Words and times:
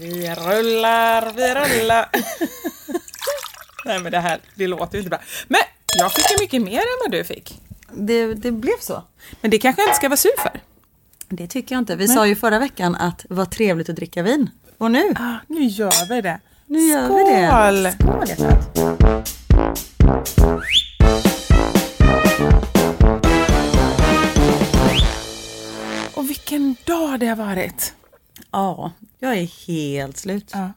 Vi 0.00 0.34
rullar, 0.34 1.32
vi 1.36 1.54
rullar. 1.54 2.08
Nej 3.84 3.98
men 3.98 4.12
det 4.12 4.18
här, 4.20 4.40
det 4.54 4.66
låter 4.66 4.92
ju 4.94 4.98
inte 4.98 5.10
bra. 5.10 5.20
Men 5.48 5.60
jag 5.98 6.12
fick 6.12 6.30
ju 6.30 6.36
mycket 6.40 6.62
mer 6.62 6.78
än 6.78 6.98
vad 7.04 7.10
du 7.10 7.24
fick. 7.24 7.60
Det, 7.92 8.34
det 8.34 8.52
blev 8.52 8.78
så. 8.80 9.02
Men 9.40 9.50
det 9.50 9.58
kanske 9.58 9.82
jag 9.82 9.86
inte 9.88 9.96
ska 9.96 10.08
vara 10.08 10.16
sur 10.16 10.40
för. 10.42 10.60
Det 11.28 11.46
tycker 11.46 11.74
jag 11.74 11.80
inte. 11.80 11.96
Vi 11.96 12.08
sa 12.08 12.26
ju 12.26 12.36
förra 12.36 12.58
veckan 12.58 12.94
att 12.94 13.18
det 13.28 13.34
var 13.34 13.44
trevligt 13.44 13.88
att 13.88 13.96
dricka 13.96 14.22
vin. 14.22 14.50
Och 14.78 14.90
nu? 14.90 15.14
Ah, 15.16 15.34
nu 15.46 15.64
gör 15.64 16.08
vi 16.08 16.20
det. 16.20 16.40
Nu 16.66 16.78
gör 16.80 17.06
Skål! 17.06 17.76
vi 17.76 17.82
det. 17.82 17.96
Skål 18.00 18.28
hjärtat. 18.28 19.78
Och 26.14 26.30
vilken 26.30 26.76
dag 26.84 27.20
det 27.20 27.26
har 27.26 27.36
varit. 27.36 27.94
Ja, 28.52 28.92
jag 29.18 29.38
är 29.38 29.66
helt 29.66 30.16
slut. 30.16 30.50
Ja. 30.52 30.72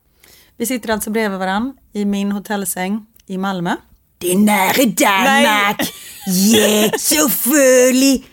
Vi 0.57 0.65
sitter 0.65 0.89
alltså 0.89 1.09
bredvid 1.09 1.39
varann 1.39 1.73
i 1.93 2.05
min 2.05 2.31
hotellsäng 2.31 3.05
i 3.27 3.37
Malmö. 3.37 3.75
Det 4.17 4.31
är 4.31 4.37
nära 4.37 4.85
Danmark. 4.85 5.93
Jättefull. 6.27 8.23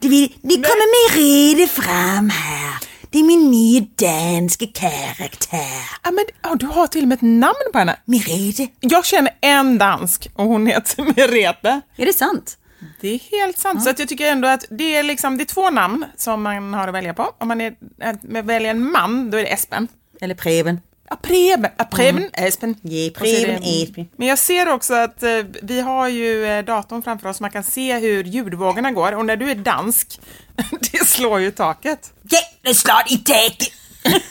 Det, 0.00 0.08
vill, 0.08 0.32
det 0.42 0.54
kommer 0.54 0.86
med 0.92 1.16
rede 1.16 1.68
fram 1.68 2.30
här. 2.30 2.74
Det 3.10 3.18
är 3.18 3.22
min 3.22 3.50
nya 3.50 3.86
danske 3.96 4.66
karaktär. 4.66 5.82
Ja, 6.02 6.10
men, 6.10 6.24
ja, 6.42 6.54
du 6.54 6.66
har 6.66 6.86
till 6.86 7.02
och 7.02 7.08
med 7.08 7.16
ett 7.16 7.22
namn 7.22 7.72
på 7.72 7.78
henne. 7.78 7.96
Merete. 8.04 8.68
Jag 8.80 9.04
känner 9.06 9.32
en 9.40 9.78
dansk 9.78 10.28
och 10.34 10.44
hon 10.44 10.66
heter 10.66 11.02
Merete. 11.02 11.80
Är 11.96 12.06
det 12.06 12.12
sant? 12.12 12.58
Det 13.00 13.08
är 13.08 13.18
helt 13.38 13.58
sant. 13.58 13.84
Så 13.84 13.90
att 13.90 13.98
jag 13.98 14.08
tycker 14.08 14.26
ändå 14.32 14.48
att 14.48 14.64
det 14.70 14.96
är, 14.96 15.02
liksom, 15.02 15.36
det 15.38 15.42
är 15.44 15.46
två 15.46 15.70
namn 15.70 16.04
som 16.16 16.42
man 16.42 16.74
har 16.74 16.88
att 16.88 16.94
välja 16.94 17.14
på. 17.14 17.34
Om 17.38 17.48
man 17.48 17.60
är, 17.60 18.42
väljer 18.42 18.70
en 18.70 18.90
man, 18.90 19.30
då 19.30 19.38
är 19.38 19.42
det 19.42 19.52
Espen. 19.52 19.88
Eller 20.20 20.34
Preben. 20.34 20.80
Ja, 21.10 21.16
Preben, 21.22 21.70
ja, 21.76 21.84
Preben 21.84 22.30
Espen. 22.32 22.76
Ja, 22.82 23.08
så 23.14 23.14
Preben 23.20 23.60
det- 23.62 23.82
Espen. 23.82 24.08
Men 24.16 24.28
jag 24.28 24.38
ser 24.38 24.68
också 24.68 24.94
att 24.94 25.22
eh, 25.22 25.30
vi 25.62 25.80
har 25.80 26.08
ju 26.08 26.44
eh, 26.46 26.64
datorn 26.64 27.02
framför 27.02 27.28
oss, 27.28 27.40
man 27.40 27.50
kan 27.50 27.64
se 27.64 27.98
hur 27.98 28.24
ljudvågorna 28.24 28.90
går. 28.92 29.12
Och 29.14 29.26
när 29.26 29.36
du 29.36 29.50
är 29.50 29.54
dansk, 29.54 30.20
det 30.92 31.06
slår 31.06 31.40
ju 31.40 31.50
taket. 31.50 32.12
Jätteslott 32.22 33.10
i 33.10 33.16
taket. 33.18 33.72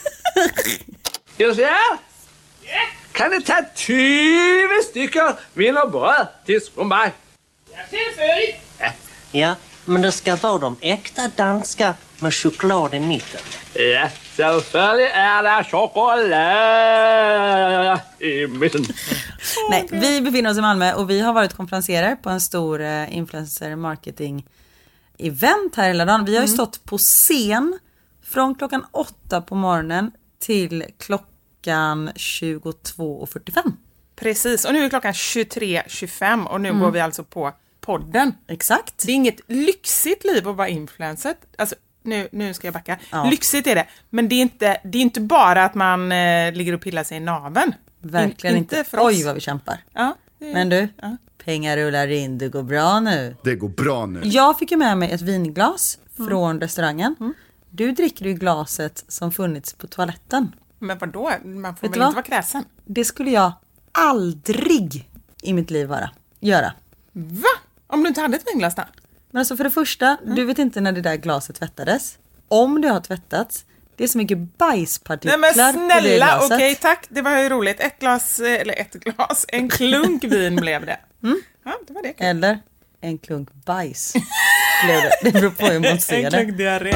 Just 1.38 1.60
ja. 1.60 1.98
Kan 3.12 3.32
det 3.32 3.42
ta 3.42 3.62
20 3.76 4.68
stycken 4.90 5.34
wienerbröd 5.54 6.28
till 6.46 6.62
Ja, 9.32 9.56
men 9.86 10.02
det 10.02 10.12
ska 10.12 10.36
vara 10.36 10.58
de 10.58 10.78
äkta 10.82 11.32
danska 11.36 11.94
med 12.20 12.34
choklad 12.34 12.94
i 12.94 13.00
mitten. 13.00 13.42
Ja, 13.74 14.10
selvfølgelig 14.36 15.12
er 15.14 15.42
der 15.44 15.64
choklad 15.64 16.32
i 18.20 18.48
midten. 18.48 18.86
Nej, 19.70 19.88
vi 19.92 20.22
befinner 20.22 20.50
oss 20.50 20.58
i 20.58 20.62
Malmö 20.62 20.94
och 20.94 21.10
vi 21.10 21.20
har 21.20 21.34
varit 21.34 21.54
konferenserer 21.54 22.16
på 22.16 22.30
en 22.30 22.42
stor 22.42 22.82
eh, 22.82 23.18
influencer 23.18 23.76
marketing 23.76 24.46
event 25.20 25.76
här 25.76 25.88
hela 25.88 26.06
dagen. 26.06 26.26
Vi 26.26 26.36
har 26.36 26.42
ju 26.42 26.48
stått 26.48 26.86
på 26.86 26.98
scen 26.98 27.80
från 28.24 28.56
klockan 28.56 28.86
åtta 28.92 29.42
på 29.42 29.56
morgonen 29.56 30.12
till 30.40 30.86
klockan 31.00 32.10
22.45. 32.10 33.72
Precis, 34.16 34.66
och 34.66 34.74
nu 34.74 34.86
är 34.86 34.90
klockan 34.90 35.14
23.25 35.14 36.46
och 36.46 36.62
nu 36.62 36.74
går 36.74 36.92
vi 36.92 37.00
alltså 37.00 37.24
på 37.24 37.54
podden. 37.86 38.34
Exakt. 38.48 39.06
Det 39.06 39.12
är 39.12 39.16
inget 39.16 39.40
lyxigt 39.48 40.24
liv 40.24 40.48
att 40.48 40.56
vara 40.56 40.68
influencer. 40.68 41.36
Alltså, 41.58 41.76
nu, 42.04 42.28
nu 42.32 42.54
ska 42.54 42.68
jag 42.68 42.74
backa. 42.74 42.98
Ja. 43.12 43.26
Lyxigt 43.30 43.68
är 43.68 43.76
det, 43.76 43.86
men 44.10 44.30
det 44.30 44.36
är 44.36 44.42
inte, 44.42 44.78
det 44.84 44.98
är 44.98 45.02
inte 45.02 45.22
bara 45.22 45.66
att 45.66 45.76
man 45.76 46.12
eh, 46.12 46.54
ligger 46.54 46.74
och 46.74 46.82
pillar 46.82 47.04
sig 47.04 47.18
i 47.18 47.20
naveln. 47.20 47.74
Verkligen 48.00 48.56
In- 48.56 48.62
inte. 48.64 48.84
för 48.84 48.98
oss. 49.00 49.06
Oj 49.08 49.24
vad 49.24 49.36
vi 49.36 49.42
kämpar. 49.42 49.84
Ja, 49.94 50.16
det- 50.40 50.54
Men 50.54 50.70
du, 50.70 50.88
Ja. 51.02 51.18
pengar 51.46 51.78
rullar 51.78 52.08
in, 52.08 52.38
det 52.38 52.50
går 52.50 52.64
bra 52.64 53.00
nu. 53.00 53.36
Det 53.44 53.56
går 53.56 53.70
bra 53.70 54.06
nu. 54.06 54.22
Jag 54.24 54.60
fick 54.60 54.72
ju 54.72 54.78
med 54.78 54.98
mig 54.98 55.12
ett 55.12 55.22
vinglas 55.22 55.98
Mm. 56.18 56.30
från 56.30 56.60
restaurangen. 56.62 57.16
Du 57.70 57.92
dricker 57.92 58.26
ju 58.26 58.34
glaset 58.34 59.06
som 59.08 59.32
funnits 59.32 59.74
på 59.74 59.88
toaletten. 59.88 60.56
Men 60.80 60.98
vadå, 60.98 61.32
man 61.44 61.76
får 61.76 61.82
Vet 61.82 61.82
väl 61.82 61.86
inte 61.88 62.00
vad? 62.00 62.14
vara 62.14 62.24
kräsen? 62.24 62.66
Det 62.86 63.06
skulle 63.06 63.32
jag 63.32 63.52
aldrig 63.92 65.10
i 65.44 65.54
mitt 65.54 65.72
liv 65.72 65.88
vara, 65.88 66.10
göra. 66.40 66.74
Va? 67.12 67.48
Om 67.96 68.04
du 68.04 68.08
inte 68.08 68.22
hade 68.22 68.38
ett 68.38 68.48
vinglas 68.54 68.76
då? 68.76 68.84
Men 69.32 69.40
alltså 69.40 69.58
för 69.58 69.64
det 69.64 69.70
första, 69.72 70.18
du 70.24 70.46
vet 70.46 70.60
inte 70.60 70.82
när 70.82 70.92
det 70.92 71.02
där 71.02 71.16
glaset 71.16 71.56
tvättades. 71.56 72.18
Om 72.48 72.82
det 72.82 72.88
har 72.88 73.00
tvättats, 73.00 73.66
det 73.96 74.04
är 74.04 74.08
så 74.08 74.18
mycket 74.18 74.38
Nej 74.38 74.48
bajspartiklar 74.58 75.38
men 75.38 75.54
på 75.54 75.60
det 75.60 75.74
snälla, 75.74 76.40
okej 76.44 76.76
tack, 76.76 77.06
det 77.10 77.22
var 77.22 77.38
ju 77.38 77.50
roligt. 77.50 77.80
Ett 77.80 78.00
glas, 78.00 78.40
eh, 78.40 78.62
eller 78.62 78.80
ett 78.82 78.94
glas, 78.94 79.46
en 79.52 79.70
klunk 79.70 80.24
vin 80.24 80.56
blev 80.56 80.86
det. 80.86 81.00
Mm. 81.24 81.42
Ja, 81.66 81.72
det 81.88 81.94
var 81.94 82.02
det. 82.04 82.14
Eller 82.18 82.60
en 83.02 83.18
klunk 83.18 83.50
bajs. 83.66 84.14
blev 84.86 85.02
det. 85.02 85.12
det 85.24 85.32
beror 85.32 85.50
på 85.52 85.66
hur 85.66 85.80
man 85.80 86.00
ser 86.00 86.16
En 86.24 86.24
det. 86.24 86.30
klunk 86.30 86.58
diarré. 86.58 86.96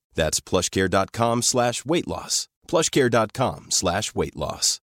That's 0.15 0.49
plushcare.com 0.49 1.41
slash 1.41 1.85
weight 1.85 2.07
loss. 2.07 2.45
plushcare.com 2.67 3.65
slash 3.69 4.15
weight 4.15 4.35
loss. 4.35 4.77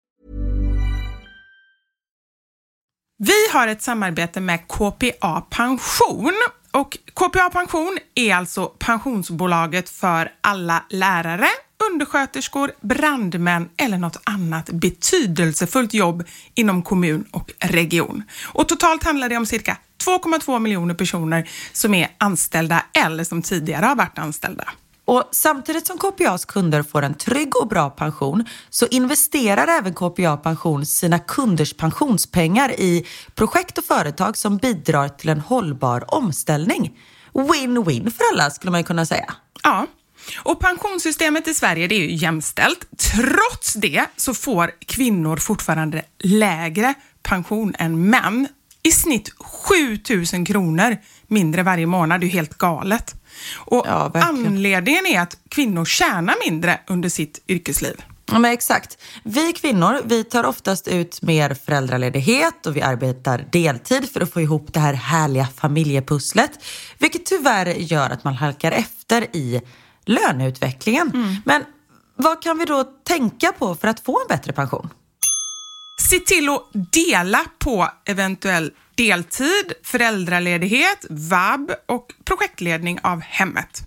Vi 3.17 3.49
har 3.53 3.67
ett 3.67 3.81
samarbete 3.81 4.41
med 4.41 4.67
KPA 4.67 5.41
Pension 5.41 6.33
och 6.71 6.97
KPA 7.13 7.49
Pension 7.49 7.97
är 8.15 8.35
alltså 8.35 8.65
pensionsbolaget 8.65 9.89
för 9.89 10.31
alla 10.41 10.85
lärare, 10.89 11.47
undersköterskor, 11.91 12.71
brandmän 12.81 13.69
eller 13.77 13.97
något 13.97 14.21
annat 14.23 14.69
betydelsefullt 14.69 15.93
jobb 15.93 16.23
inom 16.53 16.83
kommun 16.83 17.25
och 17.31 17.51
region. 17.59 18.23
Och 18.53 18.67
totalt 18.67 19.03
handlar 19.03 19.29
det 19.29 19.37
om 19.37 19.45
cirka 19.45 19.77
2,2 20.05 20.59
miljoner 20.59 20.93
personer 20.93 21.49
som 21.73 21.93
är 21.93 22.07
anställda 22.17 22.85
eller 22.93 23.23
som 23.23 23.41
tidigare 23.41 23.85
har 23.85 23.95
varit 23.95 24.17
anställda. 24.17 24.69
Och 25.05 25.29
samtidigt 25.31 25.87
som 25.87 25.97
KPAs 25.97 26.45
kunder 26.45 26.83
får 26.83 27.01
en 27.01 27.13
trygg 27.13 27.55
och 27.61 27.67
bra 27.67 27.89
pension 27.89 28.45
så 28.69 28.87
investerar 28.87 29.67
även 29.67 29.93
KPA 29.93 30.37
Pension 30.37 30.85
sina 30.85 31.19
kunders 31.19 31.73
pensionspengar 31.73 32.71
i 32.71 33.05
projekt 33.35 33.77
och 33.77 33.85
företag 33.85 34.37
som 34.37 34.57
bidrar 34.57 35.09
till 35.09 35.29
en 35.29 35.39
hållbar 35.39 36.15
omställning. 36.15 36.97
Win-win 37.33 38.11
för 38.11 38.23
alla 38.33 38.49
skulle 38.49 38.71
man 38.71 38.83
kunna 38.83 39.05
säga. 39.05 39.33
Ja, 39.63 39.87
Och 40.43 40.59
pensionssystemet 40.59 41.47
i 41.47 41.53
Sverige 41.53 41.87
det 41.87 41.95
är 41.95 41.99
ju 41.99 42.15
jämställt. 42.15 42.87
Trots 42.97 43.73
det 43.73 44.05
så 44.15 44.33
får 44.33 44.71
kvinnor 44.85 45.37
fortfarande 45.37 46.05
lägre 46.19 46.93
pension 47.23 47.75
än 47.79 48.09
män. 48.09 48.47
I 48.83 48.91
snitt 48.91 49.29
7000 49.39 50.45
kronor 50.45 50.97
mindre 51.27 51.63
varje 51.63 51.85
månad. 51.85 52.21
Det 52.21 52.23
är 52.23 52.27
ju 52.27 52.33
helt 52.33 52.57
galet. 52.57 53.15
Och 53.55 53.85
Ja, 53.87 54.11
anledningen 54.13 55.05
är 55.05 55.21
att 55.21 55.37
kvinnor 55.49 55.85
tjänar 55.85 56.35
mindre 56.49 56.79
under 56.87 57.09
sitt 57.09 57.43
yrkesliv. 57.47 58.01
Ja, 58.31 58.39
men 58.39 58.51
exakt. 58.51 58.97
Vi 59.23 59.53
kvinnor 59.53 60.01
vi 60.05 60.23
tar 60.23 60.43
oftast 60.43 60.87
ut 60.87 61.21
mer 61.21 61.53
föräldraledighet 61.53 62.65
och 62.65 62.75
vi 62.75 62.81
arbetar 62.81 63.45
deltid 63.51 64.09
för 64.09 64.21
att 64.21 64.33
få 64.33 64.41
ihop 64.41 64.73
det 64.73 64.79
här 64.79 64.93
härliga 64.93 65.47
familjepusslet. 65.47 66.51
Vilket 66.97 67.25
tyvärr 67.25 67.65
gör 67.65 68.09
att 68.09 68.23
man 68.23 68.33
halkar 68.33 68.71
efter 68.71 69.35
i 69.35 69.61
löneutvecklingen. 70.05 71.41
Men 71.45 71.63
vad 72.15 72.41
kan 72.41 72.57
vi 72.57 72.65
då 72.65 72.83
tänka 72.83 73.51
på 73.51 73.75
för 73.75 73.87
att 73.87 73.99
få 73.99 74.21
en 74.21 74.27
bättre 74.29 74.53
pension? 74.53 74.89
Se 76.09 76.19
till 76.19 76.49
att 76.49 76.61
dela 76.73 77.45
på 77.59 77.89
eventuell 78.05 78.71
deltid, 78.95 79.73
föräldraledighet, 79.83 81.05
vab 81.09 81.71
och 81.87 82.07
projektledning 82.25 82.99
av 83.03 83.21
hemmet. 83.21 83.83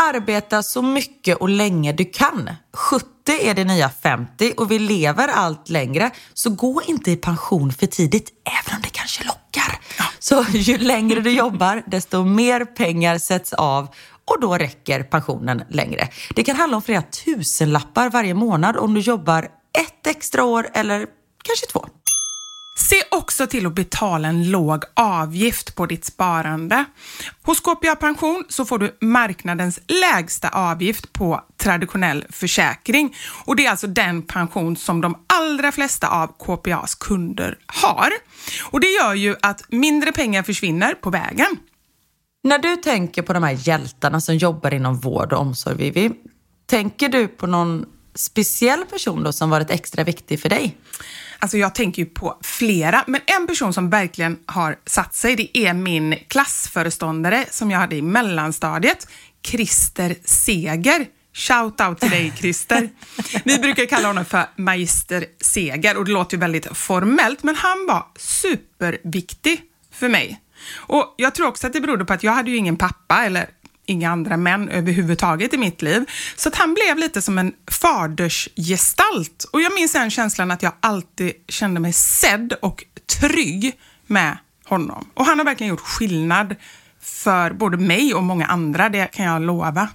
Arbeta 0.00 0.62
så 0.62 0.82
mycket 0.82 1.36
och 1.36 1.48
länge 1.48 1.92
du 1.92 2.04
kan. 2.04 2.50
70 2.72 3.06
är 3.26 3.54
det 3.54 3.64
nya 3.64 3.90
50 3.90 4.52
och 4.56 4.70
vi 4.70 4.78
lever 4.78 5.28
allt 5.28 5.68
längre. 5.68 6.10
Så 6.34 6.50
gå 6.50 6.82
inte 6.86 7.10
i 7.10 7.16
pension 7.16 7.72
för 7.72 7.86
tidigt, 7.86 8.30
även 8.44 8.76
om 8.76 8.82
det 8.82 8.88
kanske 8.88 9.24
lockar. 9.24 9.80
Så 10.18 10.44
ju 10.52 10.78
längre 10.78 11.20
du 11.20 11.30
jobbar, 11.30 11.82
desto 11.86 12.24
mer 12.24 12.64
pengar 12.64 13.18
sätts 13.18 13.52
av 13.52 13.88
och 14.24 14.40
då 14.40 14.58
räcker 14.58 15.02
pensionen 15.02 15.62
längre. 15.68 16.08
Det 16.34 16.42
kan 16.42 16.56
handla 16.56 16.76
om 16.76 16.82
flera 16.82 17.02
tusenlappar 17.02 18.10
varje 18.10 18.34
månad 18.34 18.76
om 18.76 18.94
du 18.94 19.00
jobbar 19.00 19.42
ett 19.78 20.06
extra 20.06 20.44
år 20.44 20.68
eller 20.74 21.06
kanske 21.44 21.66
två. 21.66 21.86
Se 22.74 23.02
också 23.10 23.46
till 23.46 23.66
att 23.66 23.74
betala 23.74 24.28
en 24.28 24.50
låg 24.50 24.84
avgift 24.94 25.74
på 25.74 25.86
ditt 25.86 26.04
sparande. 26.04 26.84
Hos 27.42 27.60
KPA 27.60 27.96
Pension 27.96 28.44
så 28.48 28.64
får 28.64 28.78
du 28.78 28.96
marknadens 29.00 29.80
lägsta 29.86 30.48
avgift 30.48 31.12
på 31.12 31.44
traditionell 31.56 32.24
försäkring 32.30 33.16
och 33.44 33.56
det 33.56 33.66
är 33.66 33.70
alltså 33.70 33.86
den 33.86 34.22
pension 34.22 34.76
som 34.76 35.00
de 35.00 35.24
allra 35.26 35.72
flesta 35.72 36.08
av 36.08 36.26
KPAs 36.26 36.94
kunder 36.94 37.58
har. 37.66 38.10
Och 38.64 38.80
det 38.80 38.88
gör 38.88 39.14
ju 39.14 39.36
att 39.42 39.64
mindre 39.68 40.12
pengar 40.12 40.42
försvinner 40.42 40.94
på 40.94 41.10
vägen. 41.10 41.56
När 42.42 42.58
du 42.58 42.76
tänker 42.76 43.22
på 43.22 43.32
de 43.32 43.42
här 43.42 43.68
hjältarna 43.68 44.20
som 44.20 44.36
jobbar 44.36 44.74
inom 44.74 44.96
vård 44.96 45.32
och 45.32 45.40
omsorg, 45.40 45.76
Vivi, 45.76 46.10
tänker 46.66 47.08
du 47.08 47.28
på 47.28 47.46
någon 47.46 47.86
speciell 48.14 48.84
person 48.84 49.22
då 49.22 49.32
som 49.32 49.50
varit 49.50 49.70
extra 49.70 50.04
viktig 50.04 50.40
för 50.40 50.48
dig? 50.48 50.76
Alltså 51.40 51.58
jag 51.58 51.74
tänker 51.74 52.02
ju 52.02 52.08
på 52.08 52.38
flera, 52.42 53.04
men 53.06 53.20
en 53.26 53.46
person 53.46 53.72
som 53.72 53.90
verkligen 53.90 54.38
har 54.46 54.76
satt 54.86 55.14
sig, 55.14 55.36
det 55.36 55.58
är 55.58 55.74
min 55.74 56.16
klassföreståndare 56.28 57.44
som 57.50 57.70
jag 57.70 57.78
hade 57.78 57.96
i 57.96 58.02
mellanstadiet, 58.02 59.08
Christer 59.42 60.16
Seger. 60.24 61.06
Shout 61.32 61.80
out 61.80 62.00
till 62.00 62.10
dig 62.10 62.32
Christer. 62.36 62.88
Vi 63.44 63.58
brukar 63.58 63.86
kalla 63.86 64.08
honom 64.08 64.24
för 64.24 64.44
Magister 64.56 65.24
Seger 65.40 65.96
och 65.96 66.04
det 66.04 66.12
låter 66.12 66.36
ju 66.36 66.40
väldigt 66.40 66.76
formellt, 66.76 67.42
men 67.42 67.56
han 67.56 67.86
var 67.88 68.06
superviktig 68.16 69.60
för 69.92 70.08
mig. 70.08 70.40
Och 70.76 71.14
jag 71.16 71.34
tror 71.34 71.46
också 71.46 71.66
att 71.66 71.72
det 71.72 71.80
berodde 71.80 72.04
på 72.04 72.12
att 72.12 72.22
jag 72.22 72.32
hade 72.32 72.50
ju 72.50 72.56
ingen 72.56 72.76
pappa 72.76 73.24
eller 73.24 73.50
inga 73.90 74.10
andra 74.10 74.36
män 74.36 74.68
överhuvudtaget 74.68 75.54
i 75.54 75.58
mitt 75.58 75.82
liv. 75.82 76.10
Så 76.36 76.48
att 76.48 76.56
han 76.56 76.74
blev 76.74 76.98
lite 76.98 77.22
som 77.22 77.38
en 77.38 77.52
fadersgestalt. 77.70 79.44
Och 79.52 79.60
jag 79.60 79.74
minns 79.74 79.92
den 79.92 80.10
känslan 80.10 80.50
att 80.50 80.62
jag 80.62 80.72
alltid 80.80 81.32
kände 81.48 81.80
mig 81.80 81.92
sedd 81.92 82.52
och 82.62 82.84
trygg 83.20 83.78
med 84.06 84.38
honom. 84.64 85.10
Och 85.14 85.24
han 85.24 85.38
har 85.38 85.44
verkligen 85.44 85.70
gjort 85.70 85.80
skillnad 85.80 86.56
för 87.00 87.52
både 87.52 87.76
mig 87.76 88.14
och 88.14 88.22
många 88.22 88.46
andra, 88.46 88.88
det 88.88 89.06
kan 89.06 89.24
jag 89.24 89.42
lova. 89.42 89.88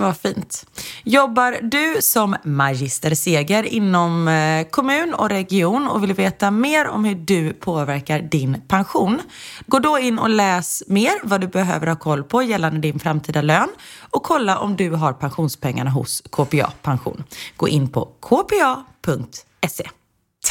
Vad 0.00 0.16
fint. 0.16 0.66
Jobbar 1.04 1.58
du 1.62 2.02
som 2.02 2.36
magister 2.44 3.14
Seger 3.14 3.62
inom 3.62 4.28
eh, 4.28 4.66
kommun 4.70 5.14
och 5.14 5.28
region 5.28 5.88
och 5.88 6.02
vill 6.02 6.12
veta 6.12 6.50
mer 6.50 6.88
om 6.88 7.04
hur 7.04 7.14
du 7.14 7.52
påverkar 7.52 8.20
din 8.20 8.60
pension? 8.68 9.20
Gå 9.66 9.78
då 9.78 9.98
in 9.98 10.18
och 10.18 10.28
läs 10.28 10.82
mer 10.86 11.12
vad 11.22 11.40
du 11.40 11.46
behöver 11.46 11.86
ha 11.86 11.96
koll 11.96 12.24
på 12.24 12.42
gällande 12.42 12.80
din 12.80 12.98
framtida 12.98 13.42
lön 13.42 13.68
och 14.00 14.22
kolla 14.22 14.58
om 14.58 14.76
du 14.76 14.90
har 14.90 15.12
pensionspengarna 15.12 15.90
hos 15.90 16.22
KPA 16.30 16.72
Pension. 16.82 17.24
Gå 17.56 17.68
in 17.68 17.88
på 17.88 18.04
kpa.se. 18.04 19.88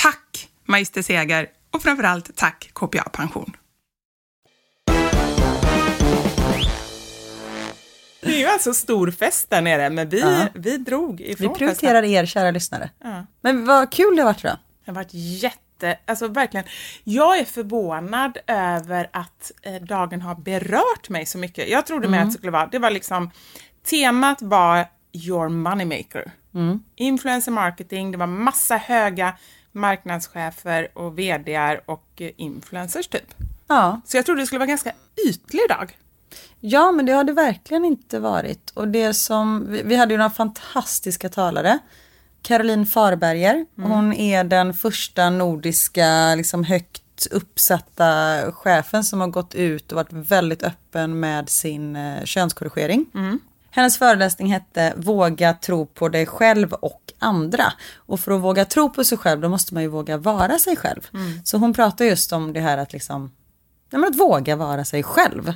Tack 0.03 0.49
Magister 0.65 1.01
Seger 1.01 1.47
och 1.73 1.81
framförallt 1.81 2.35
tack 2.35 2.69
KPA 2.73 3.09
Pension. 3.11 3.53
Det 8.21 8.35
är 8.35 8.39
ju 8.39 8.45
alltså 8.45 8.73
stor 8.73 9.11
fest 9.11 9.49
där 9.49 9.61
nere, 9.61 9.89
men 9.89 10.09
vi, 10.09 10.19
Ja. 10.19 10.47
vi 10.53 10.77
drog 10.77 11.21
ifrån 11.21 11.47
Vi 11.49 11.55
prioriterar 11.57 12.03
er 12.03 12.25
kära 12.25 12.51
lyssnare. 12.51 12.89
Ja. 13.03 13.25
Men 13.41 13.65
vad 13.65 13.91
kul 13.91 14.15
det 14.15 14.21
har 14.21 14.29
varit 14.29 14.43
då. 14.43 14.49
Det 14.85 14.91
har 14.91 14.95
varit 14.95 15.13
jätte, 15.13 15.97
alltså 16.05 16.27
verkligen. 16.27 16.65
Jag 17.03 17.37
är 17.37 17.45
förvånad 17.45 18.37
över 18.47 19.09
att 19.13 19.51
eh, 19.61 19.73
dagen 19.73 20.21
har 20.21 20.35
berört 20.35 21.09
mig 21.09 21.25
så 21.25 21.37
mycket. 21.37 21.69
Jag 21.69 21.85
trodde 21.85 22.07
mer 22.07 22.19
att 22.19 22.25
det 22.25 22.31
skulle 22.37 22.51
vara, 22.51 22.67
det 22.67 22.79
var 22.79 22.89
liksom, 22.91 23.31
temat 23.89 24.41
var 24.41 24.85
your 25.13 25.49
moneymaker. 25.49 26.31
Influencer 26.95 27.51
marketing, 27.51 28.11
det 28.11 28.17
var 28.17 28.27
massa 28.27 28.77
höga 28.77 29.33
marknadschefer 29.71 30.87
och 30.97 31.19
VDR 31.19 31.81
och 31.85 32.05
eh, 32.17 32.31
influencers 32.37 33.07
typ. 33.07 33.33
Ja. 33.67 34.01
Så 34.05 34.17
jag 34.17 34.25
trodde 34.25 34.41
det 34.41 34.45
skulle 34.45 34.59
vara 34.59 34.65
en 34.65 34.69
ganska 34.69 34.91
ytlig 35.29 35.61
dag. 35.69 35.97
Ja, 36.59 36.91
men 36.91 37.05
det 37.05 37.11
har 37.11 37.23
det 37.23 37.33
verkligen 37.33 37.85
inte 37.85 38.19
varit. 38.19 38.71
Och 38.73 38.87
det 38.87 39.13
som, 39.13 39.67
vi, 39.69 39.95
hade 39.95 40.13
ju 40.13 40.17
några 40.17 40.29
fantastiska 40.29 41.29
talare. 41.29 41.79
Caroline 42.41 42.85
Farberger, 42.85 43.65
hon 43.75 44.13
är 44.13 44.43
den 44.43 44.73
första 44.73 45.29
nordiska 45.29 46.35
liksom 46.35 46.63
högt 46.63 47.03
uppsatta 47.31 48.37
chefen 48.51 49.03
som 49.03 49.21
har 49.21 49.27
gått 49.27 49.55
ut 49.55 49.91
och 49.91 49.95
varit 49.95 50.13
väldigt 50.13 50.63
öppen 50.63 51.19
med 51.19 51.49
sin 51.49 51.95
eh, 51.95 52.23
könskorrigering. 52.23 53.05
Hennes 53.71 53.97
föreläsning 53.97 54.51
hette 54.53 54.93
Våga 54.97 55.53
tro 55.53 55.85
på 55.85 56.09
dig 56.09 56.25
själv 56.25 56.73
och 56.73 57.01
andra. 57.19 57.73
Och 57.95 58.19
för 58.19 58.31
att 58.31 58.41
våga 58.41 58.65
tro 58.65 58.89
på 58.89 59.03
sig 59.03 59.17
själv 59.17 59.41
då 59.41 59.49
måste 59.49 59.73
man 59.73 59.83
ju 59.83 59.89
våga 59.89 60.17
vara 60.17 60.59
sig 60.59 60.75
själv. 60.75 61.07
Så 61.43 61.57
hon 61.57 61.73
pratar 61.73 62.05
just 62.05 62.33
om 62.33 62.53
det 62.53 62.59
här 62.59 62.77
att 62.77 62.93
liksom 62.93 63.31
Nej, 63.89 63.99
men 64.01 64.09
att 64.09 64.15
våga 64.15 64.55
vara 64.55 64.85
sig 64.85 65.03
själv. 65.03 65.53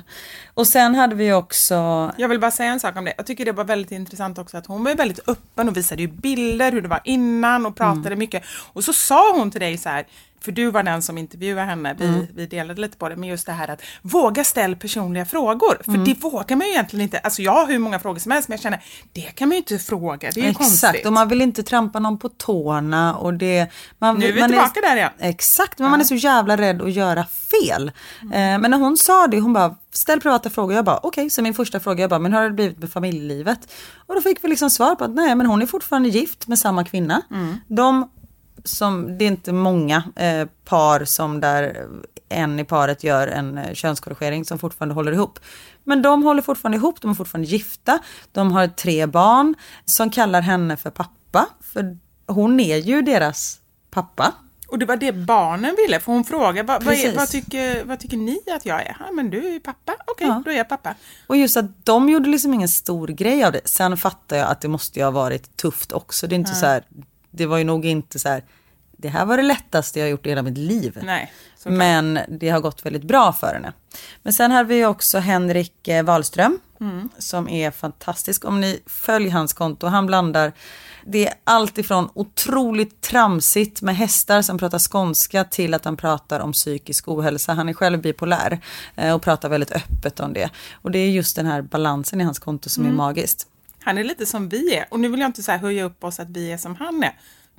Och 0.54 0.66
sen 0.66 0.94
hade 0.94 1.14
vi 1.14 1.32
också... 1.32 1.74
Jag 2.16 2.28
vill 2.28 2.40
bara 2.40 2.50
säga 2.50 2.72
en 2.72 2.80
sak 2.80 2.96
om 2.96 3.04
det. 3.04 3.14
Jag 3.16 3.26
tycker 3.26 3.44
det 3.44 3.52
var 3.52 3.64
väldigt 3.64 3.92
intressant 3.92 4.38
också 4.38 4.56
att 4.56 4.66
hon 4.66 4.84
var 4.84 4.94
väldigt 4.94 5.28
öppen 5.28 5.68
och 5.68 5.76
visade 5.76 6.02
ju 6.02 6.08
bilder 6.08 6.72
hur 6.72 6.82
det 6.82 6.88
var 6.88 7.00
innan 7.04 7.66
och 7.66 7.76
pratade 7.76 8.16
mycket. 8.16 8.42
Och 8.72 8.84
så 8.84 8.92
sa 8.92 9.36
hon 9.36 9.50
till 9.50 9.60
dig 9.60 9.78
så 9.78 9.88
här, 9.88 10.06
för 10.44 10.52
du 10.52 10.70
var 10.70 10.82
den 10.82 11.02
som 11.02 11.18
intervjuade 11.18 11.66
henne, 11.66 11.94
vi, 11.98 12.28
vi 12.34 12.46
delade 12.46 12.80
lite 12.80 12.96
på 12.96 13.08
det, 13.08 13.16
men 13.16 13.28
just 13.28 13.46
det 13.46 13.52
här 13.52 13.68
att 13.70 13.82
våga 14.02 14.44
ställa 14.44 14.76
personliga 14.76 15.24
frågor. 15.24 15.82
För 15.84 15.92
det 15.92 16.14
vågar 16.14 16.56
man 16.56 16.66
ju 16.66 16.72
egentligen 16.72 17.02
inte. 17.02 17.18
Alltså 17.18 17.42
jag 17.42 17.52
har 17.52 17.66
hur 17.66 17.78
många 17.78 17.98
frågor 17.98 18.18
som 18.18 18.32
helst 18.32 18.48
men 18.48 18.56
jag 18.56 18.62
känner, 18.62 18.84
det 19.12 19.20
kan 19.20 19.48
man 19.48 19.52
ju 19.54 19.58
inte 19.58 19.78
fråga, 19.78 20.30
det 20.34 20.40
är 20.40 20.44
ju 20.44 20.50
Exakt, 20.50 20.64
konstigt. 20.82 21.06
och 21.06 21.12
man 21.12 21.28
vill 21.28 21.42
inte 21.42 21.62
trampa 21.62 21.98
någon 21.98 22.18
på 22.18 22.28
tårna 22.28 23.16
och 23.16 23.34
det... 23.34 23.66
Man, 23.98 24.18
Nu 24.18 24.26
är 24.28 24.32
vi 24.32 24.40
man 24.40 24.50
tillbaka 24.50 24.80
där 24.80 24.96
igen. 24.96 25.10
Exakt, 25.18 25.78
men 25.78 25.90
man 25.90 26.00
är 26.00 26.04
så 26.04 26.14
jävla 26.14 26.56
rädd 26.56 26.82
att 26.82 26.92
göra 26.92 27.24
fel. 27.24 27.92
Eh, 28.22 28.30
men 28.32 28.70
när 28.70 28.78
hon 28.78 28.96
sa 28.96 29.26
det, 29.26 29.40
hon 29.40 29.52
bara, 29.52 29.74
ställ 29.92 30.20
privata 30.20 30.50
frågor. 30.50 30.74
Jag 30.76 30.84
bara, 30.84 31.00
okej, 31.02 31.30
så 31.30 31.42
min 31.42 31.54
första 31.54 31.80
fråga, 31.80 32.00
jag 32.00 32.10
bara, 32.10 32.18
men 32.20 32.32
hur 32.32 32.40
har 32.40 32.48
det 32.48 32.54
blivit 32.54 32.78
med 32.78 32.92
familjelivet? 32.92 33.58
Och 34.06 34.14
då 34.14 34.20
fick 34.20 34.44
vi 34.44 34.48
liksom 34.48 34.70
svar 34.70 34.94
på 34.94 35.04
att 35.04 35.14
nej, 35.14 35.34
men 35.34 35.46
hon 35.46 35.62
är 35.62 35.66
fortfarande 35.66 36.08
gift 36.08 36.46
med 36.48 36.58
samma 36.58 36.84
kvinna. 36.84 37.22
De 37.68 38.10
som, 38.64 39.18
det 39.18 39.24
är 39.24 39.28
inte 39.28 39.52
många 39.52 40.02
eh, 40.16 40.48
par 40.64 41.04
som 41.04 41.40
där 41.40 41.86
en 42.28 42.60
i 42.60 42.64
paret 42.64 43.04
gör 43.04 43.28
en 43.28 43.58
eh, 43.58 43.74
könskorrigering 43.74 44.44
som 44.44 44.58
fortfarande 44.58 44.94
håller 44.94 45.12
ihop. 45.12 45.38
Men 45.84 46.02
de 46.02 46.22
håller 46.22 46.42
fortfarande 46.42 46.76
ihop, 46.78 47.00
de 47.00 47.10
är 47.10 47.14
fortfarande 47.14 47.48
gifta, 47.48 47.98
de 48.32 48.52
har 48.52 48.66
tre 48.66 49.06
barn 49.06 49.54
som 49.84 50.10
kallar 50.10 50.40
henne 50.40 50.76
för 50.76 50.90
pappa. 50.90 51.46
För 51.72 51.98
hon 52.26 52.60
är 52.60 52.76
ju 52.76 53.02
deras 53.02 53.60
pappa. 53.90 54.32
Och 54.68 54.78
det 54.78 54.86
var 54.86 54.96
det 54.96 55.12
barnen 55.12 55.76
ville, 55.76 56.00
för 56.00 56.12
hon 56.12 56.24
frågade, 56.24 56.62
vad, 56.62 56.82
vad, 56.82 56.94
är, 56.94 57.16
vad, 57.16 57.28
tycker, 57.28 57.84
vad 57.84 58.00
tycker 58.00 58.16
ni 58.16 58.38
att 58.56 58.66
jag 58.66 58.80
är? 58.82 58.96
Ja, 59.00 59.12
men 59.12 59.30
du 59.30 59.46
är 59.46 59.52
ju 59.52 59.60
pappa, 59.60 59.96
okej, 60.06 60.26
Ja. 60.26 60.42
då 60.44 60.50
är 60.50 60.56
jag 60.56 60.68
pappa. 60.68 60.94
Och 61.26 61.36
just 61.36 61.56
att 61.56 61.86
de 61.86 62.08
gjorde 62.08 62.28
liksom 62.28 62.54
ingen 62.54 62.68
stor 62.68 63.08
grej 63.08 63.44
av 63.44 63.52
det. 63.52 63.60
Sen 63.64 63.96
fattar 63.96 64.36
jag 64.36 64.48
att 64.48 64.60
det 64.60 64.68
måste 64.68 64.98
ju 64.98 65.04
ha 65.04 65.10
varit 65.10 65.56
tufft 65.56 65.92
också. 65.92 66.26
Det 66.26 66.34
är 66.34 66.38
inte 66.38 66.54
så 66.54 66.66
här, 66.66 66.84
det 67.34 67.46
var 67.46 67.58
ju 67.58 67.64
nog 67.64 67.84
inte 67.86 68.18
så 68.18 68.28
här, 68.28 68.44
det 68.96 69.08
här 69.08 69.24
var 69.26 69.36
det 69.36 69.42
lättaste 69.42 70.00
jag 70.00 70.10
gjort 70.10 70.26
i 70.26 70.28
hela 70.28 70.42
mitt 70.42 70.58
liv. 70.58 70.98
Nej. 71.02 71.32
Men 71.64 72.18
det 72.28 72.48
har 72.50 72.60
gått 72.60 72.86
väldigt 72.86 73.02
bra 73.02 73.32
för 73.32 73.54
henne. 73.54 73.72
Men 74.22 74.32
sen 74.32 74.50
har 74.50 74.64
vi 74.64 74.84
också 74.86 75.18
Henrik 75.18 75.88
eh, 75.88 76.02
Wahlström 76.04 76.58
Mm. 76.80 77.08
som 77.18 77.48
är 77.48 77.70
fantastisk. 77.70 78.44
Om 78.44 78.60
ni 78.60 78.80
följer 78.86 79.30
hans 79.30 79.52
konto, 79.52 79.86
han 79.86 80.06
blandar 80.06 80.52
det 81.06 81.26
är 81.28 81.34
allt 81.44 81.78
ifrån 81.78 82.08
otroligt 82.14 83.00
tramsigt 83.00 83.82
med 83.82 83.96
hästar 83.96 84.42
som 84.42 84.58
pratar 84.58 84.78
skånska 84.78 85.44
till 85.44 85.74
att 85.74 85.84
han 85.84 85.96
pratar 85.96 86.40
om 86.40 86.52
psykisk 86.52 87.08
ohälsa. 87.08 87.52
Han 87.54 87.68
är 87.68 87.72
själv 87.72 88.00
bipolär 88.00 88.60
eh, 88.96 89.14
och 89.14 89.22
pratar 89.22 89.48
väldigt 89.48 89.72
öppet 89.72 90.20
om 90.20 90.32
det. 90.32 90.50
Och 90.72 90.90
det 90.90 90.98
är 90.98 91.10
just 91.10 91.36
den 91.36 91.46
här 91.46 91.62
balansen 91.62 92.20
i 92.20 92.24
hans 92.24 92.38
konto 92.38 92.68
som 92.68 92.82
Mm. 92.84 92.92
är 92.94 92.96
magiskt. 92.96 93.46
Han 93.84 93.98
är 93.98 94.04
lite 94.04 94.26
som 94.26 94.48
vi 94.48 94.74
är. 94.76 94.86
Och 94.90 95.00
nu 95.00 95.08
vill 95.08 95.20
jag 95.20 95.28
inte 95.28 95.42
så 95.42 95.52
här 95.52 95.58
höja 95.58 95.84
upp 95.84 96.04
oss 96.04 96.20
att 96.20 96.30
vi 96.30 96.52
är 96.52 96.56
som 96.58 96.76
han 96.76 97.02
är. 97.04 97.12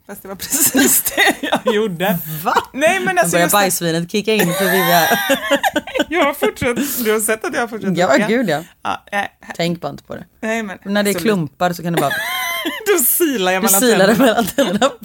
Fast 0.08 0.22
det 0.22 0.28
var 0.28 0.36
precis 0.46 1.02
det 1.16 1.48
jag 1.64 1.76
gjorde. 1.76 2.18
Va? 2.44 2.54
Nej 2.74 3.00
men 3.00 3.18
alltså 3.18 3.32
börjar 3.32 3.48
det, 3.48 3.52
bajsvinet 3.52 4.12
kicka 4.12 4.34
in 4.34 4.54
för 4.54 4.66
Vivian. 4.66 5.04
jag 6.10 6.24
har 6.26 6.34
fortsatt, 6.34 7.06
du 7.06 7.12
har 7.12 7.20
sett 7.20 7.46
att 7.46 7.54
jag 7.54 7.62
har 7.62 7.68
fortsatt 7.68 7.98
Ja, 7.98 8.08
dricka? 8.14 8.28
gud 8.28 8.50
ja. 8.50 8.64
ja 8.84 9.04
nej, 9.12 9.32
Tänk 9.56 9.82
bara 9.82 9.90
inte 9.90 10.04
på 10.04 10.16
det. 10.16 10.26
nej, 10.40 10.64
men 10.64 10.78
När 10.86 11.04
det 11.04 11.10
är 11.10 11.14
klumpar 11.14 11.74
så 11.74 11.84
kan 11.84 11.94
du 11.94 12.00
bara 12.02 12.12
Då 12.88 13.04
silar 13.04 13.52
jag 13.52 13.62
Du 13.64 13.66
mellan 13.66 13.82
silar 13.82 14.08
det 14.08 14.16
tänderna. 14.16 14.26
mellan 14.26 14.46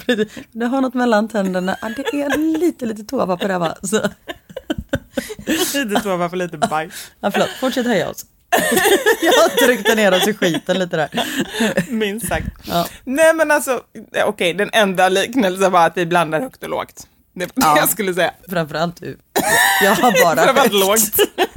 tänderna. 0.05 0.25
Du 0.51 0.65
har 0.65 0.81
något 0.81 0.93
mellan 0.93 1.27
tänderna. 1.29 1.77
Ja, 1.81 1.89
det 1.89 2.21
är 2.21 2.57
lite, 2.57 2.85
lite 2.85 3.03
toapapper 3.03 3.47
där 3.47 3.59
va. 3.59 3.75
Så. 3.83 4.01
Lite 5.73 5.99
toa 6.03 6.29
för 6.29 6.37
lite 6.37 6.57
bajs. 6.57 7.11
Ja, 7.19 7.31
förlåt, 7.31 7.49
fortsätt 7.59 7.85
höja 7.85 8.09
oss. 8.09 8.25
Jag 9.21 9.51
tryckte 9.57 9.95
ner 9.95 10.13
oss 10.13 10.27
i 10.27 10.33
skiten 10.33 10.79
lite 10.79 10.97
där. 10.97 11.09
Minst 11.91 12.27
sagt. 12.27 12.45
Ja. 12.63 12.87
Nej 13.03 13.33
men 13.33 13.51
alltså, 13.51 13.81
okej 14.25 14.53
den 14.53 14.69
enda 14.73 15.09
liknelsen 15.09 15.71
var 15.71 15.85
att 15.87 15.97
vi 15.97 16.05
blandar 16.05 16.41
högt 16.41 16.63
och 16.63 16.69
lågt. 16.69 17.07
Det 17.35 17.45
var 17.45 17.51
Ja. 17.67 17.73
det 17.73 17.79
jag 17.79 17.89
skulle 17.89 18.13
säga. 18.13 18.31
Framförallt 18.49 18.95
du. 19.01 19.17
Jag 19.83 19.91
har 19.95 20.11
bara 20.23 20.35
Framförallt 20.45 20.57
högt. 20.57 20.73
lågt. 20.73 21.29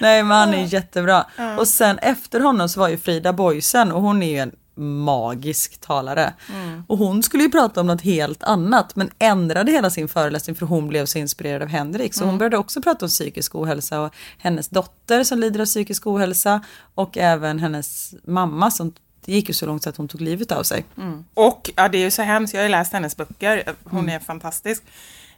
Nej 0.00 0.22
men 0.22 0.36
han 0.36 0.54
är 0.54 0.64
jättebra. 0.64 1.26
Och 1.58 1.68
sen 1.68 1.98
efter 1.98 2.40
honom 2.40 2.68
så 2.68 2.80
var 2.80 2.88
ju 2.88 2.98
Frida 2.98 3.32
Boysen 3.32 3.92
och 3.92 4.02
hon 4.02 4.22
är 4.22 4.30
ju 4.30 4.38
en 4.38 4.52
magisk 4.74 5.80
talare. 5.80 6.34
Och 6.86 6.98
hon 6.98 7.22
skulle 7.22 7.42
ju 7.42 7.50
prata 7.50 7.80
om 7.80 7.86
något 7.86 8.00
helt 8.02 8.42
annat 8.42 8.96
men 8.96 9.10
ändrade 9.18 9.72
hela 9.72 9.90
sin 9.90 10.08
föreläsning 10.08 10.56
för 10.56 10.66
hon 10.66 10.88
blev 10.88 11.06
så 11.06 11.18
inspirerad 11.18 11.62
av 11.62 11.68
Henrik. 11.68 12.14
Så 12.14 12.24
hon 12.24 12.38
började 12.38 12.56
också 12.58 12.82
prata 12.82 13.04
om 13.04 13.08
psykisk 13.08 13.54
ohälsa 13.54 14.00
och 14.00 14.14
hennes 14.38 14.68
dotter 14.68 15.24
som 15.24 15.38
lider 15.38 15.60
av 15.60 15.64
psykisk 15.66 16.06
ohälsa 16.06 16.60
och 16.94 17.18
även 17.18 17.58
hennes 17.58 18.14
mamma 18.24 18.70
som 18.70 18.92
det 19.24 19.32
gick 19.32 19.48
ju 19.48 19.54
så 19.54 19.66
långt 19.66 19.82
så 19.82 19.88
att 19.88 19.96
hon 19.96 20.08
tog 20.08 20.20
livet 20.20 20.52
av 20.52 20.62
sig. 20.62 20.84
Och 21.34 21.70
ja, 21.76 21.88
det 21.88 21.98
är 21.98 22.02
ju 22.02 22.10
så 22.10 22.22
hemskt, 22.22 22.54
jag 22.54 22.60
har 22.60 22.64
ju 22.64 22.70
läst 22.70 22.92
hennes 22.92 23.16
böcker, 23.16 23.62
hon 23.84 24.00
Mm. 24.00 24.14
är 24.14 24.18
fantastisk. 24.18 24.82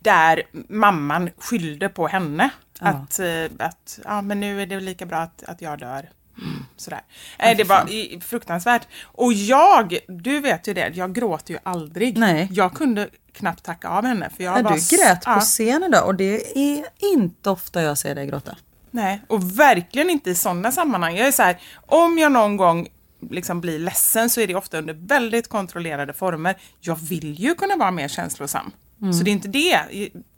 Där 0.01 0.43
mamman 0.69 1.31
skyllde 1.39 1.89
på 1.89 2.07
henne. 2.09 2.51
Att, 2.81 3.19
eh, 3.19 3.45
att 3.59 3.99
ja, 4.05 4.23
men 4.23 4.41
nu 4.41 4.63
är 4.63 4.67
det 4.67 4.81
lika 4.81 5.07
bra 5.07 5.19
att, 5.19 5.43
att 5.47 5.63
jag 5.63 5.79
dör. 5.79 6.09
Mm. 6.39 6.65
Sådär. 6.77 7.01
Nej, 7.39 7.55
det 7.55 7.65
var 7.65 7.91
i- 7.91 8.21
fruktansvärt. 8.25 8.89
Och 9.05 9.33
jag, 9.33 9.99
du 10.09 10.41
vet 10.41 10.69
ju 10.69 10.75
det, 10.75 10.89
jag 10.95 11.15
gråter 11.15 11.55
ju 11.55 11.61
aldrig. 11.63 12.19
Nej. 12.19 12.49
Jag 12.51 12.75
kunde 12.75 13.09
knappt 13.33 13.63
tacka 13.65 13.89
av 13.89 14.05
henne. 14.05 14.31
För 14.37 14.45
jag 14.45 14.59
Ja, 14.59 14.63
var 14.63 14.71
du 14.91 14.97
grät 14.97 15.25
på 15.25 15.31
ja. 15.31 15.41
scen 15.41 15.83
idag 15.85 16.07
och 16.07 16.15
det 16.15 16.59
är 16.59 16.85
inte 17.15 17.51
ofta 17.51 17.83
jag 17.83 17.99
ser 17.99 18.15
dig 18.15 18.27
gråta. 18.27 18.57
Nej, 18.91 19.21
och 19.29 19.59
verkligen 19.59 20.11
inte 20.11 20.31
i 20.31 20.35
sådana 20.35 20.73
sammanhang. 20.73 21.17
Jag 21.17 21.29
är 21.29 21.33
så 21.33 21.43
här, 21.43 21.59
om 21.87 22.19
jag 22.19 22.33
någon 22.33 22.57
gång 22.57 22.89
liksom 23.31 23.61
blir 23.61 23.79
ledsen 23.79 24.31
så 24.31 24.41
är 24.41 24.47
det 24.47 24.55
ofta 24.55 24.79
under 24.79 24.95
väldigt 24.95 25.49
kontrollerade 25.49 26.13
former. 26.13 26.55
Jag 26.81 26.97
vill 26.97 27.35
ju 27.41 27.55
kunna 27.55 27.77
vara 27.77 27.91
mer 27.91 28.09
känslosam. 28.09 28.71
Så 29.19 29.25
det 29.25 29.31
är 29.31 29.33
inte 29.33 29.49
det. 29.49 29.81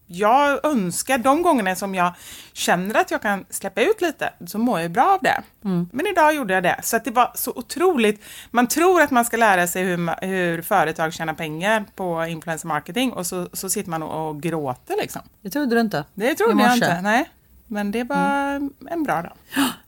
Jag 0.07 0.67
önskar 0.67 1.19
de 1.19 1.43
gångerna 1.43 1.77
som 1.77 1.95
jag 1.95 2.13
känner 2.53 2.95
att 2.95 3.11
jag 3.11 3.23
kan 3.23 3.45
släppa 3.51 3.83
ut 3.83 4.01
lite 4.01 4.33
så 4.47 4.59
mår 4.59 4.81
jag 4.81 4.91
bra 4.91 5.05
av 5.05 5.19
det. 5.23 5.43
Men 5.93 6.07
idag 6.07 6.35
gjorde 6.35 6.55
jag 6.55 6.63
det. 6.63 6.81
Så 6.83 6.97
att 6.97 7.05
det 7.05 7.11
var 7.11 7.33
så 7.35 7.53
otroligt. 7.57 8.25
Man 8.51 8.67
tror 8.67 9.03
att 9.03 9.11
man 9.11 9.25
ska 9.25 9.37
lära 9.37 9.67
sig 9.67 9.85
hur, 9.85 10.27
hur 10.27 10.63
företag 10.63 11.13
tjänar 11.13 11.35
pengar 11.35 11.85
på 11.95 12.25
influencer 12.25 12.69
marketing 12.69 13.13
och 13.13 13.27
så, 13.27 13.49
så 13.53 13.69
sitter 13.69 13.91
man 13.91 14.03
och, 14.03 14.29
och 14.29 14.43
gråter 14.43 14.95
liksom. 15.01 15.23
Det 15.41 15.51
trodde 15.51 15.75
du 15.75 15.81
inte? 15.81 16.05
Det 16.15 16.35
trodde 16.35 16.63
jag 16.63 16.75
inte. 16.75 17.01
Nej. 17.01 17.31
Men 17.67 17.91
det 17.91 18.05
var 18.05 18.71
en 18.91 19.03
bra 19.03 19.23
dag. 19.23 19.33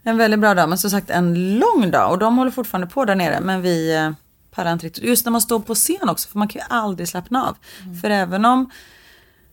En 0.03 0.17
väldigt 0.17 0.41
bra 0.41 0.55
dag, 0.55 0.69
men 0.69 0.79
som 0.79 0.91
sagt 0.91 1.11
en 1.11 1.59
lång 1.59 1.91
dag 1.91 2.11
och 2.11 2.19
de 2.19 2.39
håller 2.39 2.51
fortfarande 2.51 2.87
på 2.87 3.05
där 3.05 3.15
nere. 3.15 3.41
Men 3.41 3.63
vi 3.63 3.97
eh, 3.97 4.11
pallar 4.51 4.73
inte 4.73 4.87
riktigt. 4.87 5.05
Just 5.05 5.25
när 5.25 5.33
man 5.33 5.41
står 5.41 5.61
på 5.61 5.75
scen 5.75 6.09
också, 6.09 6.29
för 6.29 6.39
man 6.39 6.49
kan 6.49 6.61
ju 6.61 6.67
aldrig 6.71 7.09
slappna 7.09 7.47
av. 7.47 7.57
För 8.01 8.11
även 8.11 8.45
om 8.45 8.71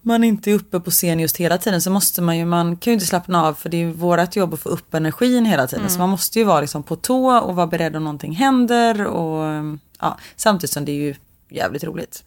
man 0.06 0.24
inte 0.24 0.52
är 0.52 0.56
uppe 0.56 0.80
på 0.80 0.92
scen 0.92 1.20
just 1.20 1.38
hela 1.38 1.58
tiden 1.58 1.82
så 1.82 1.90
måste 1.92 2.22
man 2.22 2.38
ju, 2.38 2.46
man 2.46 2.78
kan 2.78 2.92
ju 2.92 2.94
inte 2.94 3.06
slappna 3.06 3.46
av 3.46 3.54
för 3.54 3.70
det 3.70 3.78
är 3.78 3.80
ju 3.80 3.92
vårt 3.92 4.36
jobb 4.36 4.54
att 4.54 4.60
få 4.60 4.70
upp 4.70 4.94
energin 4.94 5.46
hela 5.46 5.68
tiden. 5.68 5.90
Så 5.90 6.00
man 6.00 6.10
måste 6.10 6.40
ju 6.40 6.46
vara 6.46 6.62
liksom 6.62 6.84
på 6.84 6.96
tå 6.96 7.40
och 7.40 7.56
vara 7.56 7.68
beredd 7.68 7.96
om 7.96 8.04
någonting 8.04 8.36
händer 8.36 9.06
och 9.06 9.64
ja, 10.00 10.18
samtidigt 10.36 10.74
som 10.74 10.86
det 10.86 10.92
är 10.92 10.96
ju 10.96 11.16
jävligt 11.50 11.84
roligt. 11.84 12.24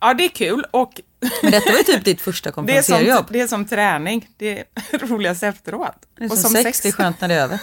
Ja, 0.00 0.14
det 0.14 0.24
är 0.24 0.28
kul 0.28 0.64
och 0.70 1.00
Men 1.42 1.50
detta 1.50 1.70
var 1.70 1.78
ju 1.78 1.84
typ 1.84 2.04
ditt 2.04 2.20
första 2.20 2.50
det 2.50 2.52
är, 2.52 2.54
konferensierjobb. 2.54 3.26
som, 3.26 3.26
det 3.32 3.40
är 3.40 3.46
som 3.46 3.64
träning. 3.64 4.28
Det 4.36 4.58
är 4.58 4.64
roligast 4.98 5.42
efteråt. 5.42 6.06
Det 6.18 6.24
är 6.24 6.32
och 6.32 6.38
som 6.38 6.50
sex, 6.50 6.80
det 6.80 6.88
är 6.88 6.92
skönt 6.92 7.20
när 7.20 7.28
det 7.28 7.34
är 7.34 7.42
över. 7.42 7.60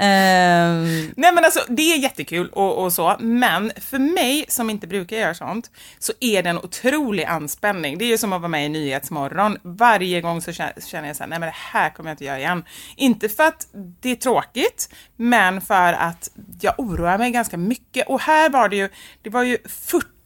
Ehm. 0.00 1.12
Nej 1.16 1.32
men 1.32 1.44
alltså 1.44 1.60
det 1.68 1.82
är 1.82 1.98
jättekul 1.98 2.48
och, 2.48 2.84
och 2.84 2.92
så, 2.92 3.16
men 3.18 3.72
för 3.80 3.98
mig 3.98 4.44
som 4.48 4.70
inte 4.70 4.86
brukar 4.86 5.16
göra 5.16 5.34
sånt 5.34 5.70
så 5.98 6.12
är 6.20 6.42
det 6.42 6.50
en 6.50 6.58
otrolig 6.58 7.24
anspänning. 7.24 7.98
Det 7.98 8.04
är 8.04 8.08
ju 8.08 8.18
som 8.18 8.32
att 8.32 8.40
vara 8.40 8.48
med 8.48 8.66
i 8.66 8.68
Nyhetsmorgon. 8.68 9.58
Varje 9.62 10.20
gång 10.20 10.42
så 10.42 10.52
känner 10.52 11.06
jag 11.06 11.16
så 11.16 11.22
här, 11.22 11.28
nej 11.28 11.38
men 11.38 11.40
det 11.40 11.54
här 11.56 11.90
kommer 11.90 12.10
jag 12.10 12.14
inte 12.14 12.24
göra 12.24 12.38
igen. 12.38 12.64
Inte 12.96 13.28
för 13.28 13.44
att 13.44 13.66
det 14.00 14.10
är 14.10 14.16
tråkigt, 14.16 14.94
men 15.16 15.60
för 15.60 15.92
att 15.92 16.30
jag 16.60 16.74
oroar 16.78 17.18
mig 17.18 17.30
ganska 17.30 17.56
mycket. 17.56 18.08
Och 18.08 18.20
här 18.20 18.50
var 18.50 18.68
det 18.68 18.76
ju, 18.76 18.88
det 19.22 19.30
var 19.30 19.42
ju 19.42 19.58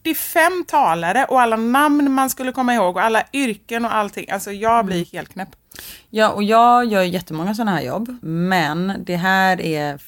45 0.04 0.64
talare 0.64 1.25
och 1.25 1.40
alla 1.40 1.57
namn 1.57 2.12
man 2.12 2.30
skulle 2.30 2.52
komma 2.52 2.75
ihåg 2.75 2.97
och 2.97 3.02
alla 3.02 3.25
yrken 3.33 3.85
och 3.85 3.95
allting. 3.95 4.30
Alltså 4.30 4.52
jag 4.52 4.87
blir 4.87 5.04
helt 5.12 5.33
knäpp. 5.33 5.49
Ja, 6.11 6.30
och 6.30 6.42
jag 6.42 6.85
gör 6.85 7.02
jättemånga 7.02 7.54
sådana 7.54 7.71
här 7.71 7.83
jobb, 7.83 8.19
men 8.23 8.95
det 9.04 9.16
här 9.16 9.61
är 9.61 10.00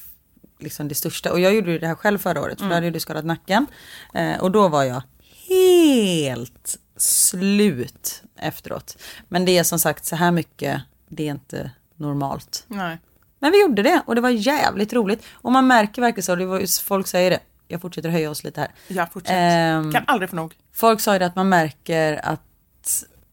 liksom 0.59 0.87
det 0.87 0.95
största. 0.95 1.31
Och 1.31 1.39
jag 1.39 1.53
gjorde 1.53 1.71
ju 1.71 1.79
det 1.79 1.87
här 1.87 1.95
själv 1.95 2.17
förra 2.17 2.41
året, 2.41 2.59
för 2.59 2.67
då 2.67 2.73
hade 2.73 2.89
du 2.89 2.99
skadat 2.99 3.25
nacken. 3.25 3.65
Eh, 4.13 4.39
och 4.39 4.51
då 4.51 4.67
var 4.67 4.83
jag 4.83 5.01
helt 5.47 6.77
slut 6.97 8.23
efteråt. 8.39 8.97
Men 9.27 9.45
det 9.45 9.57
är 9.57 9.63
som 9.63 9.79
sagt 9.79 10.05
så 10.05 10.15
här 10.15 10.31
mycket, 10.31 10.81
det 11.09 11.27
är 11.27 11.31
inte 11.31 11.71
normalt. 11.95 12.65
Nej. 12.67 12.97
Men 13.39 13.51
vi 13.51 13.61
gjorde 13.61 13.83
det 13.83 14.01
och 14.05 14.15
det 14.15 14.21
var 14.21 14.29
jävligt 14.29 14.93
roligt. 14.93 15.25
Och 15.31 15.51
man 15.51 15.67
märker 15.67 16.01
verkligen 16.01 16.23
så, 16.23 16.35
det 16.35 16.45
var, 16.45 16.83
folk 16.83 17.07
säger 17.07 17.31
det, 17.31 17.39
jag 17.73 17.81
fortsätter 17.81 18.09
höja 18.09 18.29
oss 18.31 18.43
lite 18.43 18.61
här. 18.61 18.71
Jag 18.87 19.11
fortsätter. 19.11 19.77
Ehm, 19.77 19.91
Kan 19.91 20.03
aldrig 20.07 20.29
få 20.29 20.35
nog. 20.35 20.53
Folk 20.73 21.01
sa 21.01 21.13
ju 21.13 21.19
det 21.19 21.25
att 21.25 21.35
man 21.35 21.49
märker 21.49 22.19
att 22.25 22.41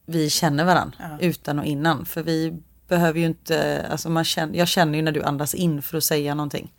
vi 0.05 0.29
känner 0.29 0.63
varandra 0.65 1.17
utan 1.19 1.59
och 1.59 1.65
innan. 1.65 2.05
För 2.05 2.23
vi 2.23 2.53
behöver 2.87 3.19
ju 3.19 3.25
inte, 3.25 3.85
alltså 3.91 4.09
man 4.09 4.23
känner, 4.23 4.55
jag 4.57 4.67
känner 4.67 4.95
ju 4.97 5.01
när 5.01 5.11
du 5.11 5.23
andas 5.23 5.53
in 5.53 5.81
för 5.81 5.97
att 5.97 6.03
säga 6.03 6.35
någonting. 6.35 6.73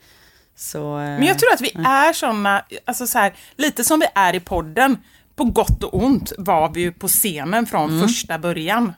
Så, 0.57 0.99
eh, 0.99 1.05
Men 1.05 1.23
jag 1.25 1.39
tror 1.39 1.53
att 1.53 1.61
vi 1.61 1.71
är 1.85 2.13
såna, 2.13 2.65
alltså 2.85 3.07
så 3.07 3.19
här, 3.19 3.35
lite 3.57 3.85
som 3.85 4.01
vi 4.01 4.07
är 4.15 4.35
i 4.35 4.41
podden. 4.41 4.97
På 5.37 5.45
gott 5.45 5.83
och 5.83 5.95
ont 5.95 6.33
var 6.39 6.69
vi 6.75 6.81
ju 6.81 6.93
på 6.93 7.09
scenen 7.09 7.67
från 7.67 7.91
Mm. 7.91 8.03
första 8.09 8.39
början. 8.39 8.93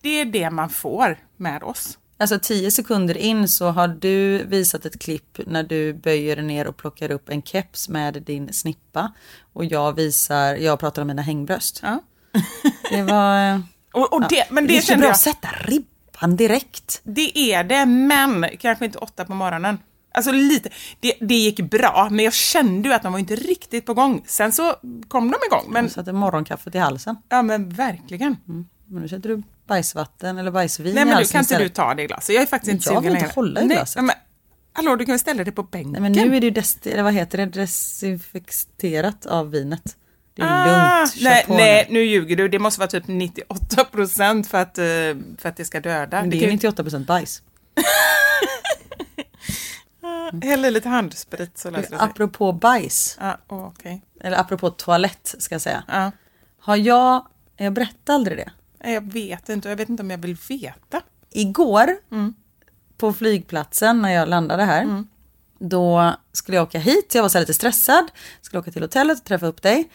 Det 0.00 0.08
är 0.20 0.24
det 0.24 0.50
man 0.50 0.70
får 0.70 1.18
med 1.36 1.62
oss. 1.62 1.98
Alltså 2.20 2.38
tio 2.42 2.70
sekunder 2.70 3.16
in 3.16 3.48
så 3.48 3.70
har 3.70 3.88
du 3.88 4.44
visat 4.44 4.84
ett 4.86 4.98
klipp 5.00 5.38
när 5.46 5.62
du 5.62 5.92
böjer 5.94 6.42
ner 6.42 6.66
och 6.66 6.76
plockar 6.76 7.10
upp 7.10 7.28
en 7.28 7.42
keps 7.42 7.88
med 7.88 8.22
din 8.22 8.52
snippa. 8.52 9.12
Och 9.52 9.64
jag 9.64 9.92
visar, 9.92 10.54
jag 10.56 10.80
pratar 10.80 11.02
om 11.02 11.08
mina 11.08 11.22
hängbröst. 11.22 11.80
Ja. 11.82 12.02
Det 12.90 13.02
var... 13.02 13.50
eh, 13.54 13.60
Och, 13.92 14.12
och 14.12 14.28
det, 14.28 14.50
men 14.50 14.66
det 14.66 14.74
ju 14.74 14.80
kände 14.82 15.00
bra 15.00 15.06
jag, 15.08 15.12
att 15.12 15.20
sätta 15.20 15.48
ribban 15.64 16.36
direkt. 16.36 17.00
det 17.04 17.38
är 17.52 17.64
det, 17.64 17.86
men 17.86 18.46
kanske 18.58 18.84
inte 18.84 18.98
åtta 18.98 19.24
på 19.24 19.34
morgonen. 19.34 19.78
Alltså 20.14 20.32
lite, 20.32 20.70
det, 21.00 21.14
det 21.20 21.34
gick 21.34 21.60
bra, 21.60 22.08
men 22.10 22.24
jag 22.24 22.34
kände 22.34 22.88
ju 22.88 22.94
att 22.94 23.02
de 23.02 23.12
var 23.12 23.18
inte 23.18 23.36
riktigt 23.36 23.86
på 23.86 23.94
gång. 23.94 24.22
Sen 24.26 24.52
så 24.52 24.74
kom 25.08 25.30
de 25.30 25.36
igång, 25.46 25.72
men 25.72 25.84
Jag 25.84 25.92
satte 25.92 26.12
morgonkaffet 26.12 26.74
i 26.74 26.78
halsen. 26.78 27.16
ja 27.28 27.42
men 27.42 27.68
verkligen. 27.68 28.36
Men 28.44 29.02
nu 29.02 29.08
sätter 29.08 29.28
du 29.28 29.42
bajsvatten 29.68 30.38
eller 30.38 30.50
bajsvin 30.50 30.94
Nej 30.94 31.02
i 31.02 31.04
men 31.04 31.08
du, 31.08 31.14
halsen 31.14 31.32
kan 31.32 31.40
inte 31.40 31.58
du 31.58 31.68
ta 31.68 31.94
det 31.94 32.06
glaset? 32.06 32.34
Jag 32.34 32.42
är 32.42 32.46
faktiskt 32.46 32.72
inte 32.72 32.88
Jag 32.94 33.00
vill 33.00 33.10
sugen 33.10 33.16
inte 33.16 33.22
längre. 33.24 33.34
hålla 33.34 33.60
i 33.60 33.66
Nej, 33.66 33.76
glaset. 33.76 34.04
Men, 34.04 34.16
hallå, 34.72 34.96
du 34.96 35.04
kan 35.04 35.12
väl 35.12 35.18
ställa 35.20 35.44
det 35.44 35.52
på 35.52 35.62
bänken? 35.62 35.92
Nej 35.92 36.00
men 36.00 36.12
nu 36.12 36.36
är 36.36 36.40
det 36.40 36.46
ju 36.46 36.50
des- 36.52 36.86
eller 36.86 37.02
vad 37.02 37.12
heter 37.14 37.38
det, 37.38 37.46
desinfekterat 37.46 39.26
av 39.26 39.50
vinet. 39.50 39.96
Det 40.34 40.42
är 40.42 40.46
Ah, 40.46 40.98
lugnt, 41.00 41.14
nej, 41.22 41.44
nej, 41.48 41.86
nu. 41.88 41.94
nu 41.94 42.04
ljuger 42.04 42.36
du. 42.36 42.48
Det 42.48 42.58
måste 42.58 42.80
vara 42.80 42.90
typ 42.90 43.04
98 43.06 43.84
procent 43.84 44.46
för, 44.46 44.58
att, 44.58 44.78
eh, 44.78 44.84
för 45.38 45.48
att 45.48 45.56
det 45.56 45.64
ska 45.64 45.80
döda. 45.80 46.20
Men 46.20 46.30
det 46.30 46.36
kan 46.36 46.42
är 46.48 46.52
ju- 46.52 46.52
ju 46.52 46.56
98% 46.58 47.06
bajs. 47.06 47.42
Häller 50.42 50.70
lite 50.70 50.88
handsprit 50.88 51.58
så 51.58 51.70
löser 51.70 51.82
det 51.82 51.88
sig. 51.88 51.96
Apropå 52.00 52.52
bajs, 52.52 53.16
Ja, 53.20 53.38
åh, 53.48 53.66
okej. 53.66 54.02
eller 54.20 54.36
apropå 54.40 54.70
toalett 54.70 55.34
ska 55.38 55.54
jag 55.54 55.62
säga. 55.62 55.84
Ja. 55.88 56.12
Har 56.60 56.76
jag, 56.76 57.26
jag 57.56 57.72
berättade 57.72 58.14
aldrig 58.14 58.38
det. 58.38 58.50
Jag 58.84 59.12
vet 59.12 59.48
inte 59.48 59.68
jag 59.68 59.76
vet 59.76 59.88
inte 59.88 60.02
om 60.02 60.10
jag 60.10 60.18
vill 60.18 60.36
veta. 60.48 61.02
Igår 61.30 61.96
på 62.98 63.12
flygplatsen 63.12 64.02
när 64.02 64.10
jag 64.12 64.28
landade 64.28 64.64
här. 64.64 65.04
Då 65.58 66.14
skulle 66.32 66.56
jag 66.56 66.62
åka 66.62 66.78
hit, 66.78 67.14
jag 67.14 67.22
var 67.22 67.28
så 67.28 67.40
lite 67.40 67.54
stressad. 67.54 68.10
Skulle 68.40 68.60
åka 68.60 68.70
till 68.70 68.82
hotellet 68.82 69.18
och 69.18 69.24
träffa 69.24 69.46
upp 69.46 69.62
dig. 69.62 69.90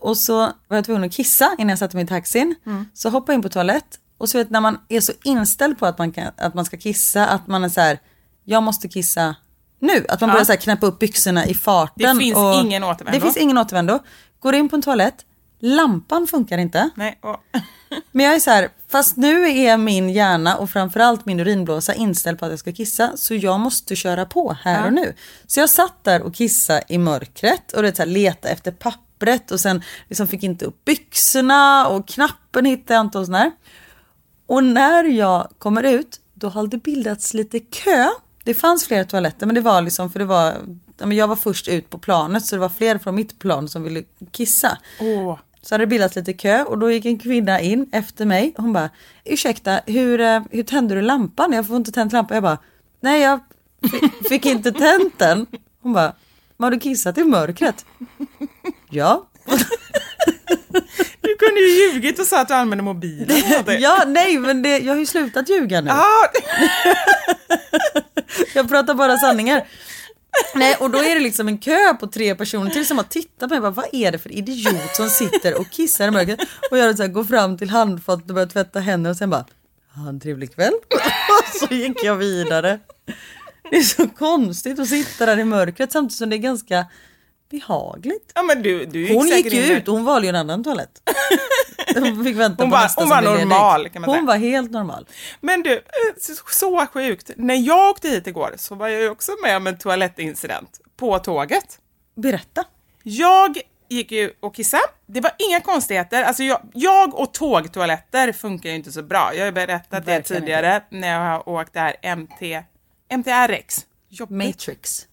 Och 0.00 0.16
så 0.16 0.36
var 0.38 0.76
jag 0.76 0.84
tvungen 0.84 1.04
att 1.04 1.12
kissa 1.12 1.54
innan 1.58 1.68
jag 1.68 1.78
satte 1.78 1.96
mig 1.96 2.04
i 2.04 2.08
taxin. 2.08 2.54
Så 2.94 3.10
hoppade 3.10 3.32
jag 3.32 3.38
in 3.38 3.42
på 3.42 3.48
toalett. 3.48 4.00
Och 4.18 4.28
så 4.28 4.38
vet 4.38 4.50
när 4.50 4.60
man 4.60 4.78
är 4.88 5.00
så 5.00 5.12
inställd 5.24 5.78
på 5.78 5.86
att 5.86 5.98
man, 5.98 6.12
kan, 6.12 6.30
att 6.36 6.54
man 6.54 6.64
ska 6.64 6.76
kissa, 6.76 7.26
att 7.26 7.46
man 7.46 7.64
är 7.64 7.68
så 7.68 7.80
här, 7.80 7.98
jag 8.44 8.62
måste 8.62 8.88
kissa 8.88 9.36
nu. 9.78 10.06
Att 10.08 10.20
man 10.20 10.30
börjar 10.30 10.44
så 10.44 10.52
här 10.52 10.58
knäppa 10.58 10.86
upp 10.86 10.98
byxorna 10.98 11.46
i 11.46 11.54
farten. 11.54 12.16
Det 12.16 12.22
finns 12.22 12.36
och 12.36 12.54
ingen 12.54 12.84
återvändo. 12.84 13.18
Det 13.18 13.20
finns 13.20 13.36
ingen 13.36 13.58
återvändo. 13.58 13.98
Går 14.40 14.54
in 14.54 14.68
på 14.68 14.76
en 14.76 14.82
toalett, 14.82 15.24
lampan 15.60 16.26
funkar 16.26 16.58
inte. 16.58 16.90
Nej, 16.94 17.18
och, 17.22 17.36
Men 18.12 18.26
jag 18.26 18.34
är 18.34 18.40
så 18.40 18.50
här, 18.50 18.68
fast 18.88 19.16
nu 19.16 19.50
är 19.50 19.76
min 19.76 20.10
hjärna 20.10 20.56
och 20.56 20.70
framförallt 20.70 21.26
min 21.26 21.40
urinblåsa 21.40 21.94
inställd 21.94 22.38
på 22.38 22.44
att 22.44 22.50
jag 22.50 22.58
ska 22.58 22.72
kissa 22.72 23.16
så 23.16 23.34
jag 23.34 23.60
måste 23.60 23.96
köra 23.96 24.26
på 24.26 24.56
här 24.62 24.86
och 24.86 24.92
nu. 24.92 25.14
Så 25.46 25.60
jag 25.60 25.70
satt 25.70 26.04
där 26.04 26.22
och 26.22 26.34
kissade 26.34 26.82
i 26.88 26.98
mörkret 26.98 27.72
och 27.72 27.82
det 27.82 27.96
så 27.96 28.02
här, 28.02 28.06
leta 28.06 28.48
efter 28.48 28.72
pappret 28.72 29.50
och 29.50 29.60
sen 29.60 29.82
liksom 30.08 30.28
fick 30.28 30.42
inte 30.42 30.64
upp 30.64 30.84
byxorna 30.84 31.88
och 31.88 32.08
knappen 32.08 32.64
hittade 32.64 32.94
jag 32.94 33.06
inte 33.06 33.18
och 33.18 33.26
sådär. 33.26 33.52
Och 34.46 34.64
när 34.64 35.04
jag 35.04 35.48
kommer 35.58 35.82
ut 35.82 36.20
då 36.34 36.48
hade 36.48 36.68
det 36.68 36.82
bildats 36.82 37.34
lite 37.34 37.60
kö. 37.60 38.08
Det 38.44 38.54
fanns 38.54 38.86
flera 38.86 39.04
toaletter 39.04 39.46
men 39.46 39.54
det 39.54 39.60
var 39.60 39.82
liksom 39.82 40.10
för 40.10 40.18
det 40.18 40.24
var 40.24 40.54
ja, 40.98 41.12
jag 41.12 41.28
var 41.28 41.36
först 41.36 41.68
ut 41.68 41.90
på 41.90 41.98
planet 41.98 42.46
så 42.46 42.56
det 42.56 42.60
var 42.60 42.68
fler 42.68 42.98
från 42.98 43.14
mitt 43.14 43.38
plan 43.38 43.68
som 43.68 43.82
ville 43.82 44.02
kissa. 44.30 44.78
åh. 45.00 45.38
Så 45.68 45.74
hade 45.74 45.82
det 45.82 45.86
bildats 45.88 46.16
lite 46.16 46.32
kö 46.32 46.62
och 46.62 46.78
då 46.78 46.90
gick 46.90 47.04
en 47.04 47.18
kvinna 47.18 47.60
in 47.60 47.88
efter 47.92 48.24
mig. 48.26 48.54
Hon 48.56 48.72
bara, 48.72 48.90
ursäkta, 49.24 49.80
hur, 49.86 50.20
eh, 50.20 50.40
hur 50.50 50.62
tände 50.62 50.94
du 50.94 51.00
lampan? 51.02 51.52
Jag 51.52 51.66
får 51.66 51.76
inte 51.76 51.92
tänt 51.92 52.12
lampan. 52.12 52.34
Jag 52.34 52.42
bara, 52.42 52.58
nej 53.00 53.22
jag 53.22 53.40
fi- 53.90 54.28
fick 54.28 54.46
inte 54.46 54.72
tänt 54.72 55.18
den. 55.18 55.46
Hon 55.82 55.92
bara, 55.92 56.12
har 56.58 56.70
du 56.70 56.78
kissat 56.80 57.18
i 57.18 57.24
mörkret? 57.24 57.84
Ja. 58.90 59.26
Du 61.20 61.36
kunde 61.36 61.60
ju 61.60 61.92
ljugit 61.92 62.18
och 62.18 62.26
sa 62.26 62.40
att 62.40 62.48
du 62.48 62.54
använder 62.54 62.84
mobilen. 62.84 63.36
Ja, 63.80 64.02
nej 64.06 64.38
men 64.38 64.62
det, 64.62 64.78
jag 64.78 64.92
har 64.92 64.98
ju 64.98 65.06
slutat 65.06 65.48
ljuga 65.48 65.80
nu. 65.80 65.90
Ah, 65.90 66.28
Jag 68.54 68.68
pratar 68.68 68.94
bara 68.94 69.16
sanningar. 69.16 69.66
Nej, 70.54 70.76
och 70.80 70.90
då 70.90 70.98
är 70.98 71.14
det 71.14 71.20
liksom 71.20 71.48
en 71.48 71.58
kö 71.58 71.94
på 71.94 72.06
tre 72.06 72.34
personer 72.34 72.70
till 72.70 72.86
som 72.86 72.96
har 72.96 73.04
tittat 73.04 73.48
på 73.48 73.54
mig. 73.54 73.60
Bara, 73.60 73.70
Vad 73.70 73.86
är 73.92 74.12
det 74.12 74.18
för 74.18 74.32
idiot 74.32 74.96
som 74.96 75.08
sitter 75.08 75.60
och 75.60 75.70
kissar 75.70 76.08
i 76.08 76.10
mörkret? 76.10 76.40
Och 76.70 76.78
jag 76.78 76.96
så 76.96 77.02
här, 77.02 77.10
går 77.10 77.24
fram 77.24 77.58
till 77.58 77.70
handfatet 77.70 78.28
och 78.28 78.34
börjar 78.34 78.48
tvätta 78.48 78.80
händerna 78.80 79.10
och 79.10 79.16
sen 79.16 79.30
bara, 79.30 79.46
ha 79.94 80.08
en 80.08 80.20
trevlig 80.20 80.54
kväll. 80.54 80.72
Och 81.40 81.68
så 81.68 81.74
gick 81.74 82.04
jag 82.04 82.16
vidare. 82.16 82.78
Det 83.70 83.76
är 83.76 83.82
så 83.82 84.08
konstigt 84.08 84.78
att 84.78 84.88
sitta 84.88 85.26
där 85.26 85.38
i 85.38 85.44
mörkret 85.44 85.92
samtidigt 85.92 86.18
som 86.18 86.30
det 86.30 86.36
är 86.36 86.38
ganska 86.38 86.86
behagligt. 87.50 88.32
ja, 88.34 88.42
men 88.42 88.62
du, 88.62 88.86
du 88.86 89.00
gick 89.00 89.12
Hon 89.16 89.26
gick 89.26 89.52
ju 89.52 89.60
ut 89.76 89.88
och 89.88 89.94
hon 89.94 90.04
valde 90.04 90.26
ju 90.26 90.28
en 90.28 90.36
annan 90.36 90.64
toalett. 90.64 91.02
Hon 91.94 92.24
fick 92.24 92.36
vänta 92.36 92.62
Hon 92.62 92.70
på 92.70 92.76
var- 92.76 92.82
nästa 92.82 93.00
hon 93.00 93.10
var 93.10 93.22
ledig. 93.22 93.38
normal, 93.46 93.88
kan 93.88 94.02
man 94.02 94.08
Hon 94.08 94.16
säga. 94.16 94.26
var 94.26 94.36
helt 94.36 94.70
normal. 94.70 95.06
Men 95.40 95.62
du, 95.62 95.72
eh, 95.74 95.82
så- 96.20 96.86
sjukt. 96.86 97.30
När 97.36 97.54
jag 97.54 97.90
åkte 97.90 98.08
hit 98.08 98.26
igår 98.26 98.54
så 98.56 98.74
var 98.74 98.88
jag 98.88 99.00
ju 99.02 99.10
också 99.10 99.32
med 99.42 99.56
om 99.56 99.66
en 99.66 99.78
toalettincident 99.78 100.80
på 100.96 101.18
tåget. 101.18 101.78
Berätta. 102.16 102.64
Jag 103.02 103.58
gick 103.88 104.12
ju 104.12 104.32
och 104.40 104.54
kissade. 104.54 104.82
Det 105.06 105.20
var 105.20 105.32
inga 105.38 105.60
konstigheter. 105.60 106.22
Alltså 106.22 106.42
jag, 106.42 106.60
jag 106.74 107.14
och 107.14 107.34
tågtoaletter 107.34 108.32
funkar 108.32 108.70
ju 108.70 108.76
inte 108.76 108.92
så 108.92 109.02
bra. 109.02 109.30
Jag 109.34 109.40
har 109.40 109.46
ju 109.46 109.52
berättat 109.52 110.06
det 110.06 110.12
Verkligen 110.12 110.40
tidigare 110.42 110.82
när 110.90 111.08
jag 111.08 111.20
har 111.30 111.48
åkt 111.48 111.72
det 111.72 111.80
här 111.80 112.16
MT, 112.16 112.62
MTRX. 113.08 113.86
Jobbigt. 114.08 114.46
Matrix. 114.46 115.06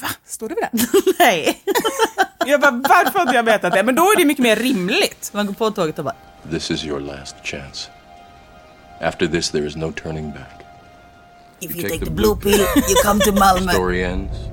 Va? 0.00 0.08
Står 0.26 0.48
det 0.48 0.54
det? 0.54 0.70
Nej. 1.18 1.62
Jag 2.46 2.60
bara, 2.60 2.70
varför 2.70 3.18
har 3.18 3.22
inte 3.22 3.34
jag 3.36 3.42
vetat 3.42 3.72
det? 3.72 3.82
Men 3.82 3.94
då 3.94 4.02
är 4.02 4.16
det 4.18 4.24
mycket 4.24 4.42
mer 4.42 4.56
rimligt. 4.56 5.30
Man 5.32 5.46
går 5.46 5.54
på 5.54 5.70
tåget 5.70 5.98
och 5.98 6.04
bara, 6.04 6.14
This 6.50 6.70
is 6.70 6.84
your 6.84 7.00
last 7.00 7.36
chance. 7.44 7.88
After 9.00 9.26
this, 9.26 9.50
there 9.50 9.66
is 9.66 9.76
no 9.76 9.92
turning 9.92 10.30
back. 10.30 10.60
If 11.60 11.76
you 11.76 11.88
take 11.88 12.04
the 12.04 12.10
blue 12.10 12.36
pill, 12.36 12.60
you 12.60 13.02
come 13.04 13.20
to 13.20 13.32
Malmö. 13.32 13.72
Story 13.72 14.02
ends. 14.04 14.51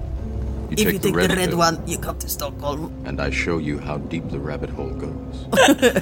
You 0.70 0.88
If 0.88 0.94
you 0.94 1.00
take 1.00 1.14
the 1.14 1.18
red 1.28 1.50
pill, 1.50 1.58
one, 1.60 1.78
you 1.88 1.98
come 2.02 2.20
to 2.20 2.28
Stockholm. 2.28 2.92
and 3.08 3.22
I 3.22 3.32
show 3.32 3.60
you 3.62 3.80
how 3.80 3.98
deep 3.98 4.30
the 4.30 4.38
rabbit 4.38 4.70
hole 4.70 4.94
goes. 4.94 5.36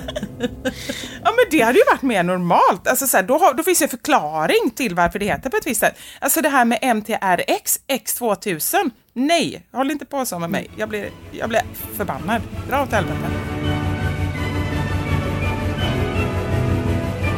Ja 1.24 1.32
men 1.36 1.46
det 1.52 1.62
hade 1.62 1.78
ju 1.80 1.84
varit 1.92 2.02
mer 2.02 2.24
normalt. 2.24 2.88
Alltså, 2.88 3.08
så 3.08 3.18
här, 3.18 3.24
då, 3.24 3.38
har, 3.38 3.54
då 3.54 3.64
finns 3.64 3.82
ju 3.82 3.84
en 3.84 3.90
förklaring 3.90 4.72
till 4.76 4.96
varför 4.96 5.20
det 5.20 5.26
heter 5.26 5.50
på 5.50 5.58
ett 5.58 5.68
visst 5.68 5.80
sätt. 5.80 5.96
Alltså 6.20 6.42
det 6.42 6.50
här 6.50 6.66
med 6.66 6.80
MTRX 6.96 7.80
X2000. 7.88 8.92
Nej, 9.14 9.66
håll 9.72 9.92
inte 9.92 10.06
på 10.06 10.26
så 10.26 10.40
med 10.40 10.50
mig. 10.50 10.70
Jag 10.78 10.90
blir, 10.90 11.10
jag 11.32 11.50
blir 11.50 11.62
förbannad. 11.98 12.42
Dra 12.70 12.84
åt 12.84 12.92
helvete. 12.92 13.18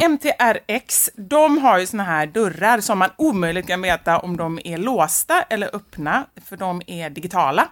MTRX, 0.01 1.09
de 1.15 1.57
har 1.57 1.79
ju 1.79 1.85
såna 1.85 2.03
här 2.03 2.27
dörrar 2.27 2.79
som 2.81 2.99
man 2.99 3.09
omöjligt 3.17 3.67
kan 3.67 3.81
veta 3.81 4.19
om 4.19 4.37
de 4.37 4.59
är 4.63 4.77
låsta 4.77 5.41
eller 5.49 5.75
öppna, 5.75 6.25
för 6.45 6.57
de 6.57 6.81
är 6.87 7.09
digitala. 7.09 7.67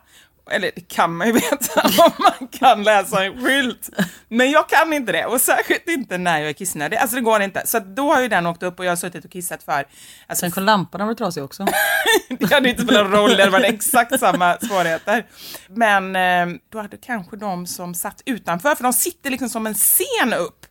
Eller 0.52 0.72
det 0.76 0.82
kan 0.82 1.16
man 1.16 1.28
ju 1.28 1.34
veta 1.50 1.82
om 1.82 2.12
man 2.20 2.48
kan 2.48 2.84
läsa 2.84 3.26
en 3.26 3.46
skylt. 3.46 3.90
Men 4.30 4.52
jag 4.52 4.70
kan 4.70 4.94
inte 4.94 5.12
det 5.12 5.26
och 5.26 5.42
särskilt 5.42 5.88
inte 5.88 6.18
när 6.18 6.40
jag 6.40 6.50
är 6.50 6.54
kissnödig. 6.54 6.98
Alltså 6.98 7.16
det 7.16 7.22
går 7.22 7.42
inte. 7.42 7.62
Så 7.66 7.80
då 7.80 8.14
har 8.14 8.22
ju 8.22 8.28
den 8.28 8.48
åkt 8.48 8.64
upp 8.64 8.80
och 8.80 8.86
jag 8.86 8.92
har 8.92 8.96
suttit 8.96 9.26
och 9.26 9.32
kissat 9.32 9.64
för. 9.64 9.86
Alltså, 10.28 10.44
sen 10.44 10.52
kom 10.52 10.64
lampan 10.64 11.02
och 11.02 11.08
var 11.08 11.14
trasig 11.14 11.44
också. 11.44 11.66
det 12.40 12.54
hade 12.54 12.70
inte 12.70 12.84
spelat 12.84 13.12
roll, 13.12 13.36
det 13.38 13.50
var 13.50 13.60
exakt 13.60 14.20
samma 14.20 14.58
svårigheter. 14.58 15.26
Men 15.70 16.16
eh, 16.16 16.60
då 16.72 16.80
hade 16.80 16.98
kanske 16.98 17.36
de 17.36 17.68
som 17.68 17.94
satt 17.96 18.22
utanför, 18.26 18.76
för 18.76 18.84
de 18.84 18.94
sitter 18.94 19.30
liksom 19.30 19.50
som 19.50 19.68
en 19.68 19.74
scen 19.74 20.34
upp. 20.34 20.67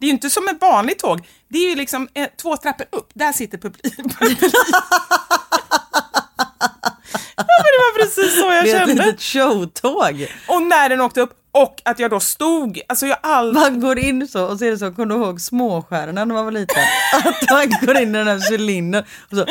Det 0.00 0.06
är 0.06 0.08
ju 0.08 0.12
inte 0.12 0.30
som 0.30 0.48
ett 0.48 0.60
vanligt 0.60 0.98
tåg, 0.98 1.26
det 1.48 1.58
är 1.58 1.68
ju 1.70 1.76
liksom 1.76 2.08
eh, 2.14 2.26
två 2.42 2.56
trappor 2.56 2.86
upp, 2.92 3.10
där 3.14 3.32
sitter 3.32 3.58
publiken. 3.58 4.10
ja, 7.36 7.44
men 7.46 7.70
det 7.72 7.80
var 7.80 8.04
precis 8.04 8.40
så 8.40 8.46
jag 8.52 8.64
Det 8.64 8.70
är 8.70 8.80
ett 8.82 8.88
kände. 8.88 9.04
litet 9.06 9.20
showtåg. 9.22 10.26
Och 10.48 10.62
när 10.62 10.88
den 10.88 11.00
åkte 11.00 11.20
upp 11.20 11.32
och 11.52 11.82
att 11.84 11.98
jag 11.98 12.10
då 12.10 12.20
stod, 12.20 12.80
alltså 12.88 13.06
jag 13.06 13.18
all... 13.22 13.52
Man 13.52 13.80
går 13.80 13.98
in 13.98 14.28
så 14.28 14.44
och 14.46 14.58
så 14.58 14.64
är 14.64 14.70
det 14.70 14.78
så, 14.78 14.92
kommer 14.92 15.14
du 15.14 15.20
ihåg 15.22 15.40
småstjärnorna 15.40 16.24
när 16.24 16.34
man 16.34 16.44
var 16.44 16.52
liten? 16.52 16.76
Att 17.24 17.50
man 17.50 17.70
går 17.86 17.96
in 17.96 18.14
i 18.14 18.18
den 18.18 18.26
här 18.26 18.52
cylindern 18.52 19.04
och 19.30 19.36
så 19.36 19.46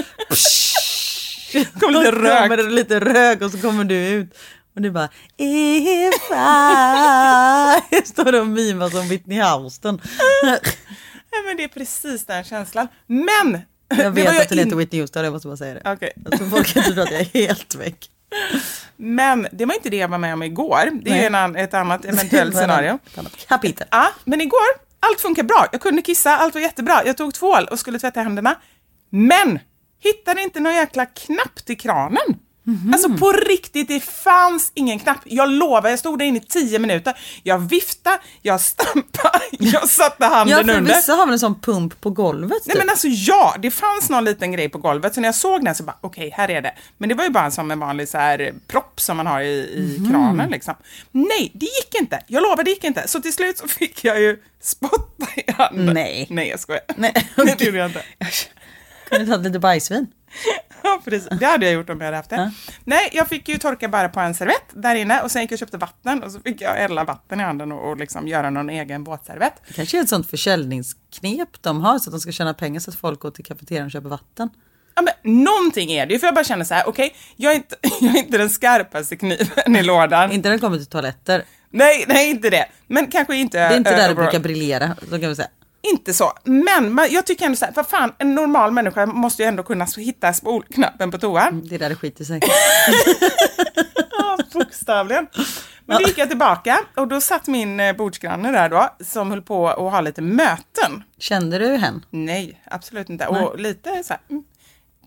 kom 1.79 1.91
lite 1.93 2.11
rök. 2.21 2.41
kommer 2.41 2.57
det 2.57 2.63
lite 2.63 2.99
rök 2.99 3.41
och 3.41 3.51
så 3.51 3.57
kommer 3.61 3.83
du 3.83 3.95
ut. 3.95 4.37
Och 4.79 4.83
du 4.83 4.91
bara 4.91 5.09
If 5.37 6.31
I 7.91 8.05
Står 8.05 8.39
och 8.41 8.47
mimar 8.47 8.89
som 8.89 9.07
Whitney 9.07 9.41
Houston. 9.41 10.01
Nej, 10.43 11.43
men 11.45 11.57
det 11.57 11.63
är 11.63 11.67
precis 11.67 12.25
den 12.25 12.43
känslan. 12.43 12.87
Men! 13.07 13.59
Jag 13.87 13.97
det 13.97 14.09
vet 14.09 14.33
ju 14.33 14.37
att 14.41 14.49
du 14.49 14.55
in- 14.55 14.59
heter 14.63 14.75
Whitney 14.75 15.01
Houston, 15.01 15.23
jag 15.23 15.33
måste 15.33 15.47
bara 15.47 15.57
säga 15.57 15.73
det. 15.73 15.81
Jag 16.23 16.37
tror 16.39 16.49
folk 16.49 16.75
inte 16.75 16.91
tror 16.93 17.03
att 17.03 17.11
jag 17.11 17.21
är 17.21 17.25
helt 17.47 17.75
väck. 17.75 18.09
Men 18.97 19.47
det 19.51 19.65
var 19.65 19.75
inte 19.75 19.89
det 19.89 19.97
jag 19.97 20.07
var 20.07 20.17
med 20.17 20.33
om 20.33 20.43
igår. 20.43 20.89
Det 21.01 21.11
är 21.11 21.27
en, 21.27 21.35
an- 21.35 21.55
ett 21.55 21.73
annat 21.73 22.05
eventuellt 22.05 22.55
scenario. 22.55 22.99
Kapitel. 23.47 23.87
Ja, 23.91 24.07
men 24.23 24.41
igår, 24.41 24.67
allt 24.99 25.21
funkar 25.21 25.43
bra. 25.43 25.67
Jag 25.71 25.81
kunde 25.81 26.01
kissa, 26.01 26.37
allt 26.37 26.53
var 26.53 26.61
jättebra. 26.61 27.01
Jag 27.05 27.17
tog 27.17 27.33
tvål 27.33 27.65
och 27.71 27.79
skulle 27.79 27.99
tvätta 27.99 28.21
händerna. 28.21 28.55
Men 29.09 29.59
hittade 30.03 30.41
inte 30.41 30.59
någon 30.59 30.75
jäkla 30.75 31.05
knapp 31.05 31.65
till 31.65 31.77
kranen. 31.79 32.39
Alltså 32.93 33.09
på 33.09 33.31
riktigt, 33.31 33.87
det 33.87 33.99
fanns 33.99 34.71
ingen 34.75 34.99
knapp. 34.99 35.17
Jag 35.25 35.49
lovar, 35.49 35.89
jag 35.89 35.99
stod 35.99 36.19
där 36.19 36.25
inne 36.25 36.37
i 36.37 36.41
tio 36.41 36.79
minuter. 36.79 37.13
Jag 37.43 37.57
viftade, 37.59 38.19
jag 38.41 38.61
stampade, 38.61 39.39
jag 39.51 39.89
satte 39.89 40.25
handen 40.25 40.57
Ja 40.57 40.63
för 40.73 40.77
under. 40.77 40.95
vissa 40.95 41.13
har 41.13 41.25
väl 41.25 41.33
en 41.33 41.39
sån 41.39 41.59
pump 41.59 42.01
på 42.01 42.09
golvet 42.09 42.51
Nej 42.65 42.75
typ. 42.75 42.77
men 42.83 42.89
alltså 42.89 43.07
ja, 43.07 43.55
det 43.59 43.71
fanns 43.71 44.09
någon 44.09 44.25
liten 44.25 44.51
grej 44.51 44.69
på 44.69 44.77
golvet 44.77 45.13
så 45.15 45.21
när 45.21 45.27
jag 45.27 45.35
såg 45.35 45.65
den 45.65 45.75
så 45.75 45.83
bara 45.83 45.97
okej, 46.01 46.33
här 46.37 46.49
är 46.51 46.61
det. 46.61 46.73
Men 46.97 47.09
det 47.09 47.15
var 47.15 47.23
ju 47.23 47.29
bara 47.29 47.51
som 47.51 47.71
en 47.71 47.79
vanlig 47.79 48.09
så 48.09 48.17
här 48.17 48.53
propp 48.67 49.01
som 49.01 49.17
man 49.17 49.27
har 49.27 49.41
i, 49.41 49.45
i 49.73 49.95
Mhm. 49.99 50.11
kranen 50.11 50.49
liksom. 50.49 50.73
Nej, 51.11 51.51
det 51.53 51.65
gick 51.65 51.95
inte. 52.01 52.23
Jag 52.27 52.43
lovar, 52.43 52.63
det 52.63 52.69
gick 52.69 52.83
inte. 52.83 53.07
Så 53.07 53.21
till 53.21 53.33
slut 53.33 53.57
så 53.57 53.67
fick 53.67 54.03
jag 54.03 54.21
ju 54.21 54.37
spotta 54.61 55.27
i 55.35 55.51
handen. 55.51 55.93
Nej. 55.93 56.27
Nej, 56.29 56.47
jag 56.49 56.59
skojar. 56.59 56.81
Nej, 56.97 57.13
det 57.35 57.41
okej. 57.53 57.65
gjorde 57.67 57.77
jag 57.77 57.89
inte. 57.89 58.03
Kunde 59.09 59.25
tagit 59.31 59.45
lite 59.45 59.59
bajsvin. 59.59 60.07
Ja, 60.83 61.01
precis. 61.05 61.29
Det 61.39 61.45
hade 61.45 61.65
jag 61.65 61.73
gjort 61.73 61.89
om 61.89 61.97
jag 61.99 62.05
hade 62.05 62.17
haft 62.17 62.29
det. 62.29 62.51
Nej, 62.83 63.09
jag 63.13 63.27
fick 63.27 63.49
ju 63.49 63.57
torka 63.57 63.87
bara 63.87 64.09
på 64.09 64.19
en 64.19 64.33
servett 64.33 64.63
där 64.73 64.95
inne 64.95 65.21
och 65.21 65.31
sen 65.31 65.41
gick 65.41 65.51
jag 65.51 65.55
och 65.55 65.59
köpte 65.59 65.77
vatten 65.77 66.23
och 66.23 66.31
så 66.31 66.39
fick 66.39 66.61
jag 66.61 66.73
hälla 66.73 67.03
vatten 67.03 67.39
i 67.39 67.43
handen 67.43 67.71
och, 67.71 67.89
och 67.89 67.97
liksom 67.97 68.27
göra 68.27 68.49
någon 68.49 68.69
egen 68.69 69.03
båtservett. 69.03 69.53
Det 69.67 69.73
kanske 69.73 69.97
är 69.97 70.01
ett 70.01 70.09
sånt 70.09 70.29
försäljningsknep 70.29 71.61
de 71.61 71.81
har 71.81 71.99
så 71.99 72.09
att 72.09 72.13
de 72.13 72.19
ska 72.19 72.31
tjäna 72.31 72.53
pengar 72.53 72.79
så 72.79 72.91
att 72.91 72.97
folk 72.97 73.19
går 73.19 73.31
till 73.31 73.45
kafeterian 73.45 73.85
och 73.85 73.91
köper 73.91 74.09
vatten. 74.09 74.49
Ja, 74.95 75.01
men 75.01 75.35
någonting 75.35 75.91
är 75.91 76.05
det 76.05 76.13
ju, 76.13 76.19
för 76.19 76.27
jag 76.27 76.35
bara 76.35 76.43
känner 76.43 76.65
så 76.65 76.73
här, 76.73 76.83
okej, 76.87 77.15
jag, 77.35 77.51
är 77.51 77.55
inte, 77.55 77.75
jag 78.01 78.15
är 78.15 78.19
inte 78.19 78.37
den 78.37 78.49
skarpaste 78.49 79.15
kniven 79.15 79.75
i 79.75 79.83
lådan. 79.83 80.31
Inte 80.31 80.49
när 80.49 80.55
det 80.55 80.61
kommer 80.61 80.77
till 80.77 80.85
toaletter. 80.85 81.43
Nej, 81.69 82.05
nej, 82.07 82.29
inte 82.29 82.49
det. 82.49 82.65
Men 82.87 83.07
kanske 83.07 83.35
inte... 83.35 83.57
Det 83.57 83.63
är 83.73 83.77
inte 83.77 83.95
där 83.95 84.09
det 84.09 84.15
brukar 84.15 84.39
briljera, 84.39 84.95
så 85.09 85.19
kan 85.19 85.29
vi 85.29 85.35
säga. 85.35 85.47
Inte 85.81 86.13
så. 86.13 86.31
Men 86.43 86.99
jag 87.09 87.25
tycker 87.25 87.45
ändå 87.45 87.55
så 87.55 87.65
här, 87.65 87.71
för 87.71 87.83
fan, 87.83 88.13
en 88.17 88.35
normal 88.35 88.71
människa 88.71 89.05
måste 89.05 89.43
ju 89.43 89.47
ändå 89.49 89.63
kunna 89.63 89.87
hitta 89.97 90.33
spolknappen 90.33 91.11
på 91.11 91.17
toan. 91.17 91.67
Det 91.69 91.77
där 91.77 91.89
det 91.89 91.95
skiter 91.95 92.23
sig. 92.23 92.39
Ja, 94.11 94.37
bokstavligen. 94.53 95.27
Men 95.85 96.01
då 96.01 96.07
gick 96.07 96.17
jag 96.17 96.29
tillbaka 96.29 96.79
och 96.95 97.07
då 97.07 97.21
satt 97.21 97.47
min 97.47 97.79
eh, 97.79 97.95
bordsgranne 97.95 98.51
där 98.51 98.69
då, 98.69 98.89
som 98.99 99.29
höll 99.29 99.41
på 99.41 99.69
att 99.69 99.91
ha 99.91 100.01
lite 100.01 100.21
möten. 100.21 101.03
Kände 101.17 101.59
du 101.59 101.67
hen? 101.77 102.05
Nej, 102.09 102.61
absolut 102.65 103.09
inte. 103.09 103.27
Och 103.27 103.59
lite 103.59 104.03
så 104.03 104.13
här, 104.13 104.21
mm, 104.29 104.43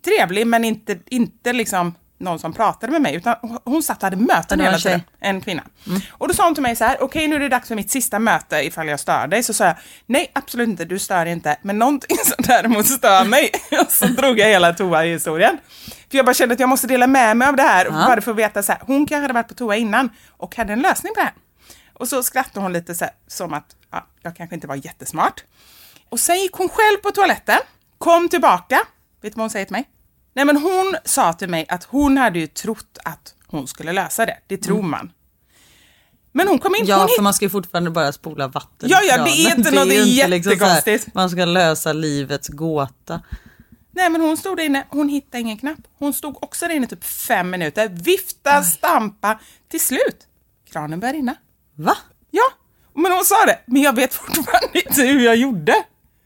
trevlig, 0.05 0.47
men 0.47 0.65
inte, 0.65 0.99
inte 1.07 1.53
liksom 1.53 1.95
någon 2.23 2.39
som 2.39 2.53
pratade 2.53 2.93
med 2.93 3.03
mig, 3.03 3.15
utan 3.15 3.37
hon- 3.65 3.83
satt 3.83 3.97
och 3.97 4.03
hade 4.03 4.17
möten 4.17 4.59
hela 4.61 4.79
tiden. 4.79 5.03
En 5.21 5.41
kvinna. 5.41 5.63
Och 6.11 6.29
då 6.29 6.35
sa 6.35 6.45
hon 6.45 6.55
till 6.55 6.63
mig 6.63 6.77
så 6.77 6.85
här, 6.85 6.97
okej 7.03 7.29
nu 7.29 7.37
är 7.37 7.41
det 7.41 7.49
dags 7.49 7.69
för 7.69 7.75
mitt 7.75 7.91
sista 7.91 8.19
möte 8.19 8.57
ifall 8.67 8.89
jag 8.89 9.01
stör 9.01 9.27
dig. 9.27 9.43
Så 9.43 9.53
sa 9.55 9.65
jag, 9.65 9.75
nej 10.07 10.31
absolut 10.35 10.69
inte, 10.69 10.85
du 10.85 10.99
stör 10.99 11.27
inte, 11.27 11.57
men 11.63 11.79
någonting 11.79 12.17
som 12.25 12.35
däremot 12.39 12.87
stör 12.87 13.25
mig. 13.25 13.51
och 13.87 13.93
så 13.93 14.07
drog 14.07 14.39
jag 14.39 14.49
hela 14.49 14.73
toa-historien. 14.73 15.59
För 16.11 16.17
jag 16.17 16.27
bara 16.27 16.35
kände 16.35 16.53
att 16.53 16.61
jag 16.61 16.69
måste 16.69 16.87
dela 16.87 17.07
med 17.07 17.37
mig 17.37 17.49
av 17.49 17.57
det 17.57 17.63
här, 17.63 17.91
bara 17.91 18.21
för 18.21 18.31
att 18.31 18.37
veta 18.37 18.63
så 18.63 18.73
här, 18.73 18.81
hon 18.87 19.07
kanske 19.07 19.23
hade 19.23 19.35
varit 19.35 19.49
på 19.49 19.55
toa 19.55 19.77
innan 19.77 20.11
och 20.31 20.57
hade 20.57 20.73
en 20.73 20.81
lösning 20.81 21.15
på 21.15 21.21
det 21.21 21.25
här. 21.25 21.35
Och 21.95 22.09
så 22.09 22.23
skrattade 22.23 22.61
hon 22.61 22.73
lite 22.73 22.95
så 22.95 23.05
här, 23.05 23.15
som 23.27 23.55
att 23.55 23.67
ja, 23.93 24.07
jag 24.23 24.37
kanske 24.37 24.55
inte 24.55 24.67
var 24.67 24.75
jättesmart. 24.77 25.45
Och 26.09 26.21
sen 26.21 26.37
gick 26.37 26.53
hon 26.53 26.69
själv 26.69 26.97
på 27.03 27.11
toaletten, 27.11 27.59
kom 27.99 28.29
tillbaka. 28.29 28.81
Vet 29.23 29.33
du 29.33 29.37
vad 29.37 29.43
hon 29.43 29.51
säger 29.51 29.67
till 29.67 29.73
mig? 29.73 29.85
Nej 30.35 30.45
men 30.45 30.57
hon 30.57 30.97
sa 31.05 31.33
till 31.33 31.49
mig 31.49 31.67
att 31.69 31.85
hon 31.85 32.17
hade 32.19 32.39
ju 32.39 32.47
trott 32.47 32.99
att 33.05 33.35
hon 33.47 33.69
skulle 33.69 33.93
lösa 33.93 34.27
det. 34.27 34.39
Det 34.47 34.57
tror 34.57 34.83
man. 34.83 35.13
Men 36.33 36.49
hon 36.49 36.59
kom 36.59 36.75
in, 36.75 36.81
Mm. 36.81 36.89
Ja, 36.91 36.99
hon 36.99 37.09
för 37.17 37.23
man 37.23 37.35
ska 37.35 37.45
ju 37.45 37.51
fortfarande 37.51 37.91
bara 37.91 38.13
spola 38.13 38.49
vatten. 38.49 38.89
Ja, 38.89 39.01
ja, 39.03 39.25
det 39.25 39.31
är 39.31 39.57
inte 39.59 39.71
något 39.75 39.87
ju 39.87 40.27
liksom 40.29 40.53
så 40.59 40.65
här, 40.65 40.75
jättekonstigt. 40.75 41.15
man 41.15 41.31
ska 41.31 41.45
lösa 41.45 41.93
livets 41.93 42.49
gåta. 42.49 43.21
Nej 43.91 44.11
men 44.11 44.21
hon 44.21 44.37
stod 44.37 44.57
där 44.57 44.65
inne, 44.65 44.87
hon 44.91 45.09
hittade 45.09 45.41
ingen 45.41 45.59
knapp. 45.59 45.79
Hon 45.99 46.13
stod 46.15 46.43
också 46.43 46.69
där 46.69 46.75
inne 46.75 46.87
typ 46.87 47.05
fem 47.05 47.51
minuter, 47.51 47.89
vifta, 47.89 48.63
stampa. 48.63 49.39
Till 49.69 49.81
slut, 49.81 50.27
kranen 50.73 51.01
började 51.01 51.19
rinna. 51.19 51.35
Va? 51.75 51.97
Ja, 52.31 52.45
men 52.95 53.13
hon 53.13 53.25
sa 53.25 53.45
det, 53.47 53.59
men 53.67 53.83
jag 53.83 53.97
vet 53.97 54.15
fortfarande 54.15 54.79
inte 54.87 55.03
hur 55.03 55.21
jag 55.21 55.37
gjorde. 55.37 55.75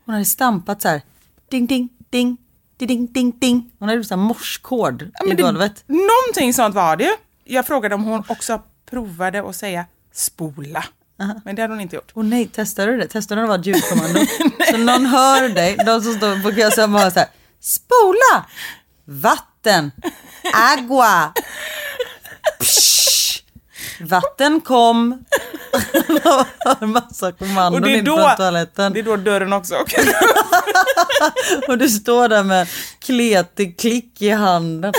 Hon 0.05 0.13
hade 0.15 0.25
stampat 0.25 0.83
så 0.83 0.89
här. 0.89 1.03
Ding, 1.51 1.67
ding, 1.67 1.89
ding, 2.11 2.37
ding, 2.79 3.07
ding, 3.13 3.39
ding. 3.39 3.71
Hon 3.79 3.89
hade 3.89 3.97
gjort 3.99 4.07
så 4.07 4.15
här 4.15 4.23
morskod 4.23 5.11
Ja, 5.15 5.25
i 5.25 5.29
men 5.29 5.37
det- 5.37 5.43
golvet. 5.43 5.85
Någonting 5.87 6.55
sånt 6.55 6.75
var 6.75 6.97
det 6.97 7.05
ju. 7.05 7.11
Jag 7.45 7.67
frågade 7.67 7.95
om 7.95 8.05
hon 8.05 8.25
också 8.29 8.63
provade 8.91 9.49
att 9.49 9.57
säga 9.57 9.85
spola. 10.13 10.85
Men 11.45 11.57
det 11.57 11.63
hade 11.63 11.75
hon 11.75 11.81
inte 11.81 11.97
gjort. 11.97 12.13
Åh 12.15 12.25
nej, 12.25 12.47
testade 12.49 12.93
du 12.93 12.99
det? 12.99 13.07
Testade 13.09 13.41
du 13.41 13.43
att 13.45 13.49
vara 13.49 13.61
ett 13.61 13.67
ljudkommando? 13.67 14.21
så 14.71 14.77
någon 14.77 15.07
hör 15.07 15.49
dig, 15.49 15.77
de 15.87 16.01
som 16.03 16.15
står 16.15 16.43
på 16.43 16.51
bara 16.93 17.11
så 17.11 17.19
här. 17.21 17.29
Spola! 17.61 18.47
Vatten! 19.05 19.93
Agua! 20.55 21.33
Psh! 22.61 23.43
Vatten 24.01 24.61
kom! 24.61 25.25
En 26.81 26.91
massa 26.91 27.29
Och 27.29 27.39
kommandon 27.39 27.83
det 27.83 27.99
är, 27.99 28.03
då, 28.03 28.17
från 28.17 28.37
toaletten. 28.37 28.93
det 28.93 28.99
är 28.99 29.03
då 29.03 29.17
dörren 29.17 29.53
också 29.53 29.75
åker 29.75 30.01
Och 31.69 31.79
du 31.79 31.89
står 31.89 32.29
där 32.29 32.43
med 32.43 32.69
kletig 33.05 33.79
klick 33.79 34.23
i 34.23 34.31
handen. 34.31 34.93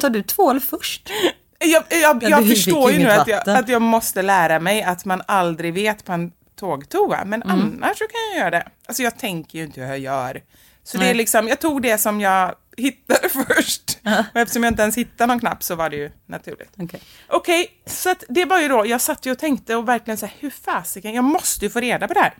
Tar 0.00 0.10
du 0.10 0.22
tvål 0.22 0.60
först? 0.60 1.10
Jag, 1.58 1.82
jag, 1.90 2.22
Ja, 2.22 2.28
jag 2.28 2.42
du 2.44 2.48
förstår 2.54 2.90
ju 2.92 2.98
nu 2.98 3.10
att 3.10 3.28
jag, 3.28 3.48
att 3.48 3.68
jag 3.68 3.82
måste 3.82 4.22
lära 4.22 4.58
mig 4.60 4.82
att 4.82 5.04
man 5.04 5.22
aldrig 5.26 5.74
vet 5.74 6.04
på 6.04 6.12
en 6.12 6.32
tågtoa, 6.60 7.24
men 7.24 7.42
Mm. 7.42 7.60
annars 7.82 7.98
så 7.98 8.04
kan 8.04 8.20
jag 8.32 8.38
göra 8.40 8.50
det. 8.50 8.68
Alltså 8.88 9.02
jag 9.02 9.18
tänker 9.18 9.58
ju 9.58 9.64
inte 9.64 9.80
hur 9.80 9.86
jag 9.88 9.98
gör. 9.98 10.40
Så 10.84 10.96
det 10.96 11.02
Nej. 11.02 11.10
är 11.10 11.14
liksom, 11.14 11.48
jag 11.48 11.60
tog 11.60 11.82
det 11.82 11.98
som 11.98 12.20
jag 12.20 12.54
hittade 12.76 13.28
först. 13.46 13.98
Och 14.34 14.40
eftersom 14.40 14.62
jag 14.62 14.70
inte 14.70 14.82
ens 14.82 14.96
hittade 14.96 15.26
någon 15.26 15.40
knapp 15.40 15.62
så 15.62 15.74
var 15.74 15.90
det 15.90 15.96
ju 15.96 16.10
naturligt. 16.26 16.70
Okej. 16.78 17.00
Okej, 17.28 17.70
så 17.86 18.10
att 18.10 18.24
det 18.28 18.44
var 18.44 18.60
ju 18.60 18.68
då, 18.68 18.86
jag 18.86 19.00
satt 19.00 19.26
ju 19.26 19.30
och 19.32 19.38
tänkte 19.38 19.76
och 19.76 19.88
verkligen 19.88 20.18
så 20.18 20.26
här, 20.26 20.34
hur 20.40 20.50
fasiken, 20.50 21.14
jag 21.14 21.24
måste 21.24 21.64
ju 21.64 21.70
få 21.70 21.80
reda 21.80 22.08
på 22.08 22.14
det 22.14 22.20
här. 22.20 22.34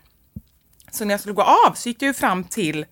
Så 0.91 1.05
när 1.05 1.15
jag 1.15 1.21
skulle 1.21 1.35
gå 1.35 1.43
av 1.43 1.73
så 1.75 1.89
gick 1.89 2.03
jag 2.03 2.07
ju 2.07 2.15
fram 2.15 2.45
till 2.45 2.87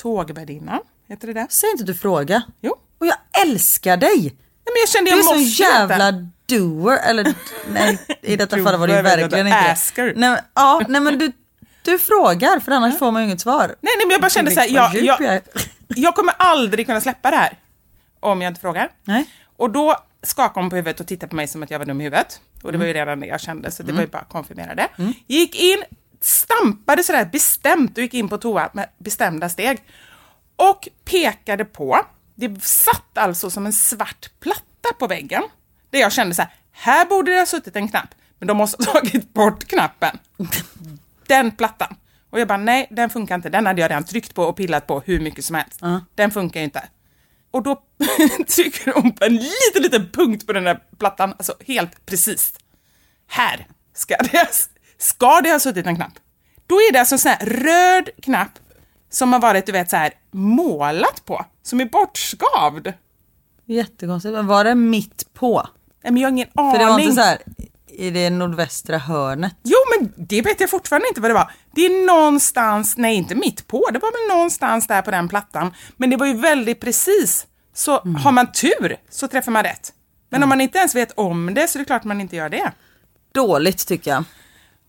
tågvärdinnan, 0.00 0.80
heter 1.08 1.26
det 1.26 1.32
det? 1.32 1.46
Säg 1.50 1.70
inte 1.70 1.84
du 1.84 1.94
frågar. 1.94 2.42
Jo. 2.60 2.76
Och 2.98 3.06
jag 3.06 3.16
älskar 3.42 3.96
dig! 3.96 4.18
Nej, 4.64 4.72
men 4.74 4.80
jag 4.80 4.88
kände 4.88 5.10
Du 5.10 5.16
jag 5.16 5.18
är 5.18 5.22
så 5.22 5.34
måste 5.34 5.62
jävla 5.62 6.10
veta. 6.10 6.26
doer, 6.46 6.98
eller 7.08 7.34
nej 7.68 7.98
i 8.22 8.36
detta 8.36 8.56
fall 8.64 8.78
var 8.78 8.86
det 8.88 8.96
ju 8.96 9.02
verkligen 9.02 9.46
inte 9.46 9.58
asker. 9.58 10.04
Nej, 10.16 10.30
men, 10.30 10.38
ja, 10.54 10.82
nej 10.88 11.00
men 11.00 11.18
du, 11.18 11.32
du 11.82 11.98
frågar 11.98 12.60
för 12.60 12.72
annars 12.72 12.98
får 12.98 13.10
man 13.10 13.22
ju 13.22 13.26
inget 13.28 13.40
svar. 13.40 13.66
Nej, 13.66 13.76
nej, 13.80 14.06
men 14.06 14.10
jag 14.10 14.20
bara 14.20 14.30
kände 14.30 14.50
så 14.50 14.60
här, 14.60 14.74
Vad 14.74 14.94
jag, 14.94 15.20
jag. 15.20 15.40
Jag 15.96 16.14
kommer 16.14 16.34
aldrig 16.38 16.86
kunna 16.86 17.00
släppa 17.00 17.30
det 17.30 17.36
här 17.36 17.58
om 18.20 18.42
jag 18.42 18.50
inte 18.50 18.60
frågar. 18.60 18.90
Nej. 19.04 19.26
Och 19.56 19.70
då 19.70 19.96
skakade 20.22 20.60
hon 20.64 20.70
på 20.70 20.76
huvudet 20.76 21.00
och 21.00 21.06
tittade 21.06 21.30
på 21.30 21.36
mig 21.36 21.48
som 21.48 21.62
att 21.62 21.70
jag 21.70 21.78
var 21.78 21.86
dum 21.86 22.00
i 22.00 22.04
huvudet. 22.04 22.40
Och 22.62 22.72
det 22.72 22.78
var 22.78 22.84
ju 22.84 22.90
Mm. 22.90 23.00
redan 23.06 23.20
det 23.20 23.26
jag 23.26 23.40
kände, 23.40 23.70
så 23.70 23.82
det 23.82 23.92
var 23.92 24.00
ju 24.00 24.06
bara 24.06 24.18
att 24.22 24.28
konfirmera 24.28 24.74
det. 24.74 24.88
Gick 25.26 25.60
in, 25.60 25.82
stampade 26.20 27.04
sådär 27.04 27.24
bestämt 27.24 27.96
och 27.98 28.02
gick 28.02 28.14
in 28.14 28.28
på 28.28 28.38
toa 28.38 28.70
med 28.72 28.88
bestämda 28.98 29.48
steg. 29.48 29.78
Och 30.56 30.88
pekade 31.04 31.64
på, 31.64 31.98
det 32.34 32.64
satt 32.64 33.18
alltså 33.18 33.50
som 33.50 33.66
en 33.66 33.72
svart 33.72 34.30
platta 34.40 34.92
på 34.98 35.06
väggen. 35.06 35.42
Där 35.90 35.98
jag 36.00 36.12
kände 36.12 36.34
så 36.34 36.42
här, 36.42 36.50
här 36.72 37.04
borde 37.06 37.32
det 37.32 37.38
ha 37.38 37.46
suttit 37.46 37.76
en 37.76 37.88
knapp, 37.88 38.14
men 38.38 38.48
de 38.48 38.56
måste 38.56 38.84
ha 38.84 38.92
tagit 39.00 39.32
bort 39.34 39.64
knappen. 39.64 40.18
Den 41.26 41.50
plattan. 41.50 41.96
Och 42.32 42.40
jag 42.40 42.48
bara, 42.48 42.58
nej, 42.58 42.86
den 42.90 43.10
funkar 43.10 43.34
inte. 43.34 43.48
Den 43.48 43.66
hade 43.66 43.80
jag 43.80 43.90
redan 43.90 44.04
tryckt 44.04 44.34
på 44.34 44.42
och 44.44 44.56
pillat 44.56 44.86
på 44.86 45.00
hur 45.00 45.20
mycket 45.20 45.44
som 45.44 45.56
helst. 45.56 45.80
Den 46.14 46.30
funkar 46.30 46.60
ju 46.60 46.64
inte. 46.64 46.82
Och 47.50 47.62
då 47.62 47.82
trycker 48.48 48.92
hon 48.92 49.12
på 49.12 49.24
en 49.24 49.32
liten, 49.32 49.82
liten 49.82 50.10
punkt 50.12 50.46
på 50.46 50.52
den 50.52 50.64
där 50.64 50.82
plattan, 50.98 51.30
alltså 51.30 51.54
helt 51.66 52.06
precis. 52.06 52.52
Här 53.26 53.66
ska 53.94 54.16
det, 54.16 54.48
ska 54.98 55.40
det 55.40 55.50
ha 55.50 55.58
suttit 55.60 55.86
en 55.86 55.96
knapp. 55.96 56.12
Då 56.66 56.74
är 56.74 56.92
det 56.92 56.98
alltså 56.98 57.14
en 57.14 57.18
sån 57.18 57.32
här 57.32 57.46
röd 57.46 58.10
knapp 58.22 58.58
som 59.10 59.32
har 59.32 59.40
varit, 59.40 59.66
du 59.66 59.72
vet, 59.72 59.90
så 59.90 59.96
här 59.96 60.12
målat 60.30 61.24
på, 61.24 61.44
som 61.62 61.80
är 61.80 61.84
bortskavd. 61.84 62.92
Jättekonstigt, 63.66 64.34
men 64.34 64.46
var 64.46 64.64
det 64.64 64.74
mitt 64.74 65.34
på? 65.34 65.68
Nej, 66.02 66.12
men 66.12 66.22
jag 66.22 66.28
har 66.28 66.32
ingen 66.32 66.48
aning. 66.54 66.72
För 66.72 66.78
det 66.78 66.86
var 66.86 66.98
inte 66.98 67.14
så 67.14 67.20
här 67.20 67.38
i 67.98 68.10
det 68.10 68.30
nordvästra 68.30 68.98
hörnet. 68.98 69.52
Jo, 69.62 69.76
men 69.98 70.12
det 70.28 70.42
vet 70.42 70.60
jag 70.60 70.70
fortfarande 70.70 71.08
inte 71.08 71.20
vad 71.20 71.30
det 71.30 71.34
var. 71.34 71.50
Det 71.74 71.86
är 71.86 72.06
någonstans, 72.06 72.96
nej 72.96 73.14
inte 73.16 73.34
mitt 73.34 73.66
på, 73.66 73.88
det 73.92 73.98
var 73.98 74.12
väl 74.28 74.36
någonstans 74.36 74.86
där 74.86 75.02
på 75.02 75.10
den 75.10 75.28
plattan. 75.28 75.74
Men 75.96 76.10
det 76.10 76.16
var 76.16 76.26
ju 76.26 76.34
väldigt 76.34 76.80
precis. 76.80 77.46
Så 77.74 77.92
har 78.22 78.32
man 78.32 78.52
tur 78.52 78.96
så 79.10 79.28
träffar 79.28 79.52
man 79.52 79.62
rätt. 79.62 79.92
Men 80.30 80.42
om 80.42 80.48
man 80.48 80.60
inte 80.60 80.78
ens 80.78 80.94
vet 80.94 81.12
om 81.18 81.54
det 81.54 81.68
så 81.68 81.78
är 81.78 81.80
det 81.80 81.84
klart 81.86 82.04
man 82.04 82.20
inte 82.20 82.36
gör 82.36 82.48
det. 82.48 82.72
Dåligt 83.34 83.86
tycker 83.86 84.10
jag. 84.10 84.24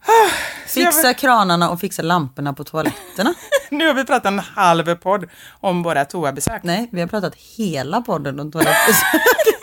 Så 0.68 0.80
jag- 0.80 0.94
Fixa 0.94 1.14
kranarna 1.14 1.70
och 1.70 1.80
fixa 1.80 2.02
lamporna 2.02 2.54
på 2.54 2.64
toaletterna. 2.64 3.34
Nu 3.70 3.88
har 3.88 3.94
vi 3.94 4.06
pratat 4.06 4.26
en 4.26 4.40
halv 4.40 4.96
podd 4.96 5.30
om 5.60 5.84
våra 5.84 6.06
toabesök. 6.06 6.64
Nej, 6.64 6.90
vi 6.92 7.02
har 7.02 7.08
pratat 7.08 7.36
hela 7.36 8.02
podden 8.02 8.40
om 8.40 8.52
toaletter. 8.52 8.96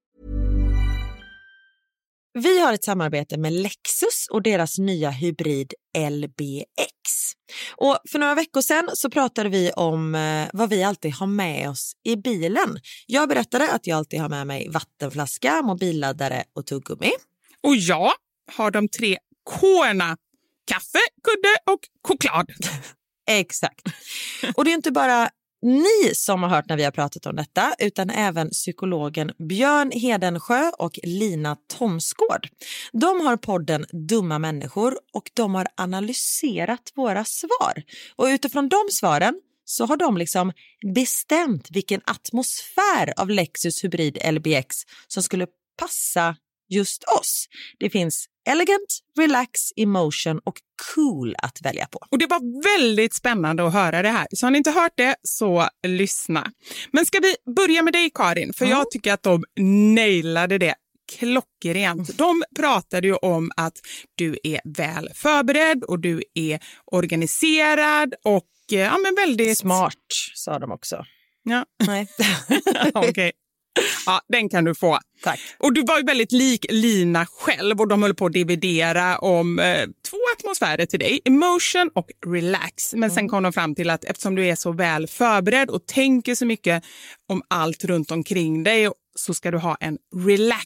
Vi 2.33 2.59
har 2.59 2.73
ett 2.73 2.83
samarbete 2.83 3.37
med 3.37 3.53
Lexus 3.53 4.27
och 4.31 4.41
deras 4.41 4.77
nya 4.77 5.09
hybrid 5.09 5.73
LBX. 5.97 7.31
Och 7.75 7.97
för 8.09 8.19
några 8.19 8.35
veckor 8.35 8.61
sedan 8.61 8.89
så 8.93 9.09
pratade 9.09 9.49
vi 9.49 9.71
om 9.71 10.15
eh, 10.15 10.47
vad 10.53 10.69
vi 10.69 10.83
alltid 10.83 11.13
har 11.13 11.27
med 11.27 11.69
oss 11.69 11.93
i 12.03 12.15
bilen. 12.15 12.79
Jag 13.07 13.29
berättade 13.29 13.71
att 13.71 13.87
jag 13.87 13.97
alltid 13.97 14.21
har 14.21 14.29
med 14.29 14.47
mig 14.47 14.69
vattenflaska, 14.69 15.61
mobilladdare 15.61 16.43
och 16.53 16.65
tuggummi. 16.65 17.11
Och 17.63 17.75
jag 17.75 18.11
har 18.51 18.71
de 18.71 18.87
tre 18.87 19.17
K-erna. 19.49 20.17
Kaffe, 20.65 20.99
kudde 21.23 21.73
och 21.73 21.79
choklad. 22.07 22.51
Exakt. 23.29 23.81
Och 24.55 24.65
det 24.65 24.71
är 24.71 24.75
inte 24.75 24.91
bara 24.91 25.29
ni 25.61 26.15
som 26.15 26.43
har 26.43 26.49
hört 26.49 26.69
när 26.69 26.77
vi 26.77 26.83
har 26.83 26.91
pratat 26.91 27.25
om 27.25 27.35
detta 27.35 27.75
utan 27.79 28.09
även 28.09 28.49
psykologen 28.49 29.31
Björn 29.49 29.91
Hedensjö 29.91 30.71
och 30.77 30.99
Lina 31.03 31.57
Thomsgård. 31.67 32.47
De 32.91 33.25
har 33.25 33.37
podden 33.37 33.85
Dumma 33.91 34.39
människor 34.39 34.97
och 35.13 35.31
de 35.33 35.55
har 35.55 35.67
analyserat 35.75 36.91
våra 36.95 37.25
svar. 37.25 37.83
Och 38.15 38.25
utifrån 38.25 38.69
de 38.69 38.77
svaren 38.91 39.41
så 39.65 39.85
har 39.85 39.97
de 39.97 40.17
liksom 40.17 40.51
bestämt 40.95 41.67
vilken 41.71 42.01
atmosfär 42.05 43.13
av 43.17 43.29
Lexus 43.29 43.83
Hybrid 43.83 44.17
LBX 44.31 44.75
som 45.07 45.23
skulle 45.23 45.47
passa 45.79 46.35
just 46.71 47.03
oss. 47.03 47.45
Det 47.79 47.89
finns 47.89 48.25
elegant, 48.49 48.99
relax, 49.19 49.59
emotion 49.75 50.39
och 50.43 50.55
cool 50.95 51.35
att 51.37 51.61
välja 51.61 51.85
på. 51.85 51.99
Och 52.09 52.17
Det 52.17 52.27
var 52.27 52.63
väldigt 52.63 53.13
spännande 53.13 53.67
att 53.67 53.73
höra 53.73 54.01
det 54.01 54.09
här. 54.09 54.27
Så 54.31 54.45
har 54.45 54.51
ni 54.51 54.57
inte 54.57 54.71
hört 54.71 54.93
det, 54.95 55.15
så 55.23 55.67
lyssna. 55.87 56.51
Men 56.91 57.05
ska 57.05 57.19
vi 57.19 57.53
börja 57.55 57.83
med 57.83 57.93
dig 57.93 58.11
Karin? 58.13 58.53
För 58.53 58.65
mm. 58.65 58.77
jag 58.77 58.91
tycker 58.91 59.13
att 59.13 59.23
de 59.23 59.43
nailade 59.95 60.57
det 60.57 60.75
klockrent. 61.17 62.17
De 62.17 62.43
pratade 62.59 63.07
ju 63.07 63.15
om 63.15 63.51
att 63.57 63.73
du 64.15 64.39
är 64.43 64.61
väl 64.77 65.09
förberedd 65.15 65.83
och 65.83 65.99
du 65.99 66.23
är 66.33 66.59
organiserad 66.85 68.13
och 68.23 68.47
ja, 68.69 68.97
men 68.97 69.15
väldigt... 69.15 69.57
Smart, 69.57 69.95
sa 70.35 70.59
de 70.59 70.71
också. 70.71 71.05
Ja. 71.43 71.65
Nej. 71.87 72.07
Okej. 72.93 73.09
Okay. 73.09 73.31
Ja, 74.05 74.21
den 74.27 74.49
kan 74.49 74.63
du 74.63 74.75
få. 74.75 74.99
Tack. 75.23 75.39
Och 75.57 75.73
du 75.73 75.83
var 75.83 75.97
ju 75.97 76.03
väldigt 76.03 76.31
lik 76.31 76.65
Lina 76.69 77.25
själv 77.25 77.79
och 77.79 77.87
de 77.87 78.03
höll 78.03 78.15
på 78.15 78.25
att 78.25 78.33
dividera 78.33 79.17
om 79.17 79.59
eh, 79.59 79.85
två 80.09 80.17
atmosfärer 80.37 80.85
till 80.85 80.99
dig, 80.99 81.19
emotion 81.25 81.89
och 81.93 82.07
relax. 82.25 82.93
Men 82.93 83.03
mm. 83.03 83.15
sen 83.15 83.29
kom 83.29 83.43
de 83.43 83.53
fram 83.53 83.75
till 83.75 83.89
att 83.89 84.03
eftersom 84.03 84.35
du 84.35 84.47
är 84.47 84.55
så 84.55 84.71
väl 84.71 85.07
förberedd 85.07 85.69
och 85.69 85.85
tänker 85.85 86.35
så 86.35 86.45
mycket 86.45 86.83
om 87.27 87.41
allt 87.47 87.83
runt 87.83 88.11
omkring 88.11 88.63
dig 88.63 88.89
så 89.15 89.33
ska 89.33 89.51
du 89.51 89.57
ha 89.57 89.77
en 89.79 89.97
relax 90.25 90.63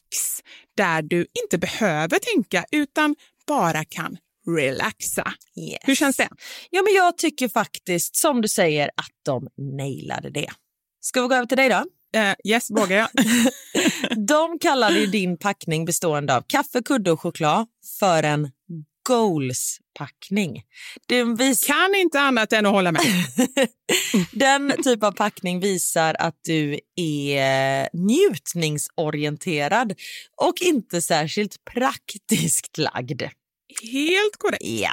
där 0.77 1.01
du 1.01 1.25
inte 1.43 1.57
behöver 1.57 2.19
tänka 2.19 2.65
utan 2.71 3.15
bara 3.47 3.85
kan 3.85 4.17
relaxa. 4.47 5.33
Yes. 5.57 5.79
Hur 5.81 5.95
känns 5.95 6.17
det? 6.17 6.29
Ja, 6.69 6.81
men 6.81 6.93
jag 6.93 7.17
tycker 7.17 7.47
faktiskt, 7.47 8.15
som 8.15 8.41
du 8.41 8.47
säger, 8.47 8.87
att 8.87 9.11
de 9.25 9.47
nailade 9.77 10.29
det. 10.29 10.49
Ska 11.01 11.21
vi 11.21 11.27
gå 11.27 11.35
över 11.35 11.45
till 11.45 11.57
dig 11.57 11.69
då? 11.69 11.83
Uh, 12.17 12.33
yes, 12.43 12.71
vågar 12.71 12.97
jag. 12.97 13.09
De 14.27 14.59
kallade 14.59 14.99
ju 14.99 15.05
din 15.05 15.37
packning 15.37 15.85
bestående 15.85 16.35
av 16.35 16.43
kaffe, 16.47 16.81
kudde 16.85 17.11
och 17.11 17.21
choklad 17.21 17.67
för 17.99 18.23
en 18.23 18.51
goals-packning. 19.07 20.63
Vis... 21.37 21.65
Kan 21.65 21.95
inte 21.95 22.19
annat 22.19 22.53
än 22.53 22.65
att 22.65 22.71
hålla 22.71 22.91
med. 22.91 23.01
Den 24.31 24.73
typ 24.83 25.03
av 25.03 25.11
packning 25.11 25.59
visar 25.59 26.15
att 26.19 26.39
du 26.43 26.79
är 26.95 27.89
njutningsorienterad 27.93 29.93
och 30.41 30.61
inte 30.61 31.01
särskilt 31.01 31.65
praktiskt 31.73 32.77
lagd. 32.77 33.23
Helt 33.81 34.37
korrekt. 34.37 34.63
Ja. 34.63 34.91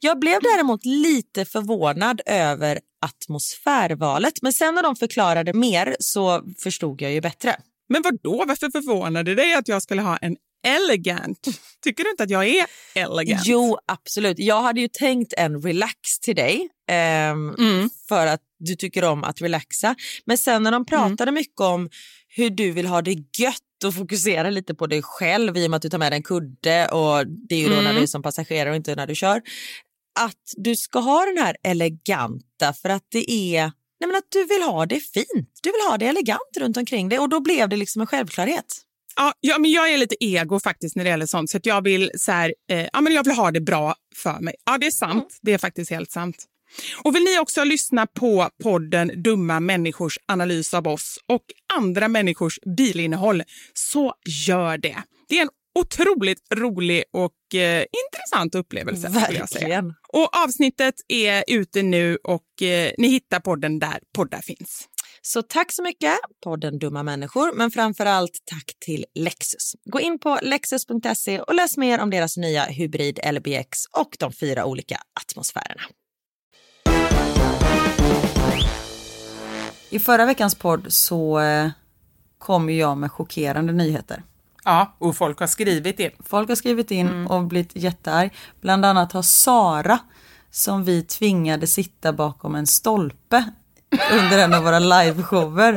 Jag 0.00 0.18
blev 0.18 0.40
däremot 0.42 0.84
lite 0.84 1.44
förvånad 1.44 2.20
över 2.26 2.80
atmosfärvalet 3.00 4.42
men 4.42 4.52
sen 4.52 4.74
när 4.74 4.82
de 4.82 4.96
förklarade 4.96 5.52
mer 5.52 5.96
så 6.00 6.42
förstod 6.62 7.02
jag 7.02 7.12
ju 7.12 7.20
bättre. 7.20 7.56
Men 7.88 8.02
vad 8.02 8.18
då? 8.22 8.44
varför 8.46 8.70
förvånade 8.70 9.34
dig 9.34 9.54
att 9.54 9.68
jag 9.68 9.82
skulle 9.82 10.02
ha 10.02 10.16
en 10.16 10.36
elegant? 10.66 11.48
Tycker 11.84 12.04
du 12.04 12.10
inte 12.10 12.22
att 12.22 12.30
jag 12.30 12.48
är 12.48 12.66
elegant? 12.94 13.46
Jo, 13.46 13.78
absolut. 13.86 14.38
Jag 14.38 14.62
hade 14.62 14.80
ju 14.80 14.88
tänkt 14.88 15.32
en 15.32 15.62
relax 15.62 16.20
till 16.22 16.36
dig 16.36 16.68
ehm, 16.88 17.54
mm. 17.58 17.90
för 18.08 18.26
att 18.26 18.40
du 18.58 18.76
tycker 18.76 19.04
om 19.04 19.24
att 19.24 19.42
relaxa. 19.42 19.94
Men 20.24 20.38
sen 20.38 20.62
när 20.62 20.72
de 20.72 20.86
pratade 20.86 21.22
mm. 21.22 21.34
mycket 21.34 21.60
om 21.60 21.88
hur 22.28 22.50
du 22.50 22.70
vill 22.70 22.86
ha 22.86 23.02
det 23.02 23.16
gött 23.38 23.71
och 23.84 23.94
fokusera 23.94 24.50
lite 24.50 24.74
på 24.74 24.86
dig 24.86 25.02
själv 25.02 25.56
i 25.56 25.66
och 25.66 25.70
med 25.70 25.76
att 25.76 25.82
du 25.82 25.88
tar 25.88 25.98
med 25.98 26.12
dig 26.12 26.16
en 26.16 26.22
kudde 26.22 26.88
och 26.88 27.26
det 27.26 27.54
är 27.54 27.58
ju 27.58 27.66
då 27.66 27.72
mm. 27.72 27.84
när 27.84 27.94
du 27.94 28.02
är 28.02 28.06
som 28.06 28.22
passagerare 28.22 28.70
och 28.70 28.76
inte 28.76 28.94
när 28.94 29.06
du 29.06 29.14
kör. 29.14 29.42
Att 30.20 30.52
du 30.56 30.76
ska 30.76 30.98
ha 30.98 31.24
den 31.24 31.44
här 31.44 31.56
eleganta 31.62 32.72
för 32.82 32.88
att 32.88 33.06
det 33.08 33.30
är 33.30 33.62
nej 34.00 34.08
men 34.08 34.16
att 34.16 34.26
du 34.28 34.44
vill 34.44 34.62
ha 34.62 34.86
det 34.86 35.00
fint. 35.00 35.60
Du 35.62 35.70
vill 35.70 35.90
ha 35.90 35.98
det 35.98 36.06
elegant 36.06 36.56
runt 36.58 36.76
omkring 36.76 37.08
dig 37.08 37.18
och 37.18 37.28
då 37.28 37.40
blev 37.40 37.68
det 37.68 37.76
liksom 37.76 38.00
en 38.00 38.06
självklarhet. 38.06 38.82
Ja, 39.16 39.32
ja, 39.40 39.58
men 39.58 39.70
jag 39.70 39.92
är 39.92 39.98
lite 39.98 40.24
ego 40.24 40.60
faktiskt 40.60 40.96
när 40.96 41.04
det 41.04 41.10
gäller 41.10 41.26
sånt. 41.26 41.50
Så 41.50 41.56
att 41.56 41.66
jag, 41.66 41.84
vill, 41.84 42.10
så 42.14 42.32
här, 42.32 42.54
eh, 42.70 42.86
ja, 42.92 43.00
men 43.00 43.12
jag 43.12 43.24
vill 43.24 43.34
ha 43.34 43.50
det 43.50 43.60
bra 43.60 43.94
för 44.16 44.40
mig. 44.40 44.54
Ja, 44.64 44.78
det 44.78 44.86
är 44.86 44.90
sant. 44.90 45.12
Mm. 45.12 45.26
Det 45.42 45.52
är 45.52 45.58
faktiskt 45.58 45.90
helt 45.90 46.10
sant. 46.10 46.36
Och 47.04 47.14
Vill 47.14 47.24
ni 47.24 47.38
också 47.38 47.64
lyssna 47.64 48.06
på 48.06 48.48
podden 48.62 49.22
Dumma 49.22 49.60
människors 49.60 50.18
analys 50.26 50.74
av 50.74 50.88
oss 50.88 51.18
och 51.28 51.44
andra 51.74 52.08
människors 52.08 52.58
bilinnehåll, 52.76 53.42
så 53.74 54.14
gör 54.46 54.78
det. 54.78 55.02
Det 55.28 55.38
är 55.38 55.42
en 55.42 55.50
otroligt 55.74 56.52
rolig 56.54 57.04
och 57.12 57.54
eh, 57.54 57.84
intressant 58.04 58.54
upplevelse. 58.54 59.08
Verkligen. 59.08 59.94
Och 60.08 60.36
Avsnittet 60.44 60.94
är 61.08 61.44
ute 61.46 61.82
nu 61.82 62.18
och 62.24 62.62
eh, 62.62 62.92
ni 62.98 63.08
hittar 63.08 63.40
podden 63.40 63.78
där 63.78 64.00
poddar 64.14 64.40
finns. 64.40 64.88
Så 65.22 65.42
tack 65.42 65.72
så 65.72 65.82
mycket, 65.82 66.14
podden 66.44 66.78
Dumma 66.78 67.02
människor, 67.02 67.52
men 67.52 67.70
framför 67.70 68.06
allt 68.06 68.38
tack 68.44 68.72
till 68.78 69.04
Lexus. 69.14 69.72
Gå 69.84 70.00
in 70.00 70.18
på 70.18 70.38
lexus.se 70.42 71.40
och 71.40 71.54
läs 71.54 71.76
mer 71.76 72.00
om 72.00 72.10
deras 72.10 72.36
nya 72.36 72.64
hybrid 72.64 73.20
LBX 73.32 73.78
och 73.98 74.16
de 74.18 74.32
fyra 74.32 74.64
olika 74.64 75.00
atmosfärerna. 75.20 75.82
I 79.92 79.98
förra 79.98 80.26
veckans 80.26 80.54
podd 80.54 80.86
så 80.88 81.40
eh, 81.40 81.70
kom 82.38 82.70
jag 82.70 82.96
med 82.96 83.12
chockerande 83.12 83.72
nyheter. 83.72 84.22
Ja, 84.64 84.96
och 84.98 85.16
folk 85.16 85.40
har 85.40 85.46
skrivit 85.46 86.00
in. 86.00 86.10
Folk 86.24 86.48
har 86.48 86.56
skrivit 86.56 86.90
in 86.90 87.08
mm. 87.08 87.26
och 87.26 87.44
blivit 87.44 87.76
jättearg. 87.76 88.32
Bland 88.60 88.84
annat 88.84 89.12
har 89.12 89.22
Sara, 89.22 89.98
som 90.50 90.84
vi 90.84 91.02
tvingade 91.02 91.66
sitta 91.66 92.12
bakom 92.12 92.54
en 92.54 92.66
stolpe 92.66 93.44
under 94.12 94.38
en 94.38 94.54
av 94.54 94.62
våra 94.62 94.78
liveshower. 94.78 95.72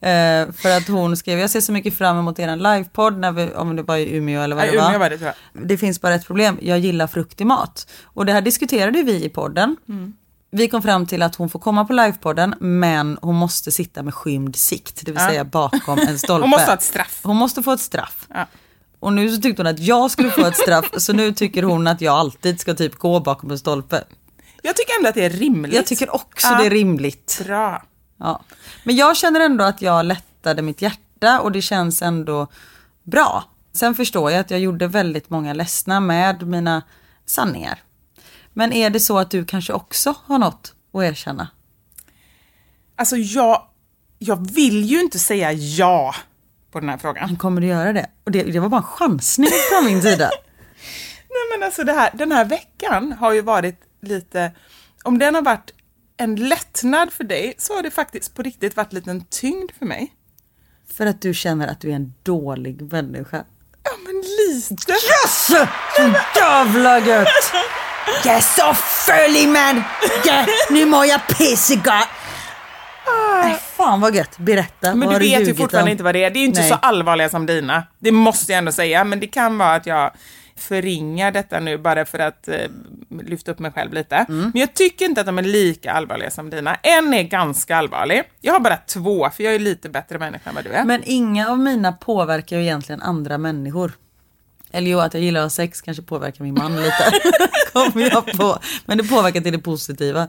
Eh, 0.00 0.52
för 0.52 0.76
att 0.76 0.88
hon 0.88 1.16
skrev, 1.16 1.38
jag 1.38 1.50
ser 1.50 1.60
så 1.60 1.72
mycket 1.72 1.94
fram 1.94 2.18
emot 2.18 2.38
er 2.38 2.56
livepodd, 2.56 3.18
när 3.18 3.32
vi, 3.32 3.54
om 3.54 3.76
det 3.76 3.82
var 3.82 3.96
i 3.96 4.16
Umeå 4.16 4.42
eller 4.42 4.56
vad 4.56 4.64
det 4.64 4.78
var. 4.78 4.98
var 4.98 5.10
det, 5.10 5.34
det 5.52 5.78
finns 5.78 6.00
bara 6.00 6.14
ett 6.14 6.26
problem, 6.26 6.58
jag 6.62 6.78
gillar 6.78 7.06
frukt 7.06 7.40
i 7.40 7.44
mat. 7.44 7.90
Och 8.04 8.26
det 8.26 8.32
här 8.32 8.40
diskuterade 8.40 9.02
vi 9.02 9.24
i 9.24 9.28
podden. 9.28 9.76
Mm. 9.88 10.12
Vi 10.50 10.68
kom 10.68 10.82
fram 10.82 11.06
till 11.06 11.22
att 11.22 11.36
hon 11.36 11.48
får 11.48 11.58
komma 11.58 11.84
på 11.84 11.92
livepodden 11.92 12.54
men 12.60 13.18
hon 13.22 13.34
måste 13.34 13.70
sitta 13.70 14.02
med 14.02 14.14
skymd 14.14 14.56
sikt, 14.56 15.00
det 15.04 15.12
vill 15.12 15.20
ja. 15.20 15.28
säga 15.28 15.44
bakom 15.44 15.98
en 15.98 16.18
stolpe. 16.18 16.42
Hon 16.42 16.50
måste 16.50 16.66
ha 16.66 16.74
ett 16.74 16.82
straff. 16.82 17.20
Hon 17.22 17.36
måste 17.36 17.62
få 17.62 17.72
ett 17.72 17.80
straff. 17.80 18.26
Ja. 18.34 18.46
Och 19.00 19.12
nu 19.12 19.34
så 19.34 19.40
tyckte 19.40 19.62
hon 19.62 19.66
att 19.66 19.78
jag 19.78 20.10
skulle 20.10 20.30
få 20.30 20.46
ett 20.46 20.56
straff 20.56 20.90
så 20.96 21.12
nu 21.12 21.32
tycker 21.32 21.62
hon 21.62 21.86
att 21.86 22.00
jag 22.00 22.14
alltid 22.14 22.60
ska 22.60 22.74
typ 22.74 22.98
gå 22.98 23.20
bakom 23.20 23.50
en 23.50 23.58
stolpe. 23.58 24.04
Jag 24.62 24.76
tycker 24.76 24.96
ändå 24.98 25.08
att 25.08 25.14
det 25.14 25.24
är 25.24 25.30
rimligt. 25.30 25.74
Jag 25.74 25.86
tycker 25.86 26.14
också 26.14 26.48
ja. 26.48 26.58
det 26.58 26.66
är 26.66 26.70
rimligt. 26.70 27.42
Bra. 27.44 27.82
Ja. 28.18 28.42
Men 28.84 28.96
jag 28.96 29.16
känner 29.16 29.40
ändå 29.40 29.64
att 29.64 29.82
jag 29.82 30.06
lättade 30.06 30.62
mitt 30.62 30.82
hjärta 30.82 31.40
och 31.40 31.52
det 31.52 31.62
känns 31.62 32.02
ändå 32.02 32.46
bra. 33.02 33.44
Sen 33.72 33.94
förstår 33.94 34.30
jag 34.30 34.40
att 34.40 34.50
jag 34.50 34.60
gjorde 34.60 34.86
väldigt 34.86 35.30
många 35.30 35.52
ledsna 35.52 36.00
med 36.00 36.46
mina 36.46 36.82
sanningar. 37.26 37.82
Men 38.60 38.72
är 38.72 38.90
det 38.90 39.00
så 39.00 39.18
att 39.18 39.30
du 39.30 39.44
kanske 39.44 39.72
också 39.72 40.14
har 40.24 40.38
något 40.38 40.74
att 40.92 41.02
erkänna? 41.02 41.48
Alltså 42.96 43.16
jag, 43.16 43.62
jag 44.18 44.50
vill 44.50 44.84
ju 44.84 45.00
inte 45.00 45.18
säga 45.18 45.52
ja 45.52 46.14
på 46.72 46.80
den 46.80 46.88
här 46.88 46.98
frågan. 46.98 47.28
Men 47.28 47.36
kommer 47.36 47.60
du 47.60 47.66
göra 47.66 47.92
det? 47.92 48.10
Och 48.24 48.30
det, 48.30 48.42
det 48.42 48.60
var 48.60 48.68
bara 48.68 48.76
en 48.76 48.82
chansning 48.82 49.50
från 49.70 49.84
min 49.84 50.02
sida. 50.02 50.30
Nej 51.28 51.58
men 51.58 51.62
alltså 51.66 51.84
här, 51.84 52.10
den 52.14 52.32
här 52.32 52.44
veckan 52.44 53.12
har 53.12 53.32
ju 53.32 53.40
varit 53.42 53.80
lite, 54.02 54.52
om 55.04 55.18
den 55.18 55.34
har 55.34 55.42
varit 55.42 55.74
en 56.16 56.36
lättnad 56.36 57.12
för 57.12 57.24
dig 57.24 57.54
så 57.58 57.74
har 57.74 57.82
det 57.82 57.90
faktiskt 57.90 58.34
på 58.34 58.42
riktigt 58.42 58.76
varit 58.76 58.92
lite 58.92 59.10
en 59.10 59.24
tyngd 59.24 59.70
för 59.78 59.86
mig. 59.86 60.14
För 60.92 61.06
att 61.06 61.22
du 61.22 61.34
känner 61.34 61.68
att 61.68 61.80
du 61.80 61.90
är 61.90 61.96
en 61.96 62.14
dålig 62.22 62.92
människa. 62.92 63.44
Ja 63.82 63.90
men 64.06 64.20
lite. 64.20 64.92
Yes! 64.92 65.46
Så 65.46 65.66
jävla 66.36 66.98
gött! 66.98 67.28
Jag 68.24 68.34
är 68.34 68.40
så 68.40 68.74
föllig 68.74 69.48
man! 69.48 69.82
Ja, 70.24 70.46
nu 70.70 70.86
mår 70.86 71.06
jag 71.06 71.20
pissegott! 71.26 72.08
Nej, 73.42 73.58
fan 73.76 74.00
vad 74.00 74.14
gött. 74.14 74.38
Berätta. 74.38 74.94
Men 74.94 75.08
du 75.08 75.18
vet 75.18 75.48
ju 75.48 75.54
fortfarande 75.54 75.90
om? 75.90 75.92
inte 75.92 76.04
vad 76.04 76.14
det 76.14 76.24
är. 76.24 76.30
Det 76.30 76.38
är 76.38 76.40
ju 76.40 76.46
inte 76.46 76.60
Nej. 76.60 76.68
så 76.68 76.74
allvarliga 76.74 77.28
som 77.28 77.46
dina. 77.46 77.84
Det 77.98 78.12
måste 78.12 78.52
jag 78.52 78.58
ändå 78.58 78.72
säga. 78.72 79.04
Men 79.04 79.20
det 79.20 79.26
kan 79.26 79.58
vara 79.58 79.74
att 79.74 79.86
jag 79.86 80.10
förringar 80.56 81.32
detta 81.32 81.60
nu 81.60 81.78
bara 81.78 82.04
för 82.04 82.18
att 82.18 82.48
eh, 82.48 82.54
lyfta 83.22 83.52
upp 83.52 83.58
mig 83.58 83.72
själv 83.72 83.92
lite. 83.92 84.16
Mm. 84.16 84.40
Men 84.40 84.60
jag 84.60 84.74
tycker 84.74 85.04
inte 85.04 85.20
att 85.20 85.26
de 85.26 85.38
är 85.38 85.42
lika 85.42 85.92
allvarliga 85.92 86.30
som 86.30 86.50
dina. 86.50 86.74
En 86.74 87.14
är 87.14 87.22
ganska 87.22 87.76
allvarlig. 87.76 88.22
Jag 88.40 88.52
har 88.52 88.60
bara 88.60 88.76
två, 88.76 89.30
för 89.30 89.44
jag 89.44 89.54
är 89.54 89.58
lite 89.58 89.88
bättre 89.88 90.18
människa 90.18 90.50
än 90.50 90.54
vad 90.54 90.64
du 90.64 90.70
är. 90.70 90.84
Men 90.84 91.02
inga 91.04 91.50
av 91.50 91.58
mina 91.58 91.92
påverkar 91.92 92.56
ju 92.56 92.62
egentligen 92.62 93.02
andra 93.02 93.38
människor. 93.38 93.92
Eller 94.72 94.90
jo, 94.90 94.98
att 94.98 95.14
jag 95.14 95.22
gillar 95.22 95.40
att 95.40 95.44
ha 95.44 95.50
sex 95.50 95.80
kanske 95.82 96.02
påverkar 96.02 96.44
min 96.44 96.54
man 96.54 96.76
lite. 96.76 97.12
Kommer 97.72 98.10
jag 98.10 98.26
på. 98.26 98.58
Men 98.84 98.98
det 98.98 99.04
påverkar 99.04 99.40
till 99.40 99.52
det 99.52 99.58
positiva. 99.58 100.28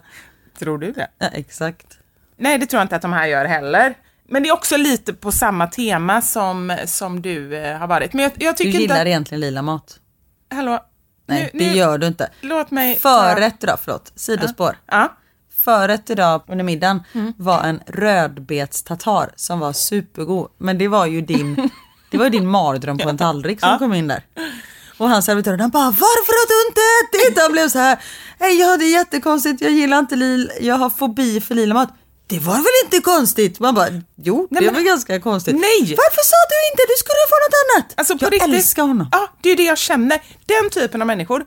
Tror 0.60 0.78
du 0.78 0.92
det? 0.92 1.08
Ja, 1.18 1.28
exakt. 1.28 1.98
Nej, 2.38 2.58
det 2.58 2.66
tror 2.66 2.80
jag 2.80 2.86
inte 2.86 2.96
att 2.96 3.02
de 3.02 3.14
här 3.14 3.28
gör 3.28 3.46
heller. 3.46 3.94
Men 4.30 4.44
det 4.44 4.50
är 4.50 4.54
också 4.54 4.78
lite 4.78 5.14
på 5.14 5.32
samma 5.32 5.68
tema 5.68 6.22
som, 6.22 6.78
som 6.86 7.22
du 7.22 7.56
eh, 7.58 7.78
har 7.78 7.88
varit. 7.88 8.14
Men 8.14 8.24
jag, 8.24 8.32
jag 8.36 8.54
Du 8.58 8.64
tycker 8.64 8.80
gillar 8.80 8.96
inte... 9.00 9.10
egentligen 9.10 9.42
lila 9.42 9.62
mat. 9.62 10.00
Hallå? 10.52 10.80
Nej, 11.26 11.50
Nu- 11.54 11.60
det 11.60 11.66
nu- 11.72 11.78
gör 11.78 11.98
du 11.98 12.08
inte. 12.08 12.30
Låt 12.42 12.72
mig... 12.72 13.00
Förrätt 13.00 13.64
idag, 13.64 13.78
förlåt, 13.84 14.12
sidospår. 14.16 14.78
Ja. 14.86 15.18
Förrätt 15.58 16.10
idag 16.10 16.42
under 16.48 16.64
middagen 16.64 17.04
Mm. 17.14 17.34
var 17.38 17.64
en 17.64 17.80
rödbetstatar 17.88 19.32
som 19.36 19.60
var 19.60 19.74
supergod. 19.74 20.50
Men 20.58 20.78
det 20.78 20.88
var 20.88 21.06
ju 21.06 21.22
din, 21.22 21.70
det 22.12 22.18
var 22.18 22.26
ju 22.26 22.30
din 22.30 22.48
mardröm 22.48 22.98
på 22.98 23.10
en 23.10 23.18
tallrik 23.18 23.60
som 23.60 23.80
kom 23.80 23.94
in 23.94 24.08
där. 24.08 24.24
Och 24.98 25.10
han 25.10 25.24
servitören 25.24 25.60
han 25.60 25.70
bara 25.70 25.86
varför 25.86 26.34
har 26.42 26.48
du 26.48 26.68
inte 26.68 26.82
ätit? 27.28 27.42
Han 27.42 27.52
blev 27.52 27.70
så 27.70 27.80
här. 27.80 27.98
Nej 28.40 28.60
ja 28.60 28.78
det 28.78 28.86
är 28.86 28.92
jättekonstigt, 28.92 29.62
jag 29.62 29.72
gillar 29.72 30.00
inte 30.00 30.16
lila, 30.16 30.54
jag 30.62 30.76
har 30.76 30.90
fobi 30.90 31.42
för 31.42 31.56
lila 31.56 31.74
mat. 31.74 31.90
Det 32.28 32.40
var 32.40 32.54
väl 32.56 32.86
inte 32.86 33.00
konstigt? 33.00 33.60
Man 33.60 33.76
bara 33.76 33.88
jo 34.16 34.48
det 34.50 34.62
men- 34.62 34.74
var 34.74 34.82
ganska 34.82 35.20
konstigt. 35.20 35.54
Nej! 35.56 35.80
Varför 35.82 36.24
sa 36.24 36.36
du 36.50 36.72
inte? 36.72 36.84
Du 36.88 36.96
skulle 36.98 37.24
få 37.30 37.36
något 37.46 37.58
annat. 37.64 37.94
Alltså 38.00 38.18
på 38.18 38.26
jag 38.26 38.34
riktigt, 38.34 38.54
älskar 38.56 38.84
honom. 38.84 39.08
Ja, 39.12 39.28
det 39.42 39.50
är 39.50 39.56
det 39.56 39.64
jag 39.64 39.78
känner. 39.78 40.20
Den 40.46 40.70
typen 40.70 41.02
av 41.02 41.08
människor. 41.08 41.46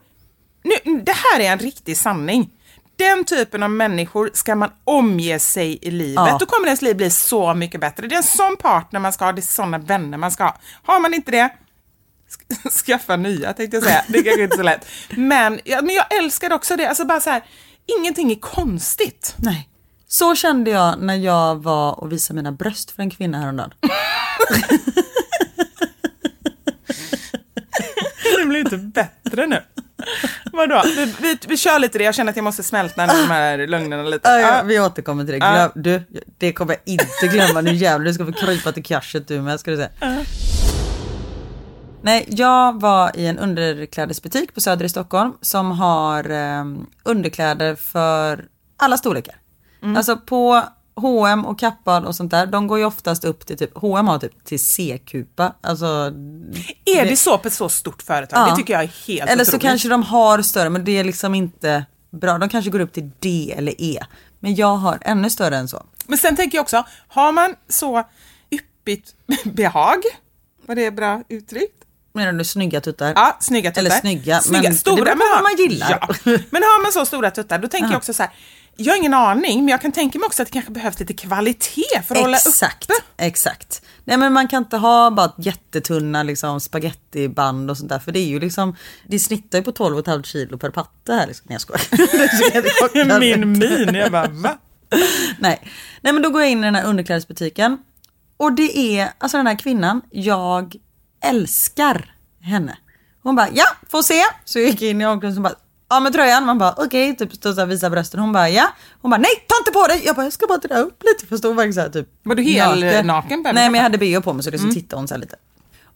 Nu, 0.62 1.02
det 1.02 1.12
här 1.12 1.40
är 1.40 1.52
en 1.52 1.58
riktig 1.58 1.96
sanning. 1.96 2.50
Den 2.96 3.24
typen 3.24 3.62
av 3.62 3.70
människor 3.70 4.30
ska 4.32 4.54
man 4.54 4.70
omge 4.84 5.38
sig 5.38 5.78
i 5.82 5.90
livet. 5.90 6.14
Ja. 6.14 6.36
Då 6.40 6.46
kommer 6.46 6.66
ens 6.66 6.82
liv 6.82 6.96
bli 6.96 7.10
så 7.10 7.54
mycket 7.54 7.80
bättre. 7.80 8.06
Det 8.06 8.14
är 8.14 8.16
en 8.16 8.22
sån 8.22 8.56
partner 8.56 9.00
man 9.00 9.12
ska 9.12 9.24
ha, 9.24 9.32
det 9.32 9.40
är 9.40 9.42
såna 9.42 9.78
vänner 9.78 10.18
man 10.18 10.30
ska 10.30 10.44
ha. 10.44 10.56
Har 10.82 11.00
man 11.00 11.14
inte 11.14 11.30
det, 11.30 11.50
sk- 12.30 12.70
skaffa 12.86 13.16
nya 13.16 13.52
tänkte 13.52 13.76
jag 13.76 13.84
säga. 13.84 14.04
Det 14.08 14.18
är 14.18 14.22
kanske 14.22 14.42
inte 14.44 14.56
så 14.56 14.62
lätt. 14.62 14.86
Men, 15.10 15.60
ja, 15.64 15.82
men 15.82 15.94
jag 15.94 16.18
älskar 16.18 16.52
också 16.52 16.76
det. 16.76 16.88
Alltså 16.88 17.04
bara 17.04 17.20
så 17.20 17.30
här, 17.30 17.44
ingenting 17.98 18.30
är 18.32 18.36
konstigt. 18.40 19.34
Nej. 19.36 19.68
Så 20.08 20.34
kände 20.34 20.70
jag 20.70 20.98
när 21.02 21.14
jag 21.16 21.62
var 21.62 22.00
och 22.00 22.12
visade 22.12 22.36
mina 22.36 22.52
bröst 22.52 22.90
för 22.90 23.02
en 23.02 23.10
kvinna 23.10 23.38
häromdagen. 23.40 23.70
Det 28.38 28.44
blir 28.48 28.60
inte 28.60 28.76
bättre 28.76 29.46
nu. 29.46 29.62
Vadå? 30.54 30.82
Vi, 30.84 31.14
vi, 31.20 31.38
vi 31.48 31.56
kör 31.56 31.78
lite 31.78 31.98
det. 31.98 32.04
Jag 32.04 32.14
känner 32.14 32.30
att 32.30 32.36
jag 32.36 32.44
måste 32.44 32.62
smälta 32.62 33.06
de 33.06 33.12
här 33.12 33.66
lögnerna 33.66 34.02
lite. 34.02 34.28
Ja, 34.28 34.40
ja, 34.40 34.62
vi 34.64 34.80
återkommer 34.80 35.24
till 35.24 35.32
det. 35.32 35.38
Glöm, 35.38 35.70
du, 35.74 36.02
det 36.38 36.52
kommer 36.52 36.72
jag 36.72 36.80
inte 36.84 37.26
glömma. 37.36 37.60
Nu 37.60 37.74
jävlar, 37.74 38.06
du 38.06 38.14
ska 38.14 38.26
få 38.26 38.32
krypa 38.32 38.72
till 38.72 38.84
cashet 38.84 39.28
du 39.28 39.40
med 39.40 39.60
ska 39.60 39.70
du 39.70 39.76
se. 39.76 39.88
Nej, 42.02 42.24
jag 42.28 42.80
var 42.80 43.16
i 43.16 43.26
en 43.26 43.38
underklädesbutik 43.38 44.54
på 44.54 44.60
Söder 44.60 44.84
i 44.84 44.88
Stockholm 44.88 45.32
som 45.40 45.70
har 45.70 46.30
eh, 46.30 46.64
underkläder 47.02 47.74
för 47.74 48.44
alla 48.76 48.96
storlekar. 48.96 49.34
Mm. 49.82 49.96
Alltså 49.96 50.16
på 50.16 50.62
H&M 50.96 51.44
och 51.46 51.58
Kappahl 51.58 52.04
och 52.04 52.16
sånt 52.16 52.30
där, 52.30 52.46
de 52.46 52.66
går 52.66 52.78
ju 52.78 52.84
oftast 52.84 53.24
upp 53.24 53.46
till 53.46 53.58
typ, 53.58 53.70
H&M 53.74 54.06
har 54.08 54.18
typ 54.18 54.44
till 54.44 54.64
C-kupa. 54.64 55.52
Alltså, 55.60 55.86
Är 56.84 57.04
det 57.04 57.16
så 57.16 57.38
på 57.38 57.48
ett 57.48 57.54
så 57.54 57.68
stort 57.68 58.02
företag? 58.02 58.38
Ja. 58.38 58.50
Det 58.50 58.56
tycker 58.56 58.72
jag 58.72 58.82
är 58.82 58.92
helt 59.06 59.30
Eller 59.30 59.44
så 59.44 59.48
otroligt. 59.50 59.62
kanske 59.62 59.88
de 59.88 60.02
har 60.02 60.42
större 60.42 60.70
men 60.70 60.84
det 60.84 60.98
är 60.98 61.04
liksom 61.04 61.34
inte 61.34 61.84
bra. 62.10 62.38
De 62.38 62.48
kanske 62.48 62.70
går 62.70 62.80
upp 62.80 62.92
till 62.92 63.10
D 63.18 63.54
eller 63.56 63.74
E. 63.78 64.00
Men 64.40 64.54
jag 64.54 64.76
har 64.76 64.98
ännu 65.00 65.30
större 65.30 65.56
än 65.56 65.68
så. 65.68 65.82
Men 66.06 66.18
sen 66.18 66.36
tänker 66.36 66.58
jag 66.58 66.62
också, 66.62 66.84
har 67.08 67.32
man 67.32 67.54
så 67.68 68.04
yppigt 68.50 69.14
behag, 69.44 70.02
var 70.66 70.74
det 70.74 70.90
bra 70.90 71.22
uttryckt? 71.28 71.84
Menar 72.12 72.32
du 72.32 72.44
snygga 72.44 72.80
tuttar? 72.80 73.12
Ja, 73.16 73.36
snygga 73.40 73.70
tuttar. 73.70 73.80
Eller 73.80 73.90
snygga, 73.90 74.40
snygga 74.40 74.62
men 74.62 74.78
stora, 74.78 74.96
det 74.96 75.02
beror 75.02 75.14
på 75.14 75.24
vad 75.34 75.42
man 75.42 75.56
gillar. 75.56 75.90
Ja. 75.90 76.08
Men 76.50 76.62
har 76.62 76.82
man 76.82 76.92
så 76.92 77.06
stora 77.06 77.30
tuttar, 77.30 77.58
då 77.58 77.68
tänker 77.68 77.88
jag 77.88 77.96
också 77.96 78.14
så 78.14 78.22
här, 78.22 78.32
jag 78.76 78.92
har 78.92 78.98
ingen 78.98 79.14
aning, 79.14 79.58
men 79.64 79.68
jag 79.68 79.80
kan 79.80 79.92
tänka 79.92 80.18
mig 80.18 80.26
också 80.26 80.42
att 80.42 80.48
det 80.48 80.52
kanske 80.52 80.72
behövs 80.72 81.00
lite 81.00 81.14
kvalitet 81.14 82.02
för 82.08 82.14
att 82.14 82.20
hålla 82.20 82.36
Exakt, 82.36 82.84
uppe. 82.84 83.24
exakt. 83.24 83.82
Nej 84.04 84.16
men 84.16 84.32
man 84.32 84.48
kan 84.48 84.62
inte 84.62 84.76
ha 84.76 85.10
bara 85.10 85.32
jättetunna 85.38 86.22
liksom 86.22 86.60
spagettiband 86.60 87.70
och 87.70 87.78
sånt 87.78 87.88
där 87.88 87.98
för 87.98 88.12
det 88.12 88.18
är 88.18 88.26
ju 88.26 88.40
liksom, 88.40 88.76
det 89.06 89.18
snittar 89.18 89.58
ju 89.58 89.64
på 89.64 89.72
12,5 89.72 90.22
kilo 90.22 90.58
per 90.58 90.70
patte 90.70 91.12
här 91.12 91.26
liksom. 91.26 91.46
Nej 91.48 91.54
jag 91.54 91.60
skojar. 91.60 93.18
Min 93.20 93.58
min, 93.58 93.94
jag 93.94 94.12
bara 94.12 94.28
va? 94.28 94.58
Nej. 95.38 95.60
Nej 96.00 96.12
men 96.12 96.22
då 96.22 96.30
går 96.30 96.40
jag 96.42 96.50
in 96.50 96.58
i 96.58 96.62
den 96.62 96.74
här 96.74 96.84
underklädesbutiken 96.84 97.78
och 98.36 98.52
det 98.52 98.98
är, 98.98 99.08
alltså 99.18 99.36
den 99.36 99.46
här 99.46 99.58
kvinnan, 99.58 100.00
jag 100.10 100.76
älskar 101.24 102.14
henne. 102.40 102.78
Hon 103.22 103.36
bara, 103.36 103.48
ja, 103.52 103.64
får 103.90 104.02
se. 104.02 104.22
Så 104.44 104.58
jag 104.58 104.68
gick 104.68 104.82
in 104.82 105.00
i 105.00 105.06
omklädningsrummet 105.06 105.52
och 105.52 105.58
bara, 105.58 105.63
ja 105.88 106.00
med 106.00 106.12
tröjan. 106.12 106.46
Man 106.46 106.58
bara, 106.58 106.74
okej, 106.76 107.16
typ 107.16 107.34
stå 107.34 107.52
så 107.54 107.60
här, 107.60 107.66
visa 107.66 107.90
brösten. 107.90 108.20
Hon 108.20 108.32
bara, 108.32 108.48
ja. 108.48 108.66
Hon 109.02 109.10
bara, 109.10 109.20
nej, 109.20 109.30
ta 109.48 109.54
inte 109.58 109.70
på 109.70 109.86
dig. 109.86 110.02
Jag 110.06 110.16
bara, 110.16 110.22
jag 110.22 110.32
ska 110.32 110.46
bara 110.46 110.58
dra 110.58 110.74
upp 110.76 111.02
lite. 111.02 111.26
För 111.26 111.36
stod 111.36 111.56
verkligen 111.56 111.74
så 111.74 111.80
här, 111.80 111.88
typ. 111.88 112.08
Var 112.22 112.34
du 112.34 112.42
hel 112.42 113.06
naken 113.06 113.30
henne? 113.44 113.52
Nej 113.52 113.70
men 113.70 113.74
jag 113.74 113.82
hade 113.82 113.98
bh 113.98 114.20
på 114.20 114.32
mig 114.32 114.42
så 114.44 114.50
liksom 114.50 114.68
Mm. 114.70 114.74
tittade 114.82 115.00
hon 115.00 115.08
så 115.08 115.14
här 115.14 115.20
lite. 115.20 115.36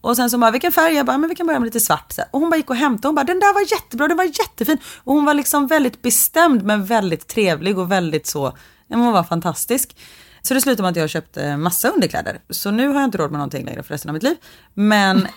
Och 0.01 0.15
sen 0.15 0.29
så 0.29 0.37
bara, 0.37 0.51
vilken 0.51 0.71
färg? 0.71 0.93
Jag 0.93 1.05
bara, 1.05 1.17
men 1.17 1.29
vi 1.29 1.35
kan 1.35 1.47
börja 1.47 1.59
med 1.59 1.67
lite 1.67 1.79
svart. 1.79 2.11
Så. 2.11 2.21
Och 2.31 2.39
hon 2.39 2.49
bara 2.49 2.57
gick 2.57 2.69
och 2.69 2.75
hämtade, 2.75 3.07
hon 3.07 3.15
bara, 3.15 3.23
den 3.23 3.39
där 3.39 3.53
var 3.53 3.61
jättebra, 3.61 4.07
den 4.07 4.17
var 4.17 4.23
jättefin. 4.23 4.77
Och 5.03 5.13
hon 5.13 5.25
var 5.25 5.33
liksom 5.33 5.67
väldigt 5.67 6.01
bestämd 6.01 6.63
men 6.63 6.85
väldigt 6.85 7.27
trevlig 7.27 7.77
och 7.79 7.91
väldigt 7.91 8.27
så, 8.27 8.57
ja, 8.87 8.97
hon 8.97 9.11
var 9.13 9.23
fantastisk. 9.23 9.97
Så 10.41 10.53
det 10.53 10.61
slutade 10.61 10.81
med 10.81 10.89
att 10.91 10.95
jag 10.97 11.09
köpte 11.09 11.57
massa 11.57 11.89
underkläder. 11.89 12.39
Så 12.49 12.71
nu 12.71 12.87
har 12.87 12.95
jag 12.95 13.03
inte 13.03 13.17
råd 13.17 13.31
med 13.31 13.37
någonting 13.37 13.65
längre 13.65 13.83
för 13.83 13.93
resten 13.93 14.09
av 14.09 14.13
mitt 14.13 14.23
liv. 14.23 14.35
Men 14.73 15.27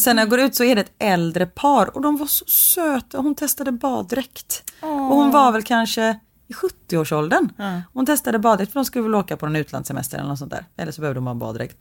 sen 0.00 0.16
när 0.16 0.22
jag 0.22 0.30
går 0.30 0.40
ut 0.40 0.54
så 0.54 0.64
är 0.64 0.74
det 0.74 0.80
ett 0.80 0.94
äldre 0.98 1.46
par 1.46 1.96
och 1.96 2.02
de 2.02 2.16
var 2.16 2.26
så 2.26 2.44
söta. 2.44 3.18
Hon 3.18 3.34
testade 3.34 3.72
baddräkt. 3.72 4.72
Och 4.80 5.16
hon 5.16 5.30
var 5.30 5.52
väl 5.52 5.62
kanske 5.62 6.20
i 6.48 6.52
70-årsåldern. 6.52 7.52
Hon 7.92 8.06
testade 8.06 8.38
baddräkt 8.38 8.72
för 8.72 8.80
de 8.80 8.84
skulle 8.84 9.02
väl 9.02 9.14
åka 9.14 9.36
på 9.36 9.46
en 9.46 9.56
utlandssemester 9.56 10.18
eller 10.18 10.28
något 10.28 10.38
sånt 10.38 10.50
där. 10.50 10.64
Eller 10.76 10.92
så 10.92 11.00
behövde 11.00 11.18
de 11.18 11.26
ha 11.26 11.34
baddräkt. 11.34 11.76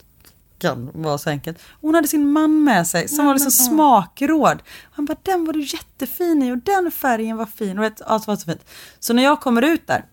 Kan 0.57 0.89
vara 0.93 1.17
så 1.17 1.29
enkelt. 1.29 1.59
Hon 1.81 1.95
hade 1.95 2.07
sin 2.07 2.31
man 2.31 2.63
med 2.63 2.87
sig 2.87 3.07
som 3.07 3.25
var 3.25 3.33
liksom 3.33 3.51
smakråd. 3.51 4.63
Han 4.91 5.05
bara, 5.05 5.17
den 5.21 5.45
var 5.45 5.53
du 5.53 5.61
jättefin 5.61 6.43
i 6.43 6.51
och 6.51 6.57
den 6.57 6.91
färgen 6.91 7.37
var 7.37 7.45
fin. 7.45 7.79
Och 7.79 7.91
allt 8.05 8.27
var 8.27 8.35
så 8.35 8.45
fint. 8.45 8.65
Så 8.99 9.13
när 9.13 9.23
jag 9.23 9.41
kommer 9.41 9.61
ut 9.61 9.87
där, 9.87 10.05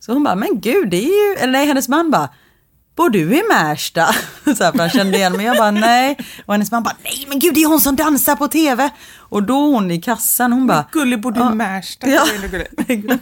så 0.00 0.12
hon 0.12 0.24
bara, 0.24 0.36
men 0.36 0.60
gud 0.60 0.90
det 0.90 1.04
är 1.04 1.30
ju, 1.30 1.42
eller 1.42 1.52
nej 1.52 1.66
hennes 1.66 1.88
man 1.88 2.10
bara, 2.10 2.28
bor 3.00 3.10
du 3.10 3.38
i 3.38 3.42
Märsta? 3.48 4.06
Så 4.44 4.64
här, 4.64 4.72
för 4.72 4.78
han 4.78 4.90
kände 4.90 5.16
igen 5.16 5.36
mig. 5.36 5.46
Jag 5.46 5.56
bara, 5.56 5.70
nej. 5.70 6.16
Och 6.46 6.54
hennes 6.54 6.70
man 6.70 6.82
bara, 6.82 6.96
nej 7.04 7.26
men 7.28 7.38
gud 7.38 7.54
det 7.54 7.62
är 7.62 7.68
hon 7.68 7.80
som 7.80 7.96
dansar 7.96 8.36
på 8.36 8.48
tv. 8.48 8.90
Och 9.18 9.42
då 9.42 9.54
hon 9.54 9.90
i 9.90 10.00
kassan, 10.00 10.52
hon 10.52 10.66
bara, 10.66 10.86
Gullig, 10.92 11.20
bor 11.20 11.32
du 11.32 11.40
i 11.40 11.54
Märsta? 11.54 12.08
Ja. 12.08 12.24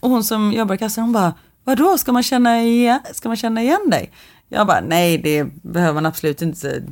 Och 0.00 0.10
hon 0.10 0.24
som 0.24 0.52
jobbar 0.52 0.74
i 0.74 0.78
kassan 0.78 1.04
hon 1.04 1.12
bara, 1.12 1.34
vadå 1.64 1.98
ska 1.98 2.12
man 2.12 2.22
känna 2.22 2.62
igen, 2.62 3.00
ska 3.12 3.28
man 3.28 3.36
känna 3.36 3.62
igen 3.62 3.90
dig? 3.90 4.12
Jag 4.48 4.66
bara, 4.66 4.80
nej 4.80 5.18
det 5.18 5.44
behöver 5.62 5.94
man 5.94 6.06
absolut 6.06 6.42
inte 6.42 6.82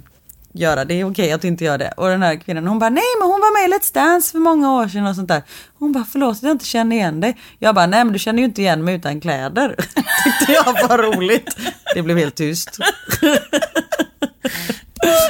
göra, 0.54 0.84
det 0.84 0.94
är 1.00 1.10
okej 1.10 1.32
att 1.32 1.42
du 1.42 1.48
inte 1.48 1.64
gör 1.64 1.78
det. 1.78 1.92
Och 1.96 2.08
den 2.08 2.22
här 2.22 2.36
kvinnan 2.36 2.66
hon 2.66 2.78
bara, 2.78 2.90
nej 2.90 3.02
men 3.20 3.28
hon 3.28 3.40
var 3.40 3.62
med 3.62 3.70
i 3.70 3.74
Let's 3.74 3.94
Dance 3.94 4.32
för 4.32 4.38
många 4.38 4.72
år 4.72 4.88
sedan 4.88 5.06
och 5.06 5.14
sånt 5.16 5.28
där. 5.28 5.42
Hon 5.78 5.92
bara, 5.92 6.04
förlåt 6.12 6.36
att 6.36 6.42
jag 6.42 6.52
inte 6.52 6.64
känner 6.64 6.96
igen 6.96 7.20
dig. 7.20 7.36
Jag 7.58 7.74
bara, 7.74 7.86
nej 7.86 8.04
men 8.04 8.12
du 8.12 8.18
känner 8.18 8.38
ju 8.38 8.44
inte 8.44 8.62
igen 8.62 8.84
mig 8.84 8.94
utan 8.94 9.20
kläder. 9.20 9.76
Tyckte 10.24 10.52
jag 10.52 10.88
var 10.88 10.98
roligt. 10.98 11.56
Det 11.94 12.02
blev 12.02 12.18
helt 12.18 12.34
tyst. 12.34 12.70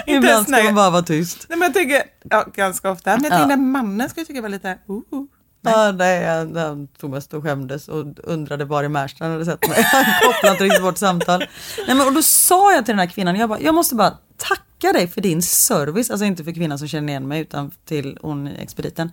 Ibland 0.06 0.48
ska 0.48 0.62
man 0.62 0.74
bara 0.74 0.90
vara 0.90 1.02
tyst. 1.02 1.46
Nej, 1.48 1.58
men 1.58 1.66
jag 1.66 1.74
tänker, 1.74 2.02
ja, 2.30 2.44
ganska 2.54 2.90
ofta. 2.90 3.10
Men 3.10 3.24
jag 3.24 3.32
Ja. 3.32 3.36
tänkte 3.38 3.56
mannen 3.56 4.08
skulle 4.10 4.26
tycka 4.26 4.42
var 4.42 4.48
lite, 4.48 4.78
uh, 4.90 4.96
uh. 4.96 5.24
Ja, 5.66 5.92
nej, 5.92 6.26
han, 6.26 6.56
han 6.56 6.88
mest 7.10 7.34
och 7.34 7.42
skämdes 7.42 7.88
och 7.88 8.04
undrade 8.24 8.64
var 8.64 8.84
i 8.84 8.88
Märsta 8.88 9.24
han 9.24 9.32
hade 9.32 9.44
sett 9.44 9.68
mig. 9.68 9.82
Han 9.92 10.04
kopplade 10.22 10.52
inte 10.52 10.64
riktigt 10.64 10.82
vårt 10.82 10.98
samtal. 10.98 11.38
Nej, 11.86 11.96
men, 11.96 12.06
och 12.06 12.12
då 12.12 12.22
sa 12.22 12.72
jag 12.72 12.84
till 12.84 12.92
den 12.92 12.98
här 12.98 13.06
kvinnan, 13.06 13.36
jag, 13.36 13.48
bara, 13.48 13.60
jag 13.60 13.74
måste 13.74 13.94
bara 13.94 14.10
tacka 14.36 14.62
dig 14.92 15.08
för 15.08 15.20
din 15.20 15.42
service. 15.42 16.10
Alltså 16.10 16.24
inte 16.24 16.44
för 16.44 16.52
kvinnan 16.52 16.78
som 16.78 16.88
känner 16.88 17.08
igen 17.08 17.28
mig 17.28 17.40
utan 17.40 17.70
till 17.84 18.18
hon 18.22 18.46
expediten. 18.46 19.12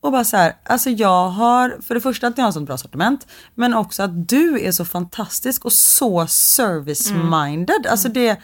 Och 0.00 0.12
bara 0.12 0.24
så 0.24 0.36
här, 0.36 0.56
alltså 0.64 0.90
jag 0.90 1.28
har, 1.28 1.78
för 1.82 1.94
det 1.94 2.00
första 2.00 2.26
att 2.26 2.36
ni 2.36 2.42
har 2.42 2.52
sånt 2.52 2.66
bra 2.66 2.76
sortiment. 2.76 3.26
Men 3.54 3.74
också 3.74 4.02
att 4.02 4.28
du 4.28 4.60
är 4.60 4.72
så 4.72 4.84
fantastisk 4.84 5.64
och 5.64 5.72
så 5.72 6.26
service-minded. 6.26 7.86
Alltså 7.88 8.08
det 8.08 8.36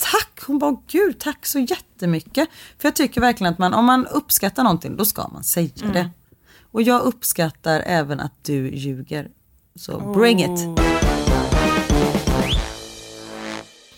Tack! 0.00 0.42
Hon 0.46 0.58
bara, 0.58 0.76
gud 0.86 1.18
tack 1.18 1.46
så 1.46 1.58
jättemycket. 1.58 2.48
För 2.78 2.88
jag 2.88 2.96
tycker 2.96 3.20
verkligen 3.20 3.52
att 3.52 3.58
man, 3.58 3.74
om 3.74 3.84
man 3.84 4.06
uppskattar 4.06 4.62
någonting, 4.64 4.96
då 4.96 5.04
ska 5.04 5.28
man 5.28 5.44
säga 5.44 5.70
Mm. 5.82 5.92
det. 5.92 6.10
Och 6.72 6.82
jag 6.82 7.02
uppskattar 7.02 7.82
även 7.86 8.20
att 8.20 8.44
du 8.44 8.70
ljuger. 8.70 9.28
Så 9.76 10.12
bring 10.14 10.40
it! 10.44 10.87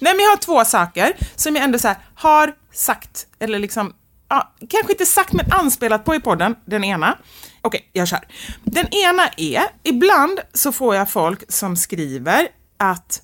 Nej 0.01 0.15
men 0.15 0.25
jag 0.25 0.31
har 0.31 0.37
två 0.37 0.65
saker 0.65 1.17
som 1.37 1.57
jag 1.57 1.65
ändå 1.65 1.79
så 1.79 1.89
här, 1.89 1.97
har 2.15 2.55
sagt, 2.73 3.27
eller 3.39 3.59
liksom, 3.59 3.95
ja, 4.29 4.55
kanske 4.69 4.93
inte 4.93 5.07
sagt 5.07 5.33
men 5.33 5.53
anspelat 5.53 6.05
på 6.05 6.15
i 6.15 6.21
podden, 6.21 6.57
den 6.65 6.85
ena. 6.85 7.19
Okej, 7.63 7.91
jag 7.93 8.09
kör. 8.09 8.21
Den 8.65 8.95
ena 8.95 9.29
är, 9.37 9.63
ibland 9.83 10.41
så 10.53 10.73
får 10.73 10.95
jag 10.95 11.11
folk 11.11 11.53
som 11.53 11.77
skriver 11.77 12.49
att 12.77 13.23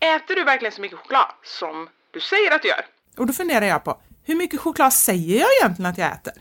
Äter 0.00 0.34
du 0.34 0.44
verkligen 0.44 0.72
så 0.72 0.80
mycket 0.80 0.98
choklad 0.98 1.26
som 1.44 1.88
du 2.12 2.20
säger 2.20 2.54
att 2.54 2.62
du 2.62 2.68
gör? 2.68 2.84
Och 3.16 3.26
då 3.26 3.32
funderar 3.32 3.66
jag 3.66 3.84
på, 3.84 4.00
hur 4.24 4.34
mycket 4.34 4.60
choklad 4.60 4.92
säger 4.92 5.40
jag 5.40 5.48
egentligen 5.60 5.90
att 5.90 5.98
jag 5.98 6.12
äter? 6.12 6.32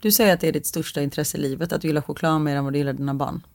Du 0.00 0.12
säger 0.12 0.34
att 0.34 0.40
det 0.40 0.48
är 0.48 0.52
ditt 0.52 0.66
största 0.66 1.00
intresse 1.00 1.36
i 1.38 1.40
livet, 1.40 1.72
att 1.72 1.80
du 1.80 1.88
gillar 1.88 2.02
choklad 2.02 2.40
mer 2.40 2.56
än 2.56 2.64
vad 2.64 2.72
du 2.72 2.78
gillar 2.78 2.92
dina 2.92 3.14
barn. 3.14 3.46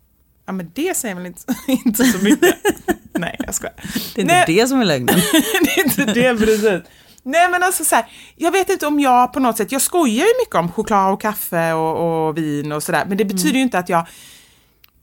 Ja 0.50 0.54
men 0.54 0.72
det 0.74 0.98
säger 0.98 1.16
väl 1.16 1.26
inte, 1.26 1.42
inte 1.68 2.04
så 2.04 2.24
mycket. 2.24 2.56
Nej, 3.14 3.36
jag 3.40 3.56
skojar. 3.56 3.74
Det 4.16 4.22
är 4.22 4.22
inte 4.22 4.34
Nej. 4.34 4.44
det 4.48 4.68
som 4.68 4.82
är 4.82 4.86
lögnen. 4.86 5.16
det 5.66 5.80
är 5.80 5.84
inte 5.84 6.06
det 6.06 6.38
precis. 6.38 6.82
Nej 7.24 7.50
men 7.50 7.64
alltså 7.64 7.84
så 7.86 7.96
här, 7.96 8.06
jag 8.36 8.52
vet 8.52 8.70
inte 8.70 8.88
om 8.88 9.00
jag 9.00 9.34
på 9.34 9.40
något 9.40 9.58
sätt, 9.58 9.72
jag 9.72 9.82
skojar 9.82 10.26
ju 10.26 10.34
mycket 10.42 10.56
om 10.56 10.72
choklad 10.72 11.14
och 11.14 11.22
kaffe 11.22 11.74
och, 11.74 12.28
och 12.28 12.38
vin 12.38 12.72
och 12.72 12.84
sådär, 12.84 13.06
men 13.08 13.18
det 13.18 13.26
betyder 13.26 13.56
ju 13.56 13.62
inte 13.62 13.80
att 13.80 13.90
jag, 13.90 14.08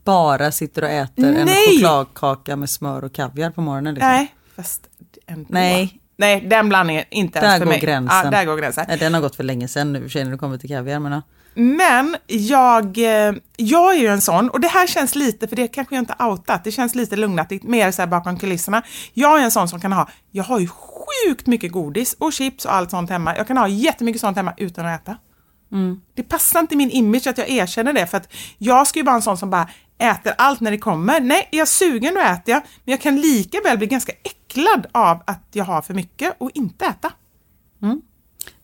Bara 0.04 0.52
sitter 0.52 0.82
och 0.82 0.90
äter 0.90 1.24
en 1.24 1.46
Nej! 1.46 1.56
chokladkaka 1.72 2.56
med 2.56 2.70
smör 2.70 3.04
och 3.04 3.12
kaviar 3.12 3.50
på 3.50 3.60
morgonen. 3.60 3.94
Liksom. 3.94 4.08
nej, 4.08 4.34
fast 4.56 4.80
ändå. 5.26 5.46
Nej. 5.48 6.00
Nej, 6.16 6.40
den 6.40 6.68
blandningen, 6.68 7.04
inte 7.10 7.40
Där 7.40 7.46
ens 7.46 7.58
för 7.58 7.66
mig. 7.66 7.80
gränsen. 7.80 8.20
Ja, 8.24 8.30
där 8.30 8.44
går 8.44 8.56
gränsen. 8.56 8.84
Nej, 8.88 8.98
den 8.98 9.14
har 9.14 9.20
gått 9.20 9.36
för 9.36 9.44
länge 9.44 9.68
sedan 9.68 9.92
nu 9.92 10.02
för 10.02 10.08
sig 10.08 10.24
när 10.24 10.30
det 10.30 10.38
kommer 10.38 10.58
till 10.58 10.70
kaviar. 10.70 10.98
Men, 10.98 11.12
ja. 11.12 11.22
Men 11.58 12.16
jag, 12.26 12.98
eh, 12.98 13.34
jag 13.56 13.94
är 13.94 13.98
ju 13.98 14.06
en 14.06 14.20
sån, 14.20 14.50
och 14.50 14.60
det 14.60 14.68
här 14.68 14.86
känns 14.86 15.14
lite, 15.14 15.48
för 15.48 15.56
det 15.56 15.68
kanske 15.68 15.94
jag 15.94 16.02
inte 16.02 16.24
outat, 16.24 16.64
det 16.64 16.72
känns 16.72 16.94
lite 16.94 17.16
lugnaktigt, 17.16 17.64
mer 17.64 17.90
så 17.90 18.06
bakom 18.06 18.38
kulisserna. 18.38 18.82
Jag 19.14 19.40
är 19.40 19.44
en 19.44 19.50
sån 19.50 19.68
som 19.68 19.80
kan 19.80 19.92
ha, 19.92 20.08
jag 20.30 20.44
har 20.44 20.58
ju 20.58 20.68
sjukt 20.68 21.46
mycket 21.46 21.72
godis 21.72 22.16
och 22.18 22.32
chips 22.32 22.64
och 22.64 22.74
allt 22.74 22.90
sånt 22.90 23.10
hemma. 23.10 23.36
Jag 23.36 23.46
kan 23.46 23.56
ha 23.56 23.68
jättemycket 23.68 24.20
sånt 24.20 24.36
hemma 24.36 24.54
utan 24.56 24.86
att 24.86 25.00
äta. 25.02 25.16
Det 26.14 26.22
passar 26.22 26.60
inte 26.60 26.76
min 26.76 26.90
image 26.90 27.26
att 27.26 27.38
jag 27.38 27.48
erkänner 27.50 27.92
det, 27.92 28.06
för 28.06 28.16
att 28.16 28.32
jag 28.58 28.86
ska 28.86 28.98
ju 28.98 29.04
vara 29.04 29.16
en 29.16 29.22
sån 29.22 29.36
som 29.38 29.50
bara 29.50 29.68
äter 29.98 30.32
allt 30.38 30.60
när 30.60 30.70
det 30.70 30.78
kommer. 30.78 31.20
Nej, 31.20 31.48
är 31.52 31.58
jag 31.58 31.68
sugen 31.68 32.14
då 32.14 32.20
äter 32.20 32.54
jag, 32.54 32.62
men 32.84 32.92
jag 32.92 33.00
kan 33.00 33.20
lika 33.20 33.58
väl 33.64 33.78
bli 33.78 33.86
ganska 33.86 34.12
äcklad 34.22 34.86
av 34.92 35.22
att 35.26 35.48
jag 35.52 35.64
har 35.64 35.82
för 35.82 35.94
mycket 35.94 36.36
och 36.38 36.50
inte 36.54 36.84
äta. 36.84 37.12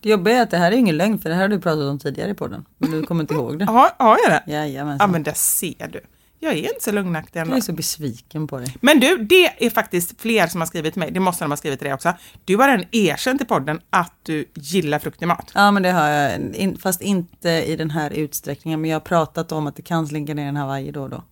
Det 0.03 0.09
jobbiga 0.09 0.37
är 0.37 0.43
att 0.43 0.51
det 0.51 0.57
här 0.57 0.73
är 0.73 0.77
ingen 0.77 0.97
lögn 0.97 1.19
för 1.19 1.29
det 1.29 1.35
här 1.35 1.43
har 1.43 1.49
du 1.49 1.61
pratat 1.61 1.85
om 1.85 1.99
tidigare 1.99 2.31
i 2.31 2.35
podden. 2.35 2.65
Men 2.79 2.91
du 2.91 3.03
kommer 3.03 3.21
inte 3.21 3.35
ihåg 3.35 3.59
det. 3.59 3.65
Har, 3.73 3.91
har 3.99 4.19
jag 4.25 4.33
det? 4.33 4.53
Jajamensan. 4.53 5.09
Ja 5.09 5.13
men 5.13 5.23
det 5.23 5.35
ser 5.35 5.89
du. 5.93 6.01
Jag 6.41 6.53
är 6.53 6.57
inte 6.57 6.85
så 6.85 6.93
lugnaktig 6.93 7.41
ändå. 7.41 7.53
Jag 7.53 7.59
är 7.59 7.63
så 7.63 7.73
besviken 7.73 8.47
på 8.47 8.59
dig. 8.59 8.77
Men 8.81 9.01
du, 9.01 9.19
det 9.19 9.67
är 9.67 9.71
faktiskt 9.71 10.21
fler 10.21 10.47
som 10.47 10.61
har 10.61 10.67
skrivit 10.67 10.93
till 10.93 11.01
mig, 11.01 11.11
det 11.11 11.21
måste 11.21 11.45
de 11.45 11.51
ha 11.51 11.57
skrivit 11.57 11.79
till 11.79 11.87
dig 11.87 11.95
också. 11.95 12.13
Du 12.45 12.57
har 12.57 12.69
redan 12.69 12.87
erkänt 12.93 13.41
i 13.41 13.45
podden 13.45 13.81
att 13.91 14.13
du 14.23 14.45
gillar 14.55 14.99
fruktig 14.99 15.29
mat. 15.29 15.51
Ja 15.55 15.71
men 15.71 15.83
det 15.83 15.91
har 15.91 16.09
jag, 16.09 16.55
in, 16.55 16.79
fast 16.79 17.01
inte 17.01 17.49
i 17.49 17.77
den 17.77 17.91
här 17.91 18.11
utsträckningen. 18.11 18.81
Men 18.81 18.91
jag 18.91 18.95
har 18.95 19.01
pratat 19.01 19.53
om 19.53 19.67
att 19.67 19.77
det 19.77 19.83
kan 19.83 20.07
slinka 20.07 20.35
ner 20.35 20.47
en 20.47 20.57
Hawaii 20.57 20.91
då 20.91 21.03
och 21.03 21.11
då. 21.11 21.23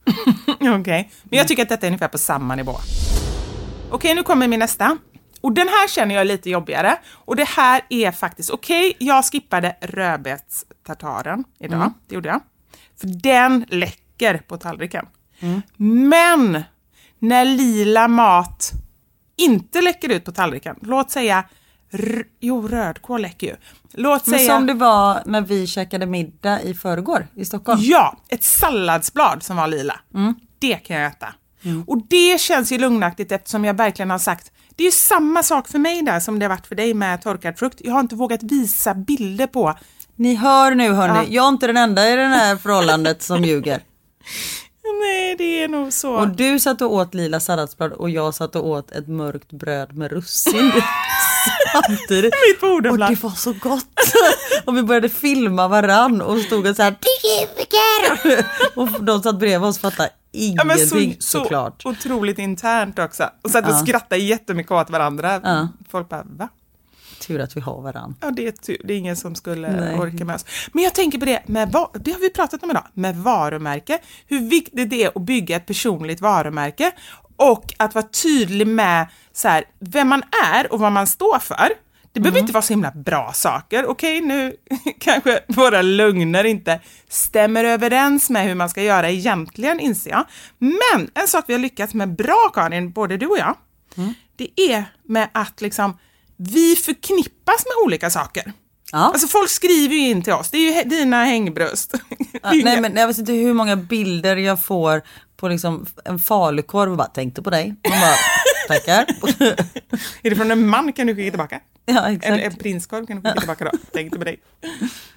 Okej, 0.81 1.11
men 1.23 1.39
jag 1.39 1.49
tycker 1.49 1.62
att 1.62 1.68
detta 1.68 1.87
är 1.87 1.89
ungefär 1.89 2.09
på 2.09 2.18
samma 2.18 2.57
nivå. 2.57 2.75
Okej, 3.91 4.14
nu 4.14 4.23
kommer 4.23 4.49
min 4.49 4.59
nästa. 4.59 4.99
Och 5.41 5.53
den 5.53 5.68
här 5.68 5.88
känner 5.88 6.14
jag 6.14 6.20
är 6.20 6.24
lite 6.24 6.51
jobbigare. 6.51 6.97
Och 7.12 7.36
det 7.36 7.49
här 7.49 7.80
är 7.88 8.12
faktiskt, 8.12 8.51
okej, 8.51 8.97
jag 8.99 9.24
skippade 9.24 9.76
rödbetstartaren 9.80 11.45
idag. 11.59 11.76
Mm. 11.80 11.93
Det 12.09 12.14
gjorde 12.14 12.28
jag. 12.28 12.41
För 13.01 13.07
den 13.07 13.64
läcker 13.68 14.38
på 14.38 14.57
tallriken. 14.57 15.07
Men 15.76 16.62
när 17.18 17.45
lila 17.45 18.09
mat 18.09 18.70
inte 19.36 19.80
läcker 19.80 20.09
ut 20.09 20.24
på 20.24 20.32
tallriken, 20.32 20.76
låt 20.82 21.11
säga, 21.11 21.45
r- 21.93 22.24
jo 22.41 22.68
rödkål 22.68 23.22
läcker 23.22 23.47
ju. 23.47 23.57
Låt 23.93 24.26
Men 24.26 24.38
säga... 24.38 24.55
som 24.57 24.66
det 24.66 24.74
var 24.74 25.22
när 25.26 25.41
vi 25.41 25.66
käkade 25.66 26.07
middag 26.07 26.62
i 26.62 26.74
förrgår 26.74 27.26
i 27.34 27.45
Stockholm. 27.45 27.80
Ja, 27.82 28.16
ett 28.28 28.43
salladsblad 28.45 29.43
som 29.43 29.57
var 29.57 29.66
lila. 29.66 30.01
Det 30.59 30.74
kan 30.74 30.97
jag 30.97 31.07
äta. 31.12 31.34
Och 31.86 31.98
det 32.08 32.40
känns 32.40 32.72
ju 32.72 32.78
lugnaktigt 32.78 33.32
eftersom 33.32 33.64
jag 33.64 33.74
verkligen 33.74 34.11
har 34.11 34.18
sagt 34.18 34.52
det 34.76 34.82
är 34.82 34.86
ju 34.86 34.92
samma 34.92 35.42
sak 35.42 35.68
för 35.68 35.78
mig 35.78 36.02
där 36.02 36.20
som 36.20 36.38
det 36.38 36.44
har 36.44 36.50
varit 36.50 36.66
för 36.66 36.74
dig 36.74 36.94
med 36.94 37.22
torkad 37.22 37.58
frukt. 37.58 37.80
Jag 37.84 37.92
har 37.92 38.00
inte 38.00 38.14
vågat 38.14 38.42
visa 38.42 38.94
bilder 38.94 39.46
på. 39.46 39.74
Ni 40.16 40.34
hör 40.34 40.74
nu 40.74 40.92
hörni, 40.92 41.14
Ja. 41.14 41.24
jag 41.28 41.44
är 41.44 41.48
inte 41.48 41.66
den 41.66 41.76
enda 41.76 42.12
i 42.12 42.16
det 42.16 42.26
här 42.26 42.56
förhållandet 42.56 43.22
som 43.22 43.44
ljuger. 43.44 43.80
Nej, 45.02 45.36
det 45.36 45.62
är 45.62 45.68
nog 45.68 45.92
så. 45.92 46.14
Och 46.14 46.28
du 46.28 46.61
satt 46.61 46.82
och 46.82 46.92
åt 46.92 47.14
lila 47.14 47.40
salladsblad 47.40 47.92
och 47.92 48.11
jag 48.11 48.34
satt 48.34 48.56
och 48.56 48.66
åt 48.68 48.90
ett 48.90 49.08
mörkt 49.08 49.52
bröd 49.52 49.96
med 49.96 50.11
russin 50.12 50.72
samtidigt. 51.72 52.34
Mitt 52.48 52.61
bord 52.61 52.86
Och 52.86 52.98
det 52.98 53.22
var 53.22 53.30
så 53.30 53.52
gott. 53.52 54.14
och 54.64 54.76
vi 54.76 54.82
började 54.82 55.08
filma 55.08 55.68
varann 55.68 56.22
och 56.22 56.38
stod 56.38 56.66
och 56.66 56.76
så 56.76 56.82
här. 56.82 56.96
och 58.74 59.04
de 59.04 59.22
satt 59.22 59.38
bredvid 59.38 59.68
oss 59.68 59.76
och 59.76 59.82
fattade 59.82 60.11
Ja, 60.33 60.62
ingenting 60.62 61.14
så, 61.14 61.20
så 61.20 61.39
såklart. 61.41 61.87
otroligt 61.87 62.39
internt 62.39 62.99
också. 62.99 63.31
Och 63.43 63.51
satt 63.51 63.64
och 63.64 63.70
Ja. 63.70 63.78
skrattade 63.78 64.20
jättemycket 64.22 64.72
åt 64.72 64.91
varandra. 64.91 65.41
Ja. 65.45 65.68
Folk 65.91 66.09
bara, 66.09 66.22
va? 66.24 66.49
Tur 67.26 67.41
att 67.41 67.57
vi 67.57 67.61
har 67.61 67.81
varann. 67.83 68.16
Ja, 68.20 68.31
det 68.31 68.47
är, 68.47 68.53
tur. 68.53 68.76
det 68.85 68.95
är 68.95 68.99
ingen 68.99 69.16
som 69.16 69.35
skulle 69.35 69.72
Nej. 69.81 69.99
orka 69.99 70.24
med 70.24 70.35
oss. 70.35 70.45
Men 70.72 70.85
jag 70.85 70.95
tänker 70.95 71.18
på 71.18 71.24
det 71.24 71.43
med, 71.47 71.68
det 72.01 72.11
har 72.12 72.20
vi 72.20 72.31
pratat 72.31 72.62
om 72.62 72.70
idag, 72.70 72.85
med 72.95 73.16
varumärke. 73.16 73.99
Hur 74.26 74.41
viktigt 74.51 74.91
det 74.91 75.05
är 75.05 75.09
att 75.14 75.22
bygga 75.22 75.57
ett 75.57 75.66
personligt 75.66 76.20
varumärke 76.20 76.93
och 77.37 77.74
att 77.76 77.95
vara 77.95 78.07
tydlig 78.22 78.66
med 78.66 79.07
så 79.33 79.49
här, 79.49 79.64
vem 79.81 80.09
man 80.09 80.22
är 80.55 80.72
och 80.72 80.81
vad 80.81 80.93
man 80.93 81.07
står 81.07 81.39
för. 81.39 81.68
Det 82.12 82.20
behöver 82.20 82.40
inte 82.40 82.52
vara 82.52 82.62
så 82.62 82.72
himla 82.72 82.90
bra 82.90 83.32
saker. 83.34 83.86
Okej, 83.86 84.20
nu 84.20 84.56
kanske 85.00 85.40
våra 85.48 85.82
lögner 85.82 86.44
inte 86.44 86.80
stämmer 87.08 87.64
överens 87.64 88.30
med 88.30 88.44
hur 88.44 88.54
man 88.54 88.68
ska 88.70 88.82
göra 88.82 89.11
egentligen, 89.11 89.80
inser 89.80 90.11
jag. 90.11 90.24
Men 90.58 91.11
en 91.14 91.28
sak 91.28 91.44
vi 91.48 91.52
har 91.52 91.61
lyckats 91.61 91.94
med 91.94 92.16
bra, 92.16 92.50
Karin, 92.54 92.92
både 92.92 93.16
du 93.16 93.26
och 93.26 93.38
jag, 93.38 93.56
det 94.36 94.50
är 94.72 94.84
med 95.08 95.28
att 95.34 95.61
liksom 95.61 95.98
vi 96.36 96.76
förknippas 96.76 97.64
med 97.66 97.84
olika 97.86 98.11
saker. 98.11 98.52
Alltså 99.12 99.28
folk 99.28 99.50
skriver 99.50 99.94
ju 99.94 100.08
in 100.08 100.22
till 100.22 100.32
oss, 100.32 100.50
det 100.50 100.58
är 100.58 100.82
ju 100.82 100.88
dina 100.90 101.24
hängbröst. 101.24 101.94
Ja, 102.42 102.50
nej 102.52 102.80
men 102.80 102.96
jag 102.96 103.06
vet 103.06 103.18
inte 103.18 103.32
hur 103.32 103.54
många 103.54 103.76
bilder 103.76 104.36
jag 104.36 104.64
får 104.64 105.02
på 105.36 105.48
liksom 105.48 105.86
en 106.04 106.18
falukorv 106.18 106.90
och 106.90 106.96
bara 106.96 107.08
tänkte 107.08 107.42
på 107.42 107.50
dig. 107.50 107.66
Man 107.66 108.00
bara, 108.00 108.14
tackar. 108.75 109.07
är 110.23 110.31
det 110.31 110.37
från 110.37 110.51
en 110.51 110.66
man 110.68 110.93
kan 110.93 111.07
du 111.07 111.14
skicka 111.14 111.31
tillbaka? 111.31 111.61
Ja, 111.87 112.11
exakt. 112.11 112.27
En, 112.27 112.41
en 112.41 112.57
prinskorv 112.57 113.07
kan 113.07 113.16
du 113.16 113.23
skicka 113.23 113.41
tillbaka 113.41 113.64
då, 113.64 113.71
tänkte 113.93 114.18
på 114.18 114.25
dig. 114.25 114.41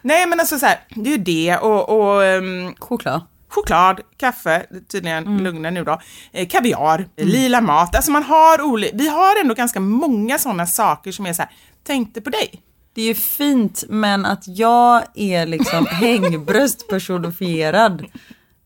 Nej 0.02 0.26
men 0.28 0.40
alltså 0.40 0.60
så 0.60 0.66
här, 0.66 0.80
det 0.90 1.10
är 1.10 1.18
ju 1.18 1.24
det 1.24 1.58
och... 1.58 1.90
och 1.90 2.24
ehm, 2.26 2.76
choklad. 2.80 3.22
Choklad, 3.48 4.02
kaffe, 4.18 4.66
tydligen 4.92 5.28
Mm. 5.28 5.44
lugna 5.44 5.70
nu 5.70 5.84
då, 5.84 6.02
eh, 6.32 6.48
kaviar, 6.48 7.06
lila 7.18 7.62
mat. 7.62 7.96
Alltså 7.96 8.12
man 8.12 8.24
har 8.24 8.58
oli- 8.58 8.92
vi 8.94 9.08
har 9.08 9.42
ändå 9.42 9.54
ganska 9.54 9.80
många 9.80 10.38
sådana 10.40 10.66
saker 10.68 11.12
som 11.12 11.26
är 11.26 11.34
så 11.34 11.42
här, 11.42 11.52
tänkte 11.84 12.22
på 12.22 12.30
dig. 12.30 12.62
Det 12.96 13.02
är 13.02 13.06
ju 13.06 13.16
fint 13.16 13.84
men 13.90 14.26
att 14.26 14.44
jag 14.48 15.04
är 15.16 15.46
liksom 15.46 15.86
hängbröst 15.90 16.88
personifierad. 16.90 18.06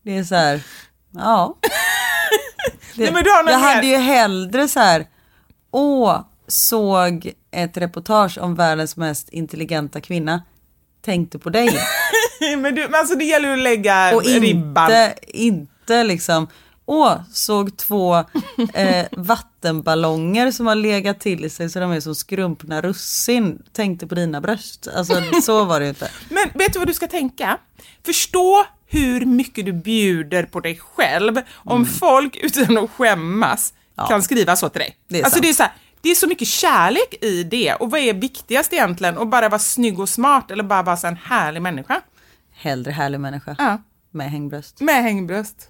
Det 0.04 0.16
är 0.16 0.24
så 0.24 0.34
här, 0.34 0.60
ja. 1.14 1.56
Det, 2.94 3.10
Nej, 3.10 3.22
jag 3.26 3.44
mer. 3.44 3.52
hade 3.52 3.86
ju 3.86 3.96
hellre 3.96 4.68
så 4.68 4.80
här, 4.80 5.06
åh, 5.70 6.20
såg 6.48 7.32
ett 7.50 7.76
reportage 7.76 8.38
om 8.38 8.54
världens 8.54 8.96
mest 8.96 9.28
intelligenta 9.28 10.00
kvinna. 10.00 10.42
Tänkte 11.04 11.38
på 11.38 11.50
dig. 11.50 11.78
men, 12.58 12.74
du, 12.74 12.82
men 12.82 12.94
alltså 12.94 13.14
det 13.14 13.24
gäller 13.24 13.48
ju 13.48 13.54
att 13.54 13.62
lägga 13.62 14.16
Och 14.16 14.24
ribban. 14.24 14.84
inte, 14.84 15.14
inte 15.26 16.04
liksom, 16.04 16.48
åh, 16.86 17.14
såg 17.32 17.76
två 17.76 18.16
eh, 18.74 19.06
vattenballonger 19.12 20.50
som 20.50 20.66
har 20.66 20.74
legat 20.74 21.20
till 21.20 21.50
sig 21.50 21.70
så 21.70 21.80
de 21.80 21.92
är 21.92 22.00
som 22.00 22.14
skrumpna 22.14 22.80
russin. 22.82 23.62
Tänkte 23.72 24.06
på 24.06 24.14
dina 24.14 24.40
bröst. 24.40 24.88
Alltså 24.96 25.22
så 25.42 25.64
var 25.64 25.80
det 25.80 25.84
ju 25.86 25.88
inte. 25.90 26.10
Men 26.28 26.44
vet 26.54 26.72
du 26.72 26.78
vad 26.78 26.88
du 26.88 26.94
ska 26.94 27.06
tänka? 27.06 27.58
Förstå 28.06 28.66
hur 28.88 29.24
mycket 29.26 29.64
du 29.66 29.72
bjuder 29.72 30.42
på 30.42 30.60
dig 30.60 30.80
själv 30.82 31.36
om 31.54 31.76
Mm. 31.82 31.86
folk 31.94 32.36
utan 32.42 32.78
att 32.78 32.90
skämmas 32.90 33.74
kan 34.08 34.22
skriva 34.22 34.56
så 34.56 34.68
till 34.68 34.80
dig. 34.80 34.96
Det 35.08 35.20
är 35.20 35.24
alltså 35.24 35.34
sant. 35.36 35.42
det 35.42 35.48
är 35.48 35.52
så 35.54 35.62
här, 35.62 35.72
det 36.00 36.08
är 36.10 36.14
så 36.14 36.26
mycket 36.28 36.48
kärlek 36.48 37.14
i 37.24 37.44
det 37.44 37.74
och 37.74 37.90
vad 37.90 38.00
är 38.00 38.14
viktigast 38.14 38.72
egentligen? 38.72 39.18
Att 39.18 39.28
bara 39.28 39.48
vara 39.48 39.58
snygg 39.58 40.00
och 40.00 40.08
smart 40.08 40.50
eller 40.50 40.64
bara 40.64 40.82
vara 40.82 40.96
så 40.96 41.06
en 41.06 41.16
härlig 41.16 41.62
människa? 41.62 42.00
Hellre 42.52 42.90
härlig 42.90 43.20
människa. 43.20 43.56
Ja. 43.58 43.82
Med 44.10 44.30
hängbröst. 44.30 44.80
Med 44.80 45.02
hängbröst. 45.02 45.68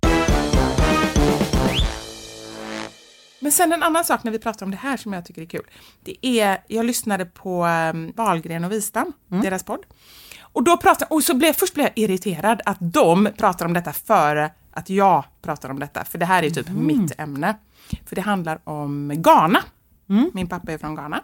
Men 3.40 3.52
sen 3.52 3.72
en 3.72 3.82
annan 3.82 4.04
sak 4.04 4.24
när 4.24 4.32
vi 4.32 4.38
pratar 4.38 4.66
om 4.66 4.70
det 4.70 4.76
här 4.76 4.96
som 4.96 5.12
jag 5.12 5.24
tycker 5.24 5.42
är 5.42 5.46
kul. 5.46 5.66
Det 6.04 6.26
är, 6.26 6.58
jag 6.68 6.86
lyssnade 6.86 7.24
på 7.26 7.64
um, 7.66 8.12
Wahlgren 8.16 8.64
och 8.64 8.72
Wistam, 8.72 9.12
deras 9.42 9.62
podd. 9.64 9.80
Och 10.58 10.64
då 10.64 10.76
pratade, 10.76 11.14
och 11.14 11.24
så 11.24 11.34
blev, 11.34 11.52
först 11.52 11.74
blev 11.74 11.86
jag 11.86 11.98
irriterad 11.98 12.62
att 12.64 12.76
de 12.80 13.28
pratar 13.36 13.66
om 13.66 13.72
detta 13.72 13.92
före 13.92 14.50
att 14.72 14.90
jag 14.90 15.24
pratar 15.42 15.68
om 15.68 15.78
detta, 15.78 16.04
för 16.04 16.18
det 16.18 16.26
här 16.26 16.42
är 16.42 16.50
typ 16.50 16.68
mitt 16.68 17.20
ämne. 17.20 17.56
För 18.06 18.16
det 18.16 18.20
handlar 18.20 18.58
om 18.64 19.12
Ghana. 19.14 19.62
Min 20.32 20.48
pappa 20.48 20.72
är 20.72 20.78
från 20.78 20.94
Ghana. 20.94 21.22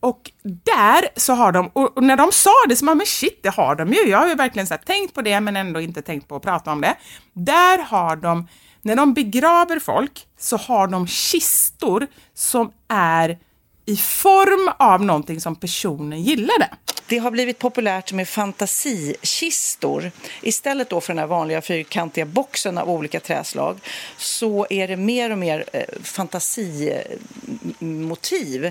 Och 0.00 0.30
där 0.42 1.20
så 1.20 1.32
har 1.32 1.52
de, 1.52 1.66
och 1.66 2.02
när 2.02 2.16
de 2.16 2.32
sa 2.32 2.50
det 2.68 2.76
så 2.76 2.84
man, 2.84 2.96
men 2.96 3.06
shit, 3.06 3.42
det 3.42 3.48
har 3.48 3.74
de 3.74 3.92
ju. 3.92 4.00
Jag 4.00 4.18
har 4.18 4.28
ju 4.28 4.34
verkligen 4.34 4.66
så 4.66 4.76
tänkt 4.86 5.14
på 5.14 5.22
det 5.22 5.40
men 5.40 5.56
ändå 5.56 5.80
inte 5.80 6.02
tänkt 6.02 6.28
på 6.28 6.36
att 6.36 6.42
prata 6.42 6.72
om 6.72 6.80
det. 6.80 6.96
Där 7.32 7.78
har 7.78 8.16
de, 8.16 8.48
när 8.82 8.96
de 8.96 9.14
begraver 9.14 9.78
folk 9.78 10.26
så 10.38 10.56
har 10.56 10.86
de 10.86 11.06
kistor 11.06 12.06
som 12.34 12.72
är 12.88 13.38
i 13.86 13.96
form 13.96 14.72
av 14.76 15.04
någonting 15.04 15.40
som 15.40 15.56
personen 15.56 16.22
gillade. 16.22 16.68
Det 17.06 17.18
har 17.18 17.30
blivit 17.30 17.58
populärt 17.58 18.12
med 18.12 18.28
fantasikistor. 18.28 20.10
Istället 20.40 20.90
då 20.90 21.00
för 21.00 21.12
den 21.12 21.18
här 21.18 21.26
vanliga 21.26 21.62
fyrkantiga 21.62 22.24
boxen 22.24 22.78
av 22.78 22.90
olika 22.90 23.20
träslag 23.20 23.78
så 24.16 24.66
är 24.70 24.88
det 24.88 24.96
mer 24.96 25.32
och 25.32 25.38
mer 25.38 25.64
eh, 25.72 25.82
fantasimotiv. 26.02 28.64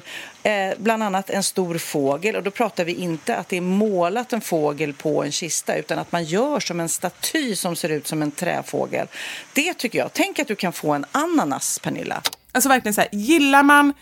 Eh, 0.43 0.73
bland 0.77 1.03
annat 1.03 1.29
en 1.29 1.43
stor 1.43 1.77
fågel 1.77 2.35
och 2.35 2.43
då 2.43 2.51
pratar 2.51 2.85
vi 2.85 2.93
inte 2.93 3.35
att 3.35 3.49
det 3.49 3.57
är 3.57 3.61
målat 3.61 4.33
en 4.33 4.41
fågel 4.41 4.93
på 4.93 5.23
en 5.23 5.31
kista 5.31 5.75
utan 5.75 5.99
att 5.99 6.11
man 6.11 6.23
gör 6.23 6.59
som 6.59 6.79
en 6.79 6.89
staty 6.89 7.55
som 7.55 7.75
ser 7.75 7.89
ut 7.89 8.07
som 8.07 8.21
en 8.21 8.31
träfågel. 8.31 9.07
Det 9.53 9.73
tycker 9.73 9.99
jag. 9.99 10.13
Tänk 10.13 10.39
att 10.39 10.47
du 10.47 10.55
kan 10.55 10.73
få 10.73 10.91
en 10.91 11.05
ananas, 11.11 11.79
Pernilla. 11.79 12.21
Alltså 12.51 12.69
verkligen 12.69 12.93
så 12.93 13.01
här, 13.01 13.09
gillar 13.11 13.63
man... 13.63 13.93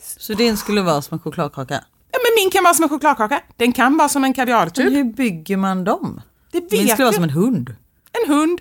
Så 0.00 0.34
din 0.34 0.56
skulle 0.56 0.82
vara 0.82 1.02
som 1.02 1.14
en 1.14 1.20
chokladkaka? 1.20 1.74
Ja, 2.12 2.18
men 2.24 2.44
min 2.44 2.50
kan 2.50 2.64
vara 2.64 2.74
som 2.74 2.82
en 2.82 2.88
chokladkaka. 2.88 3.42
Den 3.56 3.72
kan 3.72 3.96
vara 3.96 4.08
som 4.08 4.24
en 4.24 4.34
kaviartub. 4.34 4.84
Men 4.84 4.94
hur 4.94 5.04
bygger 5.04 5.56
man 5.56 5.84
dem? 5.84 6.20
Det 6.52 6.60
vet 6.60 6.72
Min 6.72 6.88
skulle 6.88 7.04
vara 7.04 7.14
som 7.14 7.24
en 7.24 7.30
hund. 7.30 7.76
En 8.12 8.34
hund. 8.34 8.60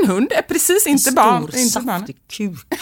En 0.00 0.08
hund 0.08 0.32
är 0.32 0.42
precis 0.42 0.86
inte 0.86 1.02
stor, 1.02 1.12
barn. 1.12 1.42
Inte 1.42 1.58
saftig 1.58 1.86
barn. 1.86 2.06
kuk. 2.28 2.58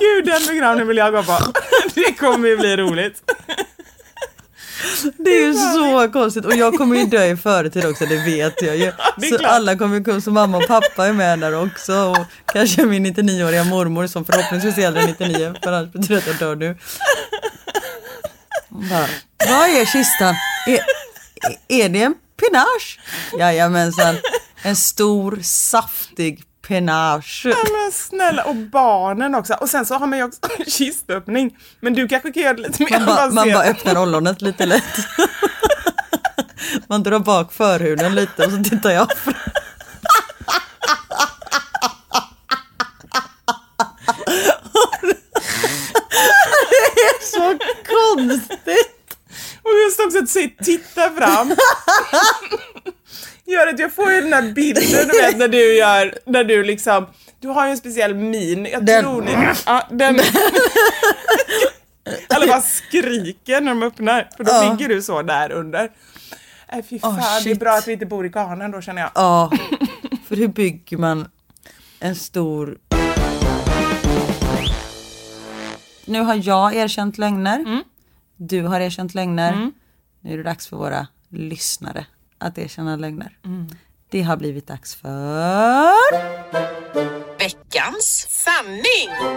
Gud, 0.00 0.24
den 0.24 0.46
begravningen 0.48 0.88
vill 0.88 0.96
jag 0.96 1.12
gå 1.12 1.22
på. 1.22 1.38
Det 1.94 2.12
kommer 2.18 2.48
ju 2.48 2.56
bli 2.56 2.76
roligt. 2.76 3.22
Det 5.30 5.36
är 5.36 5.46
ju 5.46 5.54
så 5.54 6.12
konstigt 6.12 6.44
och 6.44 6.54
jag 6.54 6.74
kommer 6.74 6.96
ju 6.96 7.04
dö 7.06 7.24
i 7.24 7.36
förtid 7.36 7.84
också, 7.84 8.06
det 8.06 8.16
vet 8.16 8.62
jag 8.62 8.76
ju. 8.76 8.92
Så 9.38 9.46
alla 9.46 9.76
kommer 9.76 10.12
ju 10.14 10.20
så 10.20 10.30
mamma 10.30 10.58
och 10.58 10.66
pappa 10.66 11.06
är 11.06 11.12
med 11.12 11.38
där 11.38 11.64
också 11.64 11.94
och 11.94 12.18
kanske 12.52 12.84
min 12.86 13.06
99-åriga 13.06 13.64
mormor 13.64 14.06
som 14.06 14.24
förhoppningsvis 14.24 14.78
är 14.78 14.86
äldre 14.86 15.02
än 15.02 15.08
99 15.08 15.54
för 15.62 15.72
annars 15.72 15.92
betyder 15.92 16.14
det 16.14 16.30
att 16.30 16.40
jag 16.40 16.48
dör 16.48 16.56
nu. 16.56 16.76
Bara, 18.68 19.06
Vad 19.48 19.68
är 19.68 19.84
kistan? 19.84 20.34
Är, 20.66 20.80
är 21.68 21.88
det 21.88 22.02
en 22.02 22.14
penage? 22.36 23.00
Jajamensan, 23.38 24.16
en 24.62 24.76
stor 24.76 25.38
saftig 25.42 26.44
penage. 26.68 27.42
Ja, 27.44 27.56
men 27.72 27.92
snälla, 27.92 28.44
och 28.44 28.56
barnen 28.56 29.34
också. 29.34 29.54
Och 29.54 29.68
sen 29.70 29.86
så 29.86 29.94
har 29.94 30.06
man 30.06 30.18
ju 30.18 30.24
också 30.24 30.40
kistöppning. 30.66 31.56
Men 31.80 31.94
du 31.94 32.08
kanske 32.08 32.32
kan 32.32 32.42
göra 32.42 32.54
det 32.54 32.62
lite 32.62 32.82
mer 32.82 32.90
Man 32.90 33.06
bara, 33.06 33.30
man 33.30 33.52
bara 33.52 33.64
öppnar 33.64 33.98
ollonet 34.02 34.42
lite 34.42 34.66
lätt. 34.66 34.84
Man 36.86 37.02
drar 37.02 37.18
bak 37.18 37.52
förhuden 37.52 38.14
lite 38.14 38.46
och 38.46 38.52
så 38.52 38.62
tittar 38.64 38.90
jag 38.90 39.12
fram. 39.18 39.34
Det 46.70 47.00
är 47.00 47.30
så 47.30 47.58
konstigt. 47.86 48.96
Och 49.62 49.70
just 49.84 50.00
också 50.00 50.18
att 50.18 50.28
se, 50.28 50.48
titta 50.48 51.10
fram. 51.10 51.54
Gör 53.52 53.66
att 53.66 53.78
jag 53.78 53.92
får 53.94 54.12
ju 54.12 54.20
den 54.20 54.32
här 54.32 54.52
bilden 54.52 54.82
du 55.08 55.20
vet 55.22 55.36
när 55.38 55.48
du 55.48 55.76
gör, 55.76 56.14
när 56.26 56.44
du 56.44 56.64
liksom, 56.64 57.06
du 57.40 57.48
har 57.48 57.64
ju 57.66 57.70
en 57.70 57.76
speciell 57.76 58.14
min. 58.14 58.64
Jag 58.64 58.86
Den. 58.86 59.04
tror 59.04 59.22
ni, 59.22 59.32
ja, 59.66 59.86
den. 59.90 60.20
Alla 62.28 62.46
bara 62.46 62.60
skriker 62.60 63.60
när 63.60 63.70
de 63.74 63.82
öppnar, 63.82 64.28
för 64.36 64.44
då 64.44 64.50
Ja. 64.52 64.70
ligger 64.72 64.88
du 64.94 65.02
så 65.02 65.22
där 65.22 65.52
under. 65.52 65.90
Nej 66.72 66.82
fy 66.90 66.98
fan, 66.98 67.20
det 67.44 67.50
är 67.50 67.54
bra 67.54 67.72
att 67.72 67.88
vi 67.88 67.92
inte 67.92 68.06
bor 68.06 68.26
i 68.26 68.28
Ghana 68.28 68.68
då 68.68 68.80
känner 68.80 69.02
jag. 69.02 69.10
Ja, 69.14 69.52
för 70.28 70.36
hur 70.36 70.48
bygger 70.48 70.96
man 70.96 71.28
en 72.00 72.14
stor... 72.16 72.78
Nu 76.04 76.20
har 76.20 76.34
jag 76.48 76.74
erkänt 76.74 77.18
lögner. 77.18 77.82
Du 78.36 78.62
har 78.62 78.80
erkänt 78.80 79.14
lögner. 79.14 79.70
Nu 80.20 80.32
är 80.32 80.36
det 80.36 80.42
dags 80.42 80.66
för 80.66 80.76
våra 80.76 81.06
lyssnare 81.28 82.06
att 82.40 82.58
erkänna 82.58 82.96
lögner. 82.96 83.38
Det 84.10 84.22
har 84.22 84.36
blivit 84.36 84.66
dags 84.66 84.94
för... 84.94 85.94
Veckans 87.38 88.26
sanning! 88.28 89.36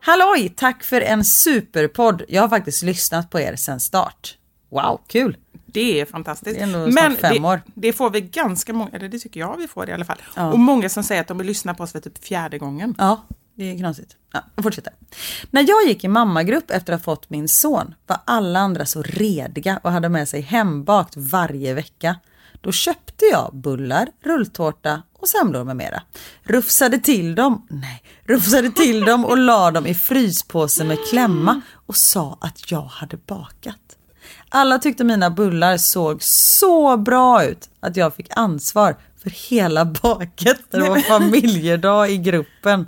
Halloj! 0.00 0.48
Tack 0.56 0.82
för 0.82 1.00
en 1.00 1.24
superpodd. 1.24 2.22
Jag 2.28 2.42
har 2.42 2.48
faktiskt 2.48 2.82
lyssnat 2.82 3.30
på 3.30 3.40
er 3.40 3.56
sedan 3.56 3.80
start. 3.80 4.38
Wow, 4.70 5.00
kul! 5.06 5.36
Det 5.66 6.00
är 6.00 6.04
fantastiskt. 6.04 6.58
Det 6.58 6.64
är 6.64 7.16
fem 7.16 7.42
det, 7.42 7.48
år. 7.48 7.60
det 7.74 7.92
får 7.92 8.10
vi 8.10 8.20
ganska 8.20 8.72
många, 8.72 8.90
eller 8.92 9.08
det 9.08 9.18
tycker 9.18 9.40
jag 9.40 9.56
vi 9.56 9.68
får 9.68 9.88
i 9.88 9.92
alla 9.92 10.04
fall. 10.04 10.22
Ja. 10.36 10.52
Och 10.52 10.58
många 10.58 10.88
som 10.88 11.02
säger 11.02 11.20
att 11.20 11.28
de 11.28 11.38
vill 11.38 11.46
lyssna 11.46 11.74
på 11.74 11.82
oss 11.82 11.92
för 11.92 12.00
typ 12.00 12.24
fjärde 12.24 12.58
gången. 12.58 12.94
Ja, 12.98 13.26
det 13.56 13.64
är 13.72 13.78
knasigt. 13.78 14.16
Ja, 14.32 14.44
jag 14.54 14.62
fortsätter. 14.62 14.92
När 15.50 15.68
jag 15.68 15.86
gick 15.86 16.04
i 16.04 16.08
mammagrupp 16.08 16.70
efter 16.70 16.92
att 16.92 17.00
ha 17.00 17.14
fått 17.14 17.30
min 17.30 17.48
son 17.48 17.94
var 18.06 18.18
alla 18.24 18.58
andra 18.60 18.86
så 18.86 19.02
rediga 19.02 19.80
och 19.82 19.92
hade 19.92 20.08
med 20.08 20.28
sig 20.28 20.40
hembakt 20.40 21.16
varje 21.16 21.74
vecka. 21.74 22.16
Då 22.60 22.72
köpte 22.72 23.24
jag 23.24 23.50
bullar, 23.54 24.08
rulltårta 24.24 25.02
och 25.12 25.28
semlor 25.28 25.64
med 25.64 25.76
mera. 25.76 26.02
Rufsade 26.42 26.98
till 26.98 27.34
dem, 27.34 27.66
nej, 27.70 28.02
rufsade 28.24 28.70
till 28.70 29.04
dem 29.04 29.24
och 29.24 29.38
la 29.38 29.70
dem 29.70 29.86
i 29.86 29.94
fryspåsen 29.94 30.88
med 30.88 30.98
klämma 31.10 31.60
och 31.86 31.96
sa 31.96 32.38
att 32.40 32.70
jag 32.70 32.82
hade 32.82 33.16
bakat. 33.16 33.96
Alla 34.48 34.78
tyckte 34.78 35.04
mina 35.04 35.30
bullar 35.30 35.76
såg 35.76 36.22
så 36.22 36.96
bra 36.96 37.44
ut 37.44 37.70
att 37.80 37.96
jag 37.96 38.14
fick 38.14 38.28
ansvar 38.30 38.96
för 39.22 39.30
hela 39.30 39.84
baket 39.84 40.60
när 40.70 40.80
det 40.80 40.88
var 40.88 41.00
familjedag 41.00 42.10
i 42.10 42.16
gruppen. 42.18 42.86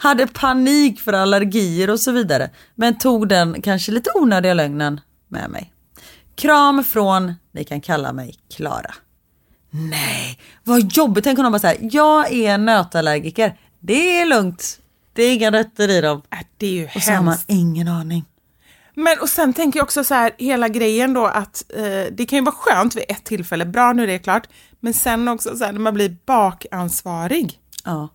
Hade 0.00 0.26
panik 0.26 1.00
för 1.00 1.12
allergier 1.12 1.90
och 1.90 2.00
så 2.00 2.12
vidare, 2.12 2.50
men 2.74 2.98
tog 2.98 3.28
den 3.28 3.62
kanske 3.62 3.92
lite 3.92 4.10
onödiga 4.14 4.54
lögnen 4.54 5.00
med 5.28 5.50
mig. 5.50 5.72
Kram 6.34 6.84
från, 6.84 7.34
ni 7.52 7.64
kan 7.64 7.80
kalla 7.80 8.12
mig 8.12 8.34
Klara. 8.56 8.94
Nej, 9.70 10.38
vad 10.64 10.92
jobbigt. 10.92 11.24
Tänk 11.24 11.38
om 11.38 11.42
de 11.42 11.52
bara 11.52 11.58
säger 11.58 11.88
jag 11.92 12.32
är 12.32 12.58
nötallergiker. 12.58 13.58
Det 13.80 14.20
är 14.20 14.26
lugnt. 14.26 14.80
Det 15.12 15.22
är 15.22 15.34
inga 15.34 15.50
rötter 15.50 15.88
i 15.88 16.00
dem. 16.00 16.22
Äh, 16.30 16.38
Det 16.56 16.66
är 16.66 16.70
ju 16.70 16.88
Och 16.94 17.02
så 17.02 17.12
har 17.12 17.22
man 17.22 17.36
ingen 17.46 17.88
aning. 17.88 18.24
Men 18.94 19.18
och 19.20 19.28
sen 19.28 19.52
tänker 19.52 19.78
jag 19.78 19.84
också 19.84 20.04
så 20.04 20.14
här, 20.14 20.32
hela 20.38 20.68
grejen 20.68 21.12
då 21.14 21.26
att 21.26 21.64
eh, 21.76 21.82
det 22.12 22.26
kan 22.28 22.38
ju 22.38 22.44
vara 22.44 22.54
skönt 22.54 22.96
vid 22.96 23.04
ett 23.08 23.24
tillfälle, 23.24 23.64
bra 23.64 23.92
nu 23.92 24.02
är 24.02 24.06
det 24.06 24.18
klart, 24.18 24.46
men 24.80 24.94
sen 24.94 25.28
också 25.28 25.56
så 25.56 25.64
här 25.64 25.72
när 25.72 25.80
man 25.80 25.94
blir 25.94 26.16
bakansvarig. 26.26 27.58
Ja. 27.84 28.08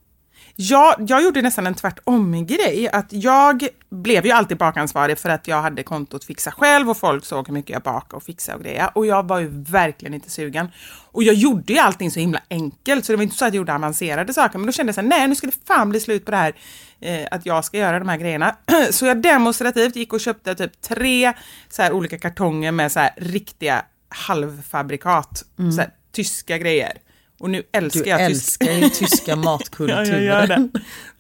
Jag, 0.56 0.96
jag 1.08 1.24
gjorde 1.24 1.42
nästan 1.42 1.68
en 1.68 1.74
tvärtom-grej, 1.74 2.90
att 2.94 3.08
jag 3.10 3.68
blev 3.90 4.26
ju 4.26 4.32
alltid 4.32 4.58
bakansvarig 4.58 5.18
för 5.18 5.30
att 5.30 5.48
jag 5.48 5.62
hade 5.62 5.84
kontot 5.84 6.24
Fixa 6.24 6.52
själv 6.52 6.90
och 6.90 6.98
folk 6.98 7.26
såg 7.26 7.48
hur 7.48 7.54
mycket 7.54 7.70
jag 7.70 7.82
bakade 7.82 8.16
och 8.16 8.24
fixade 8.24 8.58
och 8.58 8.64
grejer 8.64 8.90
och 8.96 9.06
jag 9.06 9.28
var 9.28 9.40
ju 9.40 9.48
verkligen 9.52 10.14
inte 10.14 10.30
sugen. 10.30 10.68
Och 11.12 11.24
jag 11.24 11.36
gjorde 11.36 11.74
ju 11.74 11.80
allting 11.80 12.12
så 12.12 12.20
himla 12.20 12.42
enkelt 12.50 13.06
så 13.06 13.12
det 13.12 13.16
var 13.16 13.24
inte 13.24 13.36
så 13.36 13.46
att 13.46 13.54
jag 13.54 13.58
gjorde 13.58 13.76
avancerade 13.76 14.34
saker 14.34 14.60
men 14.60 14.66
då 14.66 14.72
kände 14.72 14.88
jag 14.88 14.96
så 14.96 15.02
här, 15.02 15.08
nej 15.08 15.28
nu 15.28 15.36
ska 15.36 15.48
det 15.48 15.58
fan 15.68 15.90
bli 15.90 16.00
slut 16.00 16.26
på 16.26 16.32
det 16.32 16.38
här 16.38 16.54
eh, 17.00 17.28
att 17.32 17.46
jag 17.46 17.66
ska 17.66 17.78
göra 17.78 18.00
de 18.00 18.10
här 18.10 18.18
grejerna. 18.18 18.56
så 18.92 19.06
jag 19.06 19.22
demonstrativt 19.22 19.96
gick 19.96 20.14
och 20.14 20.22
köpte 20.22 20.56
typ 20.56 20.82
tre 20.82 21.34
så 21.70 21.82
här 21.82 21.92
olika 21.92 22.18
kartonger 22.18 22.72
med 22.72 22.92
så 22.92 23.00
här 23.00 23.12
riktiga 23.18 23.86
halvfabrikat, 24.10 25.44
så 25.76 25.82
här, 25.82 25.90
tyska 26.12 26.58
grejer. 26.58 26.98
Och 27.44 27.50
nu 27.50 27.64
älskar. 27.72 28.04
Du 28.04 28.10
jag 28.10 28.22
älskar 28.22 28.72
ju 28.72 28.90
tyska 28.90 29.36
matkulturen. 29.36 30.06
Ja, 30.08 30.14
jag 30.14 30.24
gör 30.24 30.48
det. 30.48 30.70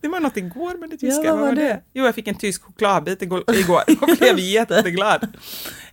Det 0.02 0.08
var 0.08 0.20
något 0.20 0.38
igår 0.38 0.78
med 0.78 0.90
det 0.90 0.98
tyska. 0.98 1.24
Ja, 1.24 1.36
vad 1.36 1.48
var 1.48 1.56
det? 1.56 1.82
Jo, 1.94 2.06
jag 2.06 2.16
fick 2.16 2.28
en 2.28 2.36
tysk 2.36 2.64
chokladbit 2.64 3.22
igår 3.22 3.44
igår 3.56 3.84
och 4.02 4.08
blev 4.20 4.40
jätteglad. 4.40 5.38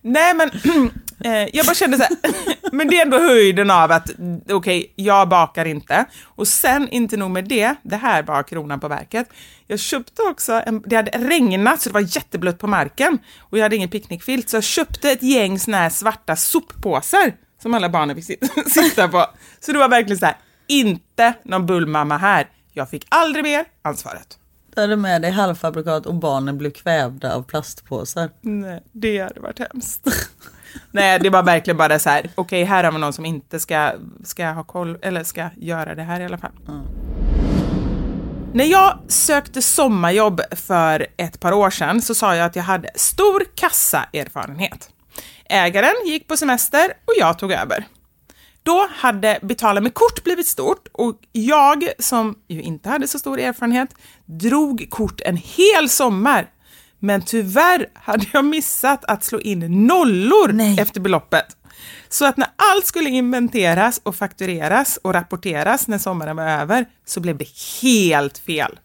Nej, 0.01 0.33
men 0.33 0.49
eh, 1.23 1.55
jag 1.55 1.65
bara 1.65 1.73
kände 1.73 1.97
så 1.97 2.03
här, 2.03 2.17
men 2.71 2.87
det 2.87 2.97
är 2.97 3.01
ändå 3.01 3.19
höjden 3.19 3.71
av 3.71 3.91
att, 3.91 4.11
okej, 4.49 4.93
jag 4.95 5.29
bakar 5.29 5.65
inte. 5.65 6.05
Och 6.23 6.47
sen, 6.47 6.89
inte 6.89 7.17
nog 7.17 7.31
med 7.31 7.47
det, 7.47 7.75
det 7.83 7.95
här 7.95 8.23
var 8.23 8.43
kronan 8.43 8.79
på 8.79 8.87
verket. 8.87 9.29
Jag 9.67 9.79
köpte 9.79 10.21
också, 10.21 10.61
en, 10.65 10.81
det 10.85 10.95
hade 10.95 11.11
regnat 11.11 11.81
så 11.81 11.89
det 11.89 11.93
var 11.93 12.15
jätteblött 12.15 12.59
på 12.59 12.67
marken 12.67 13.19
och 13.39 13.57
jag 13.57 13.63
hade 13.63 13.75
ingen 13.75 13.89
picknickfilt 13.89 14.49
så 14.49 14.57
jag 14.57 14.63
köpte 14.63 15.11
ett 15.11 15.23
gäng 15.23 15.59
såna 15.59 15.77
här 15.77 15.89
svarta 15.89 16.35
soppåsar 16.35 17.33
som 17.61 17.73
alla 17.73 17.89
barnen 17.89 18.15
fick 18.15 18.25
sit- 18.25 18.69
sitta 18.69 19.07
på. 19.07 19.25
Så 19.59 19.71
det 19.71 19.79
var 19.79 19.89
verkligen 19.89 20.19
så 20.19 20.25
här, 20.25 20.35
inte 20.67 21.33
någon 21.43 21.65
bullmamma 21.65 22.17
här. 22.17 22.49
Jag 22.73 22.89
fick 22.89 23.05
aldrig 23.09 23.43
mer 23.43 23.65
ansvaret. 23.81 24.37
Du 24.75 24.81
hade 24.81 24.95
med 24.95 25.21
dig 25.21 25.31
halvfabrikat 25.31 26.05
och 26.05 26.15
barnen 26.15 26.57
blev 26.57 26.71
kvävda 26.71 27.35
av 27.35 27.43
plastpåsar. 27.43 28.29
Nej, 28.41 28.83
det 28.91 29.19
hade 29.19 29.39
varit 29.39 29.59
hemskt. 29.59 30.07
Nej, 30.91 31.19
det 31.19 31.29
var 31.29 31.43
verkligen 31.43 31.77
bara 31.77 31.99
så 31.99 32.09
här, 32.09 32.29
okej, 32.35 32.63
här 32.63 32.83
har 32.83 32.91
vi 32.91 32.97
någon 32.97 33.13
som 33.13 33.25
inte 33.25 33.59
ska, 33.59 33.91
ska 34.23 34.45
ha 34.51 34.63
koll, 34.63 34.97
eller 35.01 35.23
ska 35.23 35.49
göra 35.57 35.95
det 35.95 36.03
här 36.03 36.19
i 36.21 36.25
alla 36.25 36.37
fall. 36.37 36.51
När 38.53 38.65
jag 38.65 38.99
sökte 39.07 39.61
sommarjobb 39.61 40.41
för 40.51 41.07
ett 41.17 41.39
par 41.39 41.51
år 41.51 41.69
sedan 41.69 42.01
så 42.01 42.15
sa 42.15 42.35
jag 42.35 42.45
att 42.45 42.55
jag 42.55 42.63
hade 42.63 42.89
stor 42.95 43.43
kassaerfarenhet. 43.55 44.89
Ägaren 45.51 45.95
gick 46.05 46.27
på 46.27 46.37
semester 46.37 46.93
och 47.05 47.13
jag 47.17 47.39
tog 47.39 47.51
över. 47.51 47.87
Då 48.63 48.87
hade 48.91 49.39
betala 49.41 49.81
med 49.81 49.93
kort 49.93 50.23
blivit 50.23 50.47
stort 50.47 50.87
och 50.91 51.19
jag, 51.31 51.89
som 51.99 52.35
ju 52.47 52.61
inte 52.61 52.89
hade 52.89 53.07
så 53.07 53.19
stor 53.19 53.39
erfarenhet, 53.39 53.89
drog 54.25 54.87
kort 54.89 55.21
en 55.21 55.37
hel 55.37 55.89
sommar. 55.89 56.49
Men 56.99 57.21
tyvärr 57.21 57.87
hade 57.93 58.25
jag 58.33 58.45
missat 58.45 59.05
att 59.05 59.23
slå 59.23 59.39
in 59.39 59.87
nollor 59.87 60.61
efter 60.79 60.99
beloppet. 60.99 61.57
Så 62.09 62.25
att 62.25 62.37
när 62.37 62.47
allt 62.55 62.85
skulle 62.85 63.09
inventeras 63.09 64.01
och 64.03 64.15
faktureras 64.15 64.97
och 64.97 65.13
rapporteras 65.13 65.87
när 65.87 65.97
sommaren 65.97 66.35
var 66.35 66.47
över 66.47 66.85
så 67.05 67.19
blev 67.19 67.37
det 67.37 67.47
helt 67.81 68.37
fel. 68.37 68.79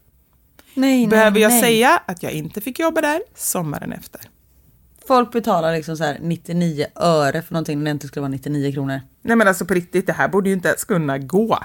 Nej, 0.75 1.07
Behöver 1.07 1.31
nej, 1.31 1.43
jag 1.43 1.51
nej. 1.53 1.63
säga 1.63 2.03
att 2.07 2.23
jag 2.23 2.33
inte 2.33 2.61
fick 2.61 2.79
jobba 2.79 3.01
där 3.01 3.23
sommaren 3.35 3.93
efter? 3.93 4.21
Folk 5.07 5.33
betalar 5.33 5.73
liksom 5.73 5.97
så 5.97 6.05
här 6.05 6.19
99 6.21 6.87
öre 6.95 7.43
för 7.43 7.55
någonting 7.55 7.79
när 7.79 7.85
det 7.85 7.91
inte 7.91 8.07
skulle 8.07 8.21
vara 8.21 8.31
99 8.31 8.73
kronor. 8.73 9.01
Nej 9.23 9.37
men 9.37 9.49
alltså 9.49 9.65
på 9.65 9.75
riktigt, 9.75 10.07
det 10.07 10.13
här 10.13 10.29
borde 10.29 10.49
ju 10.49 10.55
inte 10.55 10.69
ens 10.69 10.85
kunna 10.85 11.19
gå. 11.19 11.59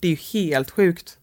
Det 0.00 0.08
är 0.08 0.10
ju 0.10 0.16
helt 0.16 0.70
sjukt. 0.70 1.18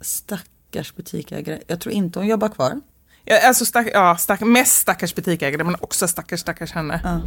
Stackars 0.00 0.94
butiksägare. 0.94 1.60
Jag 1.66 1.80
tror 1.80 1.94
inte 1.94 2.18
hon 2.18 2.28
jobbar 2.28 2.48
kvar. 2.48 2.80
Ja, 3.24 3.48
alltså 3.48 3.64
stack, 3.64 3.88
ja, 3.92 4.16
stack, 4.16 4.40
mest 4.40 4.80
stackars 4.80 5.14
butiksägare 5.14 5.64
men 5.64 5.76
också 5.80 6.08
stackars 6.08 6.40
stackars 6.40 6.72
henne. 6.72 7.22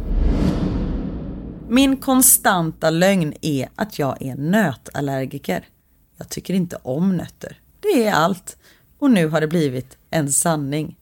Min 1.68 1.96
konstanta 1.96 2.90
lögn 2.90 3.34
är 3.40 3.68
att 3.74 3.98
jag 3.98 4.22
är 4.22 4.34
nötallergiker. 4.34 5.64
Jag 6.16 6.28
tycker 6.28 6.54
inte 6.54 6.78
om 6.82 7.16
nötter. 7.16 7.60
Det 7.80 8.06
är 8.06 8.12
allt. 8.12 8.56
Och 8.98 9.10
nu 9.10 9.28
har 9.28 9.40
det 9.40 9.46
blivit 9.46 9.96
en 10.10 10.32
sanning. 10.32 10.99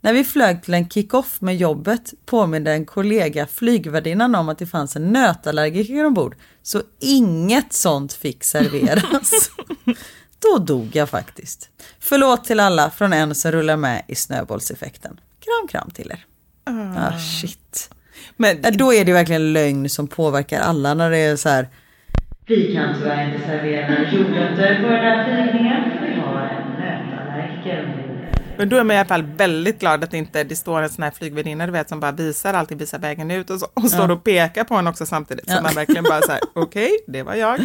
När 0.00 0.12
vi 0.12 0.24
flög 0.24 0.62
till 0.62 0.74
en 0.74 0.88
kick-off 0.88 1.40
med 1.40 1.56
jobbet 1.56 2.14
påminde 2.26 2.72
en 2.72 2.86
kollega 2.86 3.46
flygvärdinnan 3.46 4.34
om 4.34 4.48
att 4.48 4.58
det 4.58 4.66
fanns 4.66 4.96
en 4.96 5.12
nötallergiker 5.12 6.06
ombord. 6.06 6.36
Så 6.62 6.82
inget 7.00 7.72
sånt 7.72 8.12
fick 8.12 8.44
serveras. 8.44 9.50
Då 10.38 10.58
dog 10.58 10.90
jag 10.92 11.08
faktiskt. 11.08 11.70
Förlåt 11.98 12.44
till 12.44 12.60
alla 12.60 12.90
från 12.90 13.12
en 13.12 13.34
som 13.34 13.52
rullar 13.52 13.76
med 13.76 14.02
i 14.08 14.14
snöbollseffekten. 14.14 15.20
Kram 15.40 15.68
kram 15.68 15.90
till 15.90 16.10
er. 16.10 16.24
Ah, 16.96 17.18
shit. 17.18 17.90
Men 18.36 18.62
då 18.76 18.94
är 18.94 19.04
det 19.04 19.12
verkligen 19.12 19.52
lögn 19.52 19.88
som 19.88 20.08
påverkar 20.08 20.60
alla 20.60 20.94
när 20.94 21.10
det 21.10 21.18
är 21.18 21.36
så 21.36 21.48
här. 21.48 21.68
Vi 22.46 22.74
kan 22.74 22.94
tyvärr 22.98 23.34
inte 23.34 23.46
servera 23.46 24.12
jordnötter 24.12 24.82
på 24.82 24.88
den 24.88 25.00
här 25.00 25.24
flygningen 25.24 25.90
för 25.90 26.06
vi 26.06 26.20
har 26.20 26.42
en 26.42 26.72
nötallergiker 26.72 27.84
ombord. 27.84 28.18
Men 28.58 28.68
då 28.68 28.76
är 28.76 28.84
man 28.84 28.96
i 28.96 28.98
alla 28.98 29.08
fall 29.08 29.22
väldigt 29.22 29.80
glad 29.80 30.04
att 30.04 30.10
det 30.10 30.18
inte 30.18 30.44
det 30.44 30.56
står 30.56 30.82
en 30.82 30.88
sån 30.90 31.02
här 31.02 31.10
flygvärdinna 31.10 31.66
du 31.66 31.72
vet 31.72 31.88
som 31.88 32.00
bara 32.00 32.12
visar 32.12 32.54
alltid 32.54 32.78
visar 32.78 32.98
vägen 32.98 33.30
ut 33.30 33.50
och, 33.50 33.60
så, 33.60 33.66
och 33.74 33.90
står 33.90 34.06
Ja. 34.08 34.12
och 34.12 34.24
pekar 34.24 34.64
på 34.64 34.74
en 34.74 34.86
också 34.86 35.06
samtidigt. 35.06 35.48
Så 35.48 35.52
Ja. 35.54 35.62
man 35.62 35.74
verkligen 35.74 36.04
bara 36.04 36.22
säger 36.22 36.40
okej, 36.54 36.90
det 37.06 37.22
var 37.22 37.34
jag. 37.34 37.60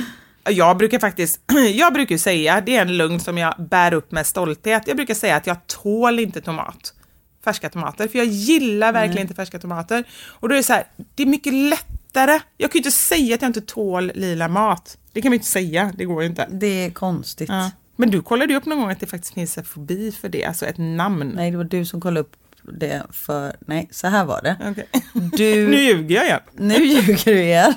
Jag 0.50 0.78
brukar 0.78 1.00
faktiskt, 1.00 1.40
jag 1.74 1.94
brukar 1.94 2.18
säga, 2.18 2.62
det 2.62 2.78
är 2.78 2.82
en 2.82 2.98
lögn 2.98 3.20
som 3.20 3.38
jag 3.38 3.56
bär 3.58 3.94
upp 3.94 4.12
med 4.12 4.26
stolthet. 4.28 4.84
Jag 4.88 4.96
brukar 4.96 5.14
säga 5.14 5.36
att 5.36 5.48
jag 5.48 5.68
tål 5.68 6.20
inte 6.20 6.42
tomat. 6.42 6.94
Färska 7.44 7.70
tomater, 7.70 8.08
för 8.08 8.18
jag 8.18 8.28
gillar 8.28 8.94
verkligen 8.94 9.16
Nej. 9.16 9.22
inte 9.22 9.34
färska 9.36 9.60
tomater. 9.60 10.04
Och 10.26 10.50
då 10.50 10.56
är 10.56 10.58
det 10.58 10.64
så 10.64 10.74
här, 10.74 10.84
det 11.16 11.24
är 11.24 11.28
mycket 11.28 11.54
lättare. 11.54 12.40
Jag 12.58 12.72
kan 12.72 12.74
ju 12.74 12.80
inte 12.80 12.92
säga 12.92 13.36
att 13.36 13.42
jag 13.42 13.50
inte 13.50 13.62
tål 13.62 14.12
lila 14.16 14.48
mat. 14.48 14.98
Det 15.14 15.22
kan 15.22 15.30
man 15.30 15.34
ju 15.34 15.38
inte 15.38 15.50
säga, 15.52 15.92
det 15.98 16.06
går 16.06 16.24
ju 16.24 16.30
inte. 16.30 16.48
Det 16.52 16.86
är 16.86 16.92
konstigt. 16.92 17.50
Ja. 17.50 17.72
Men 18.04 18.12
du 18.12 18.22
kollade 18.22 18.54
ju 18.54 18.58
upp 18.58 18.66
någon 18.66 18.80
gång 18.80 18.92
att 18.92 19.00
det 19.00 19.08
faktiskt 19.08 19.34
finns 19.34 19.58
en 19.58 19.64
fobi 19.64 20.12
för 20.22 20.30
det, 20.30 20.46
alltså 20.46 20.66
ett 20.66 20.78
namn. 20.78 21.32
Nej, 21.36 21.52
det 21.52 21.58
var 21.58 21.64
du 21.64 21.86
som 21.86 22.02
kollade 22.02 22.20
upp 22.20 22.36
det 22.80 23.04
för, 23.12 23.56
nej, 23.68 23.88
så 23.92 24.08
här 24.08 24.26
var 24.26 24.42
det. 24.42 24.58
Okej. 24.72 24.88
Du, 25.14 25.68
Nu 25.70 25.78
ljuger 25.78 26.16
jag 26.16 26.26
igen. 26.26 26.40
Nu 26.54 26.86
ljuger 26.86 27.26
du 27.26 27.44
igen. 27.44 27.74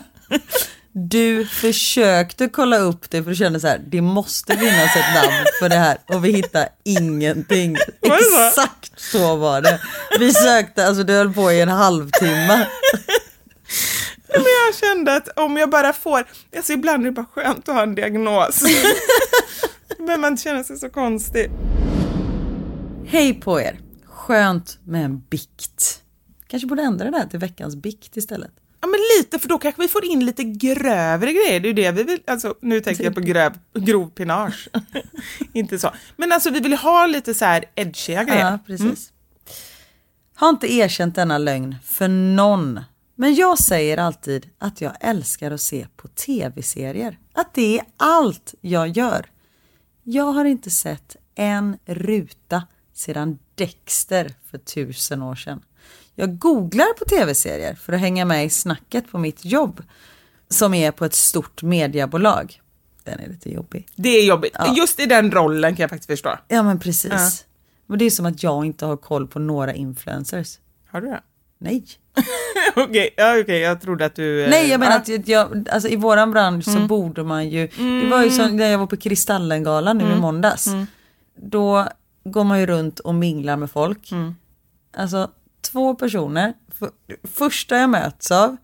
Du 0.93 1.47
försökte 1.47 2.49
kolla 2.49 2.79
upp 2.79 3.11
det 3.11 3.23
för 3.23 3.31
du 3.31 3.37
kände 3.37 3.61
så 3.61 3.67
här, 3.67 3.81
det 3.87 4.01
måste 4.01 4.57
finnas 4.57 4.97
ett 4.97 5.15
namn 5.15 5.45
för 5.59 5.69
det 5.69 5.77
här 5.77 5.99
och 6.07 6.25
vi 6.25 6.33
hittade 6.33 6.69
ingenting. 6.85 7.77
Exakt 8.03 9.01
så 9.01 9.37
var 9.37 9.61
det. 9.61 9.81
Vi 10.19 10.33
sökte, 10.33 10.87
alltså 10.87 11.03
det 11.03 11.13
höll 11.13 11.33
på 11.33 11.53
i 11.53 11.61
en 11.61 11.69
halvtimme. 11.69 12.67
Men 14.29 14.45
jag 14.67 14.75
kände 14.81 15.17
att 15.17 15.39
om 15.39 15.57
jag 15.57 15.71
bara 15.71 15.93
får, 15.93 16.25
alltså 16.57 16.73
ibland 16.73 17.03
är 17.03 17.05
det 17.05 17.13
bara 17.13 17.27
skönt 17.35 17.69
att 17.69 17.75
ha 17.75 17.83
en 17.83 17.95
diagnos. 17.95 18.63
Men 20.07 20.21
man 20.21 20.37
känner 20.37 20.63
sig 20.63 20.79
så 20.79 20.89
konstig. 20.89 21.51
Hej 23.07 23.35
på 23.35 23.61
er! 23.61 23.81
Skönt 24.05 24.79
med 24.85 25.05
en 25.05 25.21
bikt. 25.21 26.03
Kanske 26.47 26.67
borde 26.67 26.83
ändra 26.83 27.11
det 27.11 27.19
här 27.19 27.27
till 27.27 27.39
veckans 27.39 27.77
bikt 27.77 28.17
istället. 28.17 28.51
Ja 28.81 28.89
men 28.89 29.01
lite, 29.19 29.39
för 29.39 29.49
då 29.49 29.59
kanske 29.59 29.83
vi 29.83 29.89
får 29.89 30.05
in 30.05 30.25
lite 30.25 30.45
grövre 30.45 31.33
grejer. 31.33 31.61
Det 31.61 31.67
är 31.67 31.69
ju 31.69 31.73
det 31.73 31.93
vi 31.93 32.03
vill, 32.03 32.21
alltså 32.27 32.55
nu 32.63 32.81
tänker 32.81 33.05
jag 33.05 33.15
på 33.15 33.21
gröv, 33.21 33.59
grov 33.75 34.11
pinage. 34.11 34.69
Inte 35.53 35.79
så. 35.79 35.91
Men 36.17 36.33
alltså 36.33 36.51
vi 36.51 36.61
vill 36.61 36.75
ha 36.75 37.07
lite 37.07 37.35
så 37.35 37.45
här 37.45 37.65
edgiga 37.75 38.25
grejer. 38.25 38.51
Ja, 38.51 38.59
precis. 38.67 39.13
Har 40.35 40.49
inte 40.49 40.73
erkänt 40.73 41.15
denna 41.15 41.39
lögn 41.39 41.77
för 41.85 42.09
någon. 42.09 42.81
Men 43.15 43.35
jag 43.35 43.59
säger 43.59 43.99
alltid 43.99 44.47
att 44.59 44.81
jag 44.81 44.93
älskar 45.01 45.51
att 45.51 45.61
se 45.61 45.87
på 45.97 46.09
tv-serier. 46.09 47.19
Att 47.33 47.55
det 47.55 47.79
är 47.79 47.85
allt 47.97 48.55
jag 48.61 48.89
gör. 48.89 49.27
Jag 50.09 50.33
har 50.33 50.45
inte 50.45 50.71
sett 50.71 51.17
en 51.35 51.79
ruta 51.85 52.63
sedan 52.93 53.39
Dexter 53.55 54.35
för 54.51 54.59
tusen 54.59 55.23
år 55.23 55.35
sedan. 55.35 55.63
Jag 56.15 56.39
googlar 56.39 56.95
på 56.99 57.05
tv-serier 57.05 57.75
för 57.75 57.93
att 57.93 58.01
hänga 58.01 58.25
med 58.25 58.45
i 58.45 58.51
snacket 58.51 59.11
på 59.11 59.19
mitt 59.19 59.45
jobb 59.45 59.83
som 60.49 60.75
är 60.75 60.91
på 60.91 61.05
ett 61.05 61.15
stort 61.15 61.63
mediebolag. 61.63 62.61
Den 63.05 63.21
är 63.21 63.29
lite 63.29 63.53
jobbig. 63.53 63.89
Det 63.97 64.09
är 64.09 64.27
jobbigt. 64.27 64.53
Ja. 64.55 64.75
Just 64.77 65.01
i 65.01 65.07
den 65.07 65.31
rollen 65.31 65.77
kan 65.77 65.83
jag 65.83 65.91
faktiskt 65.91 66.11
förstå. 66.11 66.39
Ja 66.49 66.63
men 66.63 66.79
precis. 66.79 67.13
Ja. 67.13 67.31
Men 67.87 67.99
det 67.99 68.05
är 68.05 68.11
som 68.11 68.27
att 68.27 68.43
jag 68.43 68.65
inte 68.65 68.87
har 68.87 68.97
koll 68.97 69.27
på 69.29 69.39
några 69.39 69.75
influencers. 69.75 70.59
Har 70.87 71.01
du 71.01 71.07
det? 71.07 71.23
Nej. 71.59 71.85
Okej, 72.77 73.15
ja, 73.17 73.39
okej, 73.41 73.59
jag 73.61 73.81
trodde 73.81 74.05
att 74.07 74.15
du... 74.15 74.43
eh, 74.45 74.51
Nej 74.51 74.69
jag 74.71 74.81
menar 74.81 74.97
att 74.97 75.29
jag, 75.29 75.69
alltså 75.73 75.89
i 75.89 75.97
våran 75.97 76.31
bransch 76.31 76.65
så 76.65 76.71
Mm. 76.71 76.87
borde 76.87 77.25
man 77.25 77.49
ju, 77.49 77.67
det 78.03 78.09
var 78.11 78.23
ju 78.25 78.31
som 78.31 78.57
när 78.57 78.71
jag 78.71 78.79
var 78.79 78.87
på 78.87 78.97
Kristallengalan 78.97 79.99
nu 79.99 80.05
i 80.05 80.07
Mm. 80.07 80.19
måndags. 80.21 80.67
Mm. 80.67 80.87
Då 81.37 81.89
går 82.25 82.45
man 82.45 82.61
ju 82.61 82.67
runt 82.67 83.01
och 83.01 83.15
minglar 83.15 83.57
med 83.57 83.71
folk. 83.71 84.13
Mm. 84.13 84.35
Alltså 84.97 85.31
två 85.73 85.95
personer, 85.95 86.53
för, 86.79 86.91
första 87.37 87.77
jag 87.79 87.91
möts 87.91 88.31
av 88.31 88.57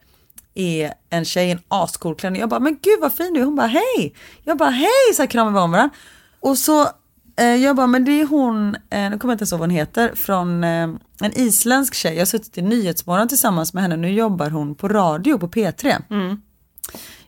är 0.54 0.94
en 1.10 1.24
tjej 1.24 1.48
i 1.48 1.50
en 1.50 1.60
ascool 1.68 2.14
klänning. 2.14 2.40
Jag 2.40 2.48
bara, 2.48 2.60
men 2.60 2.78
gud 2.82 3.00
vad 3.00 3.12
fin 3.14 3.32
du 3.34 3.40
är. 3.40 3.44
Hon 3.44 3.56
bara, 3.56 3.66
hej. 3.66 4.14
Jag 4.44 4.56
bara, 4.58 4.70
hej, 4.70 5.14
så 5.16 5.22
här 5.22 5.26
kramar 5.30 5.52
vi 5.52 5.58
om 5.58 5.70
varandra. 5.70 5.94
Och 6.40 6.58
så, 6.58 6.88
jag 7.36 7.76
bara, 7.76 7.86
men 7.86 8.04
det 8.04 8.20
är 8.20 8.26
hon, 8.26 8.76
eh, 8.90 9.10
nu 9.10 9.18
kommer 9.18 9.32
jag 9.32 9.34
inte 9.34 9.42
ens 9.42 9.52
ihåg 9.52 9.60
vad 9.60 9.68
hon 9.68 9.76
heter, 9.76 10.12
från 10.14 10.64
eh, 10.64 10.82
en 11.22 11.32
isländsk 11.38 11.94
tjej. 11.94 12.12
Jag 12.14 12.20
har 12.20 12.26
suttit 12.26 12.58
i 12.58 12.62
Nyhetsmorgon 12.62 13.28
tillsammans 13.28 13.74
med 13.74 13.82
henne. 13.82 13.96
Nu 13.96 14.12
jobbar 14.12 14.50
hon 14.50 14.74
på 14.74 14.88
radio 14.88 15.38
på 15.38 15.48
P3. 15.48 15.96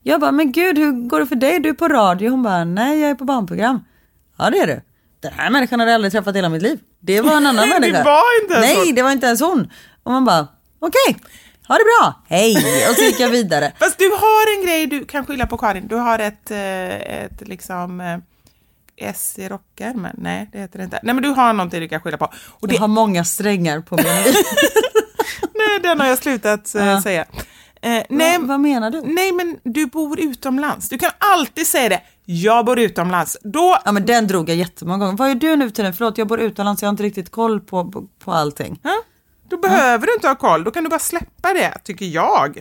Jag 0.03 0.21
bara, 0.21 0.33
men 0.33 0.53
gud 0.53 0.79
hur 0.79 1.09
går 1.09 1.21
det 1.21 1.27
för 1.27 1.37
dig? 1.37 1.61
Du 1.61 1.69
är 1.69 1.73
på 1.75 1.89
radio. 1.89 2.31
Hon 2.31 2.43
bara, 2.43 2.65
nej 2.65 3.01
jag 3.01 3.11
är 3.11 3.15
på 3.15 3.25
barnprogram. 3.25 3.81
Ja 4.39 4.51
det 4.51 4.59
är 4.59 4.67
du. 4.67 4.81
Den 5.21 5.33
här 5.33 5.51
människan 5.51 5.81
har 5.81 5.87
jag 5.87 5.95
aldrig 5.95 6.13
träffat 6.13 6.35
i 6.35 6.39
hela 6.39 6.49
mitt 6.49 6.63
liv. 6.63 6.79
Det 7.01 7.21
var 7.21 7.37
en 7.37 7.47
annan 7.47 7.69
Det 7.69 7.81
människa. 7.81 8.05
var 8.05 8.43
inte 8.43 8.55
ens 8.55 8.67
Nej, 8.67 8.87
hon. 8.87 8.95
det 8.95 9.03
var 9.03 9.11
inte 9.11 9.27
ens 9.27 9.41
hon. 9.41 9.71
Och 10.03 10.13
man 10.13 10.25
bara, 10.25 10.47
okej. 10.79 11.17
Ha 11.69 11.75
det 11.75 11.85
bra, 11.85 12.23
hej! 12.29 12.57
Och 12.91 12.97
så 12.97 13.03
gick 13.05 13.21
jag 13.21 13.29
vidare. 13.29 13.73
Fast 13.79 13.99
du 13.99 14.05
har 14.11 14.57
en 14.59 14.67
grej 14.67 14.87
du 14.87 15.05
kan 15.05 15.27
skylla 15.27 15.47
på 15.47 15.57
Karin. 15.57 15.89
Du 15.89 15.97
har 15.97 16.19
ett, 16.19 16.51
eh, 16.51 16.95
ett 17.25 17.49
liksom 17.49 18.01
eh, 18.01 18.19
S 18.97 19.35
i 19.39 19.49
rockärmen. 19.49 20.17
Nej, 20.19 20.49
det 20.53 20.59
heter 20.59 20.79
det 20.79 20.85
inte. 20.85 21.01
Nej, 21.03 21.15
men 21.15 21.23
du 21.23 21.29
har 21.29 21.53
någonting 21.53 21.81
du 21.81 21.89
kan 21.89 22.01
skylla 22.01 22.17
på. 22.17 22.33
Och 22.61 22.69
det, 22.69 22.75
Jag 22.75 22.81
har 22.81 22.89
många 22.89 23.25
strängar 23.25 23.81
på 23.81 23.97
min 23.97 24.05
nej, 25.55 25.81
den 25.83 26.01
har 26.01 26.07
jag 26.07 26.19
slutat 26.19 26.71
Ja. 26.75 27.03
säga. 27.03 27.25
Eh, 27.83 28.03
nej, 28.09 28.39
vad 28.41 28.61
menar 28.61 28.91
du? 28.91 29.01
Nej, 29.01 29.33
men 29.33 29.57
du 29.63 29.87
bor 29.87 30.21
utomlands. 30.21 30.89
Du 30.89 30.99
kan 30.99 31.11
alltid 31.19 31.67
säga 31.67 31.89
det. 31.89 32.01
Jag 32.25 32.65
bor 32.67 32.79
utomlands. 32.79 33.37
Då... 33.43 33.79
Ja 33.85 33.93
men 33.93 34.07
den 34.07 34.27
drog 34.27 34.49
jag 34.49 34.57
jättemånga 34.57 35.05
gånger. 35.05 35.19
Vad 35.19 35.31
är 35.31 35.35
du 35.35 35.57
nu 35.57 35.71
till 35.71 35.85
den? 35.85 35.95
Förlåt 35.95 36.19
jag 36.19 36.27
bor 36.29 36.41
utomlands 36.41 36.83
jag 36.83 36.87
har 36.87 36.91
inte 36.91 37.03
riktigt 37.03 37.31
koll 37.31 37.61
på, 37.61 37.91
på, 37.91 38.05
på 38.25 38.33
allting. 38.33 38.81
Ja, 38.83 38.95
då 39.51 39.57
behöver 39.57 40.07
du 40.07 40.15
inte 40.15 40.29
ha 40.29 40.35
koll. 40.35 40.65
Då 40.65 40.71
kan 40.71 40.85
du 40.85 40.91
bara 40.91 40.99
släppa 41.01 41.53
det, 41.55 41.79
tycker 41.85 42.07
jag. 42.07 42.59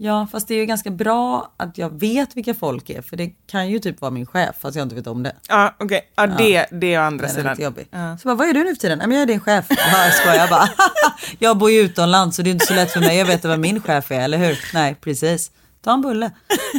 Ja 0.00 0.26
fast 0.32 0.48
det 0.48 0.54
är 0.54 0.58
ju 0.58 0.66
ganska 0.66 0.90
bra 0.90 1.52
att 1.56 1.78
jag 1.78 2.00
vet 2.00 2.36
vilka 2.36 2.54
folk 2.54 2.90
är 2.90 3.02
för 3.02 3.16
det 3.16 3.26
kan 3.46 3.68
ju 3.68 3.78
typ 3.78 4.00
vara 4.00 4.10
min 4.10 4.26
chef 4.26 4.56
fast 4.60 4.76
jag 4.76 4.82
inte 4.84 4.94
vet 4.94 5.06
om 5.06 5.22
det. 5.22 5.32
Ja, 5.48 5.74
okej. 5.78 6.12
Ja, 6.16 6.26
det, 6.26 6.66
det 6.70 6.94
är 6.94 7.00
å 7.00 7.02
andra 7.02 7.26
Den 7.26 7.30
är 7.30 7.38
sidan. 7.38 7.52
lite 7.52 7.62
jobbig. 7.62 7.88
Så 8.20 8.28
bara, 8.28 8.34
vad 8.34 8.48
är 8.48 8.52
du 8.52 8.64
nu 8.64 8.74
för 8.74 8.80
tiden? 8.80 8.98
Men 8.98 9.10
jag 9.12 9.22
är 9.22 9.26
din 9.26 9.40
chef. 9.40 9.66
Ja, 9.70 10.04
jag 10.04 10.14
skojar 10.14 10.48
bara. 10.48 10.68
jag 11.38 11.58
bor 11.58 11.70
ju 11.70 11.80
utomlands 11.80 12.36
så 12.36 12.42
det 12.42 12.50
är 12.50 12.52
inte 12.52 12.66
så 12.66 12.74
lätt 12.74 12.90
för 12.90 13.00
mig 13.00 13.20
att 13.20 13.28
veta 13.28 13.48
vad 13.48 13.58
min 13.58 13.82
chef 13.82 14.10
är, 14.10 14.20
eller 14.20 14.38
hur? 14.38 14.58
Nej 14.74 14.94
precis. 15.00 15.50
Ta 15.84 15.92
en 15.92 16.00
bulle. 16.02 16.30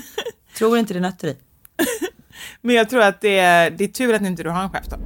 Tror 0.57 0.77
inte 0.77 0.93
det 0.93 0.99
är 0.99 1.01
nötter 1.01 1.27
i. 1.27 1.37
Men 2.61 2.75
jag 2.75 2.89
tror 2.89 3.01
att 3.01 3.21
det 3.21 3.39
är, 3.39 3.69
det 3.71 3.83
är 3.83 3.87
tur 3.87 4.13
att 4.13 4.21
inte 4.21 4.43
du 4.43 4.49
har 4.49 4.63
en 4.63 4.69
chef 4.69 4.85
då. 4.89 4.97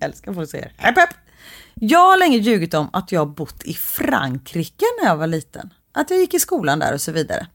Älskar 0.00 0.32
folk 0.32 0.50
säger 0.50 0.72
hepp 0.76 0.96
hepp. 0.98 1.10
Jag 1.84 1.98
har 1.98 2.18
länge 2.18 2.36
ljugit 2.36 2.74
om 2.74 2.90
att 2.92 3.12
jag 3.12 3.28
bott 3.28 3.62
i 3.64 3.74
Frankrike 3.74 4.84
när 5.00 5.08
jag 5.08 5.16
var 5.16 5.26
liten. 5.26 5.72
Att 5.92 6.10
jag 6.10 6.18
gick 6.18 6.34
i 6.34 6.38
skolan 6.38 6.78
där 6.78 6.94
och 6.94 7.00
så 7.00 7.12
vidare. 7.12 7.46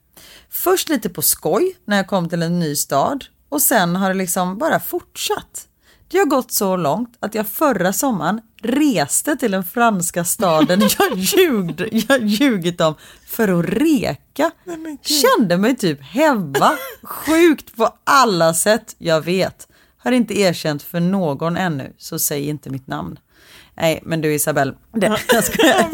Först 0.49 0.89
lite 0.89 1.09
på 1.09 1.21
skoj 1.21 1.75
när 1.85 1.97
jag 1.97 2.07
kom 2.07 2.29
till 2.29 2.41
en 2.41 2.59
ny 2.59 2.75
stad 2.75 3.25
och 3.49 3.61
sen 3.61 3.95
har 3.95 4.07
det 4.09 4.13
liksom 4.13 4.57
bara 4.57 4.79
fortsatt. 4.79 5.67
Det 6.07 6.17
har 6.17 6.25
gått 6.25 6.51
så 6.51 6.75
långt 6.75 7.17
att 7.19 7.35
jag 7.35 7.47
förra 7.47 7.93
sommaren 7.93 8.41
reste 8.61 9.35
till 9.35 9.51
den 9.51 9.63
franska 9.63 10.25
staden 10.25 10.81
jag, 10.99 11.17
ljugde, 11.17 11.87
jag 11.91 12.23
ljugit 12.25 12.81
om 12.81 12.95
för 13.27 13.59
att 13.59 13.65
reka. 13.65 14.51
Kände 15.01 15.57
mig 15.57 15.75
typ 15.75 16.01
hemma. 16.01 16.77
Sjukt 17.03 17.75
på 17.75 17.89
alla 18.03 18.53
sätt, 18.53 18.95
jag 18.97 19.21
vet. 19.21 19.67
Har 19.97 20.11
inte 20.11 20.39
erkänt 20.39 20.83
för 20.83 20.99
någon 20.99 21.57
ännu, 21.57 21.93
så 21.97 22.19
säg 22.19 22.49
inte 22.49 22.69
mitt 22.69 22.87
namn. 22.87 23.19
Nej, 23.77 23.99
men 24.05 24.21
du 24.21 24.33
Isabelle, 24.33 24.73
det, 24.93 25.07
jag 25.31 25.43
skojar. 25.43 25.89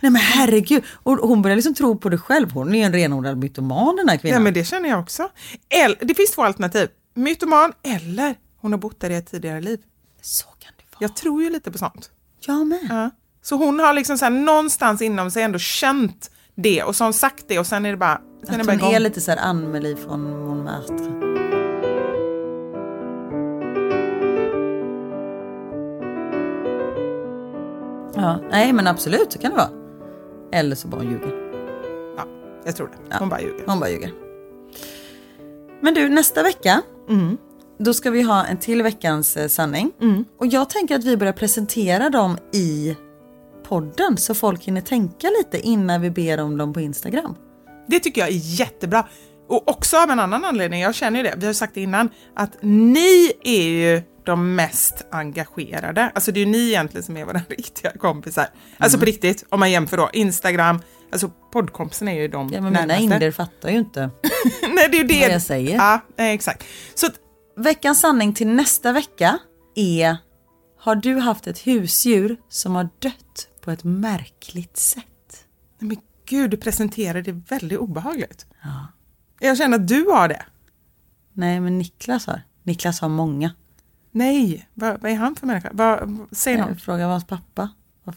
Nej 0.00 0.10
men 0.10 0.16
herregud, 0.16 0.82
och 1.02 1.16
hon 1.16 1.42
börjar 1.42 1.56
liksom 1.56 1.74
tro 1.74 1.98
på 1.98 2.08
det 2.08 2.18
själv. 2.18 2.50
Hon 2.52 2.74
är 2.74 2.78
ju 2.78 2.84
en 2.84 2.92
renodlad 2.92 3.38
mytoman 3.38 3.96
den 3.96 4.08
här 4.08 4.16
kvinnan. 4.16 4.40
Ja, 4.40 4.44
men 4.44 4.54
det 4.54 4.64
känner 4.64 4.88
jag 4.88 5.00
också. 5.00 5.28
El, 5.68 5.96
det 6.00 6.14
finns 6.14 6.30
två 6.30 6.42
alternativ. 6.42 6.88
Mytoman 7.14 7.72
eller 7.82 8.34
hon 8.60 8.72
har 8.72 8.78
bott 8.78 9.00
där 9.00 9.10
i 9.10 9.14
ett 9.14 9.30
tidigare 9.30 9.60
liv. 9.60 9.78
Så 10.22 10.46
kan 10.46 10.72
det 10.76 10.84
vara. 10.92 10.98
Jag 10.98 11.16
tror 11.16 11.42
ju 11.42 11.50
lite 11.50 11.70
på 11.70 11.78
sånt. 11.78 12.10
Jag 12.46 12.66
med. 12.66 12.86
Ja. 12.90 13.10
Så 13.42 13.56
hon 13.56 13.78
har 13.78 13.92
liksom 13.92 14.18
så 14.18 14.24
här, 14.24 14.32
någonstans 14.32 15.02
inom 15.02 15.30
sig 15.30 15.42
ändå 15.42 15.58
känt 15.58 16.30
det 16.54 16.82
och 16.82 16.96
så 16.96 17.04
har 17.04 17.06
hon 17.06 17.14
sagt 17.14 17.44
det 17.48 17.58
och 17.58 17.66
sen 17.66 17.86
är 17.86 17.90
det 17.90 17.96
bara, 17.96 18.20
sen 18.46 18.54
är 18.54 18.58
det 18.58 18.64
bara 18.64 18.72
hon 18.72 18.78
igång. 18.78 18.92
är 18.92 19.00
lite 19.00 19.20
så 19.20 19.30
här 19.30 19.38
Ann-Marie 19.38 19.96
från 19.96 20.46
Montmartre. 20.46 21.29
Ja, 28.20 28.40
nej 28.50 28.72
men 28.72 28.86
absolut 28.86 29.32
så 29.32 29.38
kan 29.38 29.50
det 29.50 29.56
vara. 29.56 29.70
Eller 30.52 30.76
så 30.76 30.88
bara 30.88 31.00
hon 31.00 31.10
ljuger. 31.10 31.50
Ja, 32.16 32.24
jag 32.64 32.76
tror 32.76 32.90
det. 33.08 33.16
Hon 33.18 33.28
bara 33.28 33.40
ljuger. 33.40 33.64
Hon 33.66 33.80
bara 33.80 33.90
ljuger. 33.90 34.12
Men 35.80 35.94
du, 35.94 36.08
nästa 36.08 36.42
vecka 36.42 36.82
då 37.78 37.94
ska 37.94 38.10
vi 38.10 38.22
ha 38.22 38.44
en 38.44 38.56
till 38.56 38.82
veckans 38.82 39.36
eh, 39.36 39.48
sanning. 39.48 39.92
Och 40.38 40.46
jag 40.46 40.70
tänker 40.70 40.94
att 40.94 41.04
vi 41.04 41.16
börjar 41.16 41.32
presentera 41.32 42.10
dem 42.10 42.38
i 42.52 42.96
podden 43.68 44.16
så 44.16 44.34
folk 44.34 44.64
hinner 44.64 44.80
tänka 44.80 45.28
lite 45.38 45.60
innan 45.60 46.00
vi 46.00 46.10
ber 46.10 46.40
om 46.40 46.58
dem 46.58 46.72
på 46.72 46.80
Instagram. 46.80 47.34
Det 47.86 48.00
tycker 48.00 48.20
jag 48.20 48.30
är 48.30 48.60
jättebra. 48.60 49.06
Och 49.48 49.68
också 49.68 49.96
av 49.96 50.10
en 50.10 50.20
annan 50.20 50.44
anledning, 50.44 50.80
jag 50.80 50.94
känner 50.94 51.18
ju 51.18 51.22
det, 51.22 51.34
vi 51.36 51.46
har 51.46 51.52
sagt 51.52 51.74
det 51.74 51.80
innan, 51.80 52.08
att 52.34 52.56
ni 52.60 53.32
är 53.44 53.62
ju 53.62 54.02
de 54.24 54.54
mest 54.54 55.06
engagerade. 55.10 56.10
Alltså 56.14 56.32
det 56.32 56.40
är 56.40 56.44
ju 56.44 56.50
ni 56.50 56.68
egentligen 56.68 57.02
som 57.04 57.16
är 57.16 57.24
våra 57.24 57.40
riktiga 57.48 57.90
kompisar. 57.98 58.46
Alltså 58.78 58.96
Mm. 58.96 59.00
på 59.00 59.06
riktigt, 59.06 59.44
om 59.48 59.60
man 59.60 59.70
jämför 59.70 59.96
då, 59.96 60.10
Instagram, 60.12 60.80
alltså 61.12 61.30
poddkompisarna 61.52 62.10
är 62.12 62.20
ju 62.20 62.28
de 62.28 62.48
Ja 62.52 62.60
men 62.60 62.72
mina 62.72 62.86
närmaste. 62.86 63.02
indier 63.14 63.30
fattar 63.30 63.68
ju 63.70 63.78
inte 63.78 64.00
Nej, 64.74 64.88
det 64.90 64.98
är 65.00 65.04
det. 65.08 65.20
vad 65.20 65.30
jag 65.34 65.42
säger. 65.42 65.76
Ja, 65.76 66.00
exakt. 66.16 66.64
Så 66.94 67.06
att, 67.06 67.12
Veckans 67.56 68.00
sanning 68.00 68.34
till 68.34 68.46
nästa 68.48 68.92
vecka 68.92 69.38
är 69.74 70.16
Har 70.78 70.94
du 70.96 71.16
haft 71.18 71.46
ett 71.46 71.58
husdjur 71.66 72.36
som 72.48 72.74
har 72.74 72.88
dött 72.98 73.48
på 73.60 73.70
ett 73.70 73.84
märkligt 73.84 74.76
sätt? 74.76 75.04
nej 75.78 75.88
men 75.88 75.96
gud, 76.28 76.50
du 76.50 76.56
presenterar 76.56 77.22
det 77.22 77.32
väldigt 77.32 77.78
obehagligt. 77.78 78.46
Jag 79.40 79.58
känner 79.58 79.76
att 79.78 79.88
du 79.88 80.04
har 80.06 80.28
det. 80.28 80.42
Nej 81.32 81.60
men 81.60 81.78
Niklas 81.78 82.26
har. 82.26 82.42
Niklas 82.62 83.00
har 83.00 83.08
många. 83.08 83.50
Nej, 84.10 84.68
vad, 84.74 85.00
vad 85.00 85.12
är 85.12 85.16
han 85.16 85.36
för 85.36 85.46
människa? 85.46 85.70
Vad, 85.72 86.18
säg 86.32 86.56
något. 86.56 86.68
Jag 86.68 86.80
frågar 86.80 87.08
hans 87.08 87.26
pappa. 87.26 87.68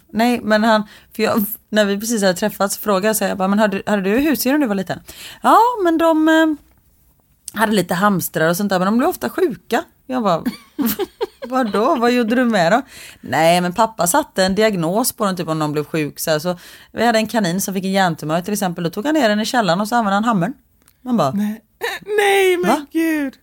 Nej 0.10 0.40
men 0.44 0.64
han, 0.64 0.84
för 1.16 1.24
jag, 1.24 1.46
när 1.70 1.86
vi 1.86 2.00
precis 2.00 2.22
hade 2.22 2.34
träffats 2.34 2.78
frågade 2.78 3.08
jag 3.08 3.16
så 3.16 3.24
jag 3.24 3.38
bara, 3.38 3.48
men 3.48 3.60
hade, 3.60 3.84
hade 3.86 4.02
du 4.02 4.18
husdjur 4.18 4.52
när 4.52 4.60
du 4.60 4.68
var 4.68 4.76
liten? 4.76 5.00
Ja 5.42 5.60
men 5.84 5.98
de 5.98 6.28
eh, 6.28 7.60
hade 7.60 7.72
lite 7.72 7.94
hamstrar 7.94 8.50
och 8.50 8.58
sånt 8.58 8.70
där 8.70 8.80
men 8.80 8.86
de 8.86 8.98
blev 8.98 9.10
ofta 9.10 9.30
sjuka. 9.30 9.84
Jag 10.08 10.24
bara, 10.24 10.44
vadå, 11.48 11.96
vad 11.96 12.12
gjorde 12.12 12.36
du 12.36 12.46
med 12.46 12.72
dem? 12.72 12.82
Nej 13.22 13.62
men 13.62 13.74
pappa 13.74 14.08
satte 14.08 14.44
en 14.44 14.56
diagnos 14.56 15.12
på 15.12 15.26
dem 15.26 15.36
typ 15.36 15.48
om 15.48 15.60
de 15.60 15.72
blev 15.72 15.84
sjuk. 15.84 16.20
Så, 16.20 16.32
här, 16.32 16.40
så 16.40 16.58
vi 16.92 17.06
hade 17.06 17.20
en 17.20 17.28
kanin 17.28 17.62
som 17.62 17.74
fick 17.74 17.86
en 17.86 17.92
hjärntumör 17.92 18.42
till 18.42 18.54
exempel, 18.54 18.84
då 18.84 18.90
tog 18.90 19.06
han 19.06 19.14
ner 19.16 19.30
den 19.30 19.40
i 19.40 19.46
källaren 19.46 19.82
och 19.82 19.88
så 19.88 19.96
använde 19.96 20.16
han 20.16 20.24
hammaren. 20.24 20.54
Man 21.02 21.18
bara, 21.18 21.32
Nej 22.18 22.58
men 22.58 22.70
Va? 22.72 22.86
gud. 22.92 23.34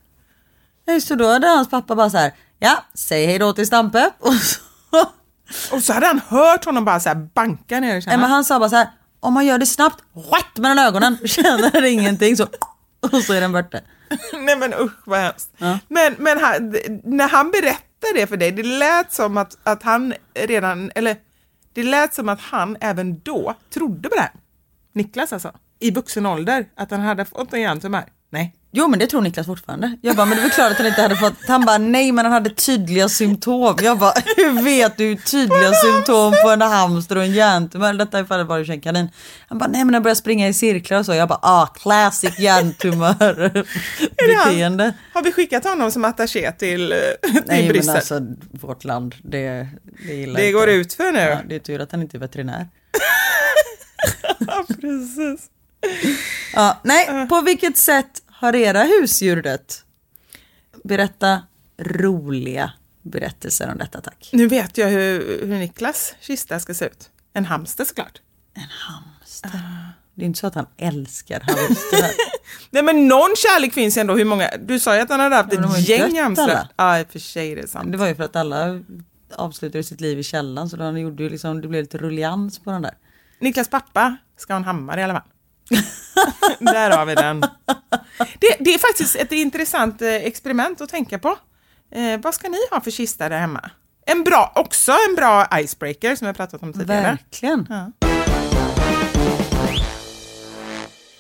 Så 1.03 1.14
då 1.14 1.28
hade 1.28 1.47
hans 1.47 1.70
pappa 1.70 1.97
bara 1.97 2.11
så 2.11 2.18
här, 2.18 2.33
ja, 2.59 2.85
säg 2.95 3.26
hej 3.26 3.39
då 3.39 3.53
till 3.53 3.66
Stampe. 3.66 4.11
Och 4.18 4.35
så, 4.35 4.61
Och 5.72 5.83
så 5.83 5.93
hade 5.93 6.07
han 6.07 6.20
hört 6.28 6.64
honom 6.64 6.85
bara 6.85 7.01
så 7.01 7.09
här 7.09 7.16
banka 7.35 7.81
ner 7.81 7.97
i 7.97 8.03
källaren. 8.03 8.20
men 8.20 8.31
han 8.31 8.45
sa 8.45 8.59
bara 8.59 8.70
så 8.70 8.76
här, 8.76 8.89
om 9.20 9.35
man 9.35 9.47
gör 9.47 9.59
det 9.59 9.66
snabbt, 9.66 10.05
rätt 10.14 10.59
mellan 10.59 10.78
ögonen, 10.87 11.18
känner 11.24 11.85
ingenting 11.85 12.37
så, 12.37 12.47
och 13.01 13.22
så 13.22 13.33
är 13.33 13.41
den 13.41 13.53
borta. 13.53 13.78
Nej 14.33 14.57
men 14.57 14.74
usch 14.74 14.99
vad 15.05 15.20
hemskt. 15.20 15.51
Men, 15.89 16.14
men 16.18 16.39
han, 16.41 16.76
när 17.05 17.28
han 17.28 17.51
berättade 17.51 18.12
det 18.14 18.26
för 18.26 18.37
dig, 18.37 18.53
det 18.53 18.62
lät 18.62 19.12
som 19.12 19.37
att, 19.37 19.57
att 19.62 19.83
han 19.83 20.14
redan, 20.35 20.91
eller 20.95 21.16
det 21.72 21.83
lät 21.83 22.14
som 22.14 22.28
att 22.28 22.41
han 22.41 22.76
även 22.81 23.20
då 23.20 23.55
trodde 23.74 24.09
på 24.09 24.14
det 24.14 24.20
här. 24.20 24.33
Niklas 24.93 25.33
alltså, 25.33 25.53
i 25.81 25.91
vuxen 25.91 26.26
ålder, 26.26 26.66
att 26.76 26.91
han 26.91 27.01
hade 27.01 27.24
fått 27.24 27.53
en 27.53 27.61
hjärntumör. 27.61 28.05
Nej. 28.31 28.55
Jo 28.72 28.88
men 28.88 28.98
det 28.98 29.06
tror 29.06 29.20
Niklas 29.20 29.46
fortfarande. 29.46 29.96
Jag 30.02 30.16
bara, 30.16 30.26
men 30.26 30.36
det 30.36 30.40
är 30.40 30.42
väl 30.42 30.50
klart 30.50 30.70
att 30.72 30.78
han 30.78 30.86
inte 30.86 31.02
hade 31.02 31.16
fått, 31.16 31.34
han 31.48 31.64
bara, 31.64 31.78
nej 31.78 32.12
men 32.12 32.24
han 32.24 32.32
hade 32.32 32.50
tydliga 32.50 33.08
symptom. 33.08 33.76
Jag 33.82 33.98
bara, 33.98 34.12
hur 34.36 34.62
vet 34.62 34.96
du 34.96 35.16
tydliga 35.16 35.72
symptom 35.72 36.34
på 36.44 36.50
en 36.50 36.60
hamster 36.62 37.16
och 37.16 37.22
en 37.24 37.32
hjärntumör? 37.32 37.92
Detta 37.94 38.18
är 38.18 38.24
fallet 38.24 38.48
bara 38.48 38.60
en 38.60 38.80
kanin. 38.80 39.08
Han 39.48 39.58
bara, 39.58 39.68
nej 39.70 39.84
men 39.84 39.94
jag 39.94 40.02
började 40.02 40.18
springa 40.20 40.48
i 40.48 40.52
cirklar 40.54 40.98
och 40.98 41.06
så. 41.06 41.14
Jag 41.14 41.28
bara, 41.28 41.38
ah 41.42 41.66
classic 41.66 42.38
hjärntumör 42.38 43.64
beteende. 44.16 44.92
Har 45.14 45.22
vi 45.22 45.32
skickat 45.32 45.64
honom 45.64 45.90
som 45.90 46.04
attaché 46.04 46.52
till, 46.52 46.92
eh, 46.92 46.98
till 47.22 47.42
Nej 47.46 47.62
men 47.62 47.68
Bryssel? 47.68 47.96
alltså 47.96 48.20
vårt 48.50 48.84
land, 48.84 49.14
det, 49.22 49.68
det 50.06 50.14
gillar 50.14 50.40
Det 50.40 50.46
inte. 50.46 50.52
går 50.58 50.68
ut 50.68 50.94
för 50.94 51.12
nu. 51.12 51.18
Ja, 51.20 51.38
det 51.48 51.54
är 51.54 51.58
tur 51.58 51.80
att 51.80 51.92
han 51.92 52.02
inte 52.02 52.16
är 52.16 52.18
veterinär. 52.20 52.66
Ja, 54.46 54.64
precis. 54.68 55.46
Ja, 56.54 56.80
nej, 56.82 57.26
på 57.28 57.40
vilket 57.40 57.76
sätt 57.76 58.06
har 58.41 58.55
era 58.55 58.82
husdjur 58.82 59.43
dött? 59.43 59.84
Berätta 60.84 61.43
roliga 61.78 62.72
berättelser 63.03 63.70
om 63.72 63.78
detta 63.78 64.01
tack. 64.01 64.30
Nu 64.32 64.49
vet 64.49 64.78
jag 64.78 64.88
hur, 64.88 65.47
hur 65.47 65.59
Niklas 65.59 66.14
kista 66.20 66.61
ska 66.61 66.74
se 66.74 66.84
ut. 66.84 67.11
En 67.32 67.45
hamster 67.45 67.84
såklart. 67.84 68.20
Det 70.14 70.24
är 70.24 70.26
inte 70.26 70.38
så 70.38 70.47
att 70.47 70.55
han 70.55 70.66
älskar 70.76 71.41
hamstrar. 71.41 72.11
Nej 72.70 72.82
men 72.82 73.09
någon 73.09 73.34
kärlek 73.36 73.74
finns 73.74 73.97
ändå. 73.97 74.16
Hur 74.16 74.24
många? 74.24 74.51
Du 74.61 74.78
sa 74.78 74.95
ju 74.95 75.01
att 75.01 75.11
han 75.11 75.20
hade 75.20 75.36
haft 75.36 75.53
Ja, 75.53 75.78
ett 75.78 75.88
gäng 75.88 76.20
hamstrar. 76.20 76.68
Ja 76.76 77.01
i 77.01 77.03
och 77.05 77.12
för 77.12 77.18
sig 77.18 77.55
det 77.55 77.62
är 77.62 77.66
sant. 77.66 77.93
det 77.93 77.99
var 77.99 78.09
ju 78.09 78.14
för 78.14 78.24
att 78.24 78.36
alla 78.36 78.80
avslutade 79.34 79.84
sitt 79.84 80.01
liv 80.01 80.18
i 80.18 80.22
källan 80.22 80.68
så 80.70 80.76
de 80.76 80.99
gjorde 80.99 81.22
ju 81.22 81.28
liksom, 81.28 81.61
det 81.61 81.68
blev 81.68 81.82
lite 81.82 81.99
rullians 81.99 82.59
på 82.59 82.70
den 82.70 82.82
där. 82.82 82.95
Niklas 83.38 83.68
pappa 83.68 84.16
ska 84.36 84.53
ha 84.53 84.57
en 84.57 84.64
hammare 84.64 85.01
i 85.01 85.05
alla 85.05 85.14
fall. 85.14 85.28
Där 86.58 86.90
har 86.90 87.06
vi 87.06 87.14
den. 87.14 87.40
Det, 88.40 88.56
det 88.60 88.74
är 88.74 88.78
faktiskt 88.78 89.16
ett 89.16 89.32
intressant 89.32 90.02
eh, 90.02 90.08
experiment 90.14 90.80
att 90.80 90.88
tänka 90.88 91.18
på. 91.18 91.28
Eh, 91.94 92.20
vad 92.22 92.34
ska 92.34 92.48
ni 92.48 92.58
ha 92.70 92.80
för 92.80 92.90
kista 92.90 93.28
där 93.28 93.38
hemma? 93.38 93.70
En 94.06 94.24
bra, 94.24 94.52
också 94.54 94.92
en 95.08 95.14
bra 95.14 95.46
icebreaker 95.54 96.16
som 96.16 96.26
jag 96.26 96.36
pratat 96.36 96.62
om 96.62 96.72
tidigare. 96.72 97.02
Verkligen. 97.02 97.66
Ja. 97.70 97.92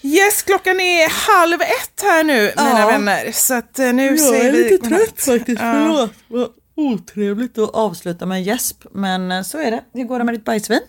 Yes, 0.02 0.42
klockan 0.42 0.80
är 0.80 1.08
halv 1.40 1.60
ett 1.62 2.02
här 2.02 2.24
nu, 2.24 2.52
Ja. 2.56 2.64
mina 2.64 2.86
vänner. 2.86 3.32
Så 3.32 3.54
att 3.54 3.78
eh, 3.78 3.92
nu 3.92 4.06
Jag 4.06 4.20
säger 4.20 4.48
är 4.48 4.52
vi 4.52 4.62
lite 4.62 4.76
godnatt. 4.76 5.00
trött 5.00 5.20
faktiskt. 5.38 5.62
Ja. 5.62 5.72
Förlåt. 5.72 6.10
Vad 6.28 6.48
otrevligt 6.76 7.58
att 7.58 7.70
avsluta 7.74 8.26
med 8.26 8.36
en 8.36 8.42
gäsp. 8.42 8.84
Men 8.92 9.32
eh, 9.32 9.42
så 9.42 9.58
är 9.58 9.70
det. 9.70 9.84
Hur 9.94 10.04
går 10.04 10.18
det 10.18 10.24
med 10.24 10.34
ditt 10.34 10.44
bajsvin? 10.44 10.80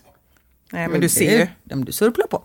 Nej, 0.72 0.88
men 0.88 1.00
du 1.00 1.08
ser 1.08 1.38
ju. 1.38 1.46
Ja, 1.64 1.76
men 1.76 1.84
du 1.84 1.92
surplar 1.92 2.26
på. 2.26 2.44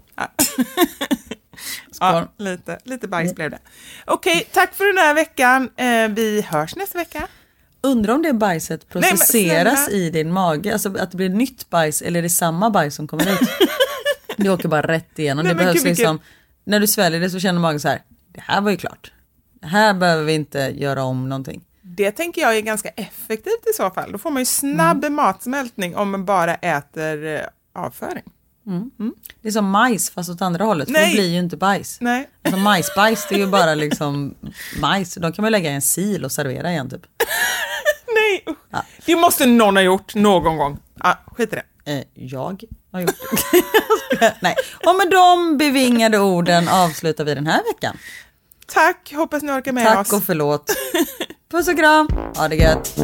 Ja, 1.99 2.27
lite, 2.37 2.79
lite 2.83 3.07
bajs 3.07 3.35
blev 3.35 3.51
det. 3.51 3.59
Okej, 4.05 4.47
tack 4.53 4.73
för 4.73 4.85
den 4.85 4.97
här 4.97 5.13
veckan. 5.13 5.69
Eh, 5.77 6.07
vi 6.15 6.41
hörs 6.41 6.75
nästa 6.75 6.97
vecka. 6.97 7.27
Undrar 7.81 8.13
om 8.13 8.21
det 8.21 8.33
bajset 8.33 8.89
processeras 8.89 9.85
snälla. 9.85 9.97
i 9.97 10.09
din 10.09 10.31
mage, 10.33 10.73
alltså 10.73 10.97
att 10.97 11.11
det 11.11 11.17
blir 11.17 11.29
nytt 11.29 11.69
bajs 11.69 12.01
eller 12.01 12.19
är 12.19 12.23
det 12.23 12.29
samma 12.29 12.69
bajs 12.69 12.95
som 12.95 13.07
kommer 13.07 13.33
ut? 13.33 13.39
det 14.37 14.49
åker 14.49 14.67
bara 14.67 14.81
rätt 14.87 15.19
igenom. 15.19 15.43
Nej, 15.45 15.53
det 15.53 15.57
behövs 15.57 15.75
vilken- 15.75 15.89
liksom, 15.91 16.19
när 16.63 16.79
du 16.79 16.87
sväljer 16.87 17.19
det 17.19 17.29
så 17.29 17.39
känner 17.39 17.59
magen 17.59 17.79
så 17.79 17.87
här, 17.87 18.01
det 18.33 18.41
här 18.41 18.61
var 18.61 18.71
ju 18.71 18.77
klart. 18.77 19.11
Det 19.61 19.67
här 19.67 19.93
behöver 19.93 20.23
vi 20.23 20.33
inte 20.33 20.59
göra 20.59 21.03
om 21.03 21.29
någonting. 21.29 21.63
Det 21.81 22.11
tänker 22.11 22.41
jag 22.41 22.57
är 22.57 22.61
ganska 22.61 22.89
effektivt 22.89 23.67
i 23.69 23.73
så 23.77 23.89
fall. 23.89 24.11
Då 24.11 24.17
får 24.17 24.31
man 24.31 24.41
ju 24.41 24.45
snabb 24.45 25.03
Mm. 25.03 25.13
matsmältning 25.15 25.95
om 25.95 26.11
man 26.11 26.25
bara 26.25 26.55
äter 26.55 27.49
avföring. 27.77 28.23
Det 29.41 29.47
är 29.47 29.51
som 29.51 29.69
majs 29.69 30.09
fast 30.09 30.29
åt 30.29 30.41
andra 30.41 30.65
hållet, 30.65 30.87
för 30.87 30.93
Nej. 30.93 31.07
det 31.07 31.13
blir 31.13 31.29
ju 31.31 31.39
inte 31.39 31.57
bajs. 31.57 31.97
Nej. 32.01 32.29
Alltså 32.43 32.59
majsbajs 32.59 33.25
det 33.29 33.35
är 33.35 33.39
ju 33.39 33.47
bara 33.47 33.75
liksom 33.75 34.35
majs, 34.81 35.13
de 35.15 35.33
kan 35.33 35.43
man 35.43 35.51
lägga 35.51 35.71
i 35.71 35.73
en 35.73 35.81
sil 35.93 36.21
och 36.25 36.31
servera 36.31 36.71
igen 36.71 36.89
typ. 36.89 37.01
Nej, 38.15 38.43
usch. 38.49 38.83
Det 39.05 39.15
måste 39.15 39.45
någon 39.45 39.75
ha 39.75 39.83
gjort 39.83 40.15
någon 40.15 40.57
gång. 40.57 40.79
Ah, 40.99 41.13
skit 41.37 41.53
i 41.53 41.55
det. 41.55 41.91
Eh, 41.93 42.03
jag 42.13 42.63
har 42.91 42.99
gjort 43.01 43.15
det. 44.19 44.33
Nej. 44.41 44.55
Och 44.85 44.95
med 44.95 45.09
de 45.11 45.57
bevingade 45.57 46.19
orden 46.19 46.67
avslutar 46.67 47.23
vi 47.25 47.35
den 47.35 47.47
här 47.47 47.63
veckan. 47.73 47.97
Tack, 48.65 49.13
hoppas 49.15 49.43
ni 49.43 49.51
orkar 49.51 49.71
med 49.71 49.85
Tack 49.85 49.99
oss. 49.99 50.13
och 50.13 50.23
förlåt. 50.23 50.75
Puss 51.51 51.67
och 51.67 51.77
kram, 51.77 52.07
ha 52.35 52.47
det 52.47 52.55
gött. 52.55 52.99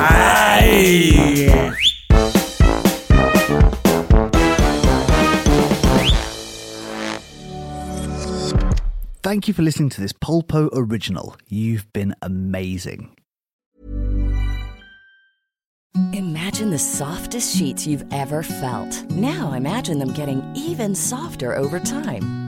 Hej! 0.00 1.57
Thank 9.28 9.46
you 9.46 9.52
for 9.52 9.60
listening 9.60 9.90
to 9.90 10.00
this 10.00 10.14
Polpo 10.14 10.70
original. 10.72 11.36
You've 11.48 11.92
been 11.92 12.14
amazing. 12.22 13.14
Imagine 16.14 16.70
the 16.70 16.78
softest 16.78 17.54
sheets 17.54 17.86
you've 17.86 18.06
ever 18.10 18.42
felt. 18.42 19.04
Now 19.10 19.52
imagine 19.52 19.98
them 19.98 20.14
getting 20.14 20.42
even 20.56 20.94
softer 20.94 21.54
over 21.54 21.78
time. 21.78 22.47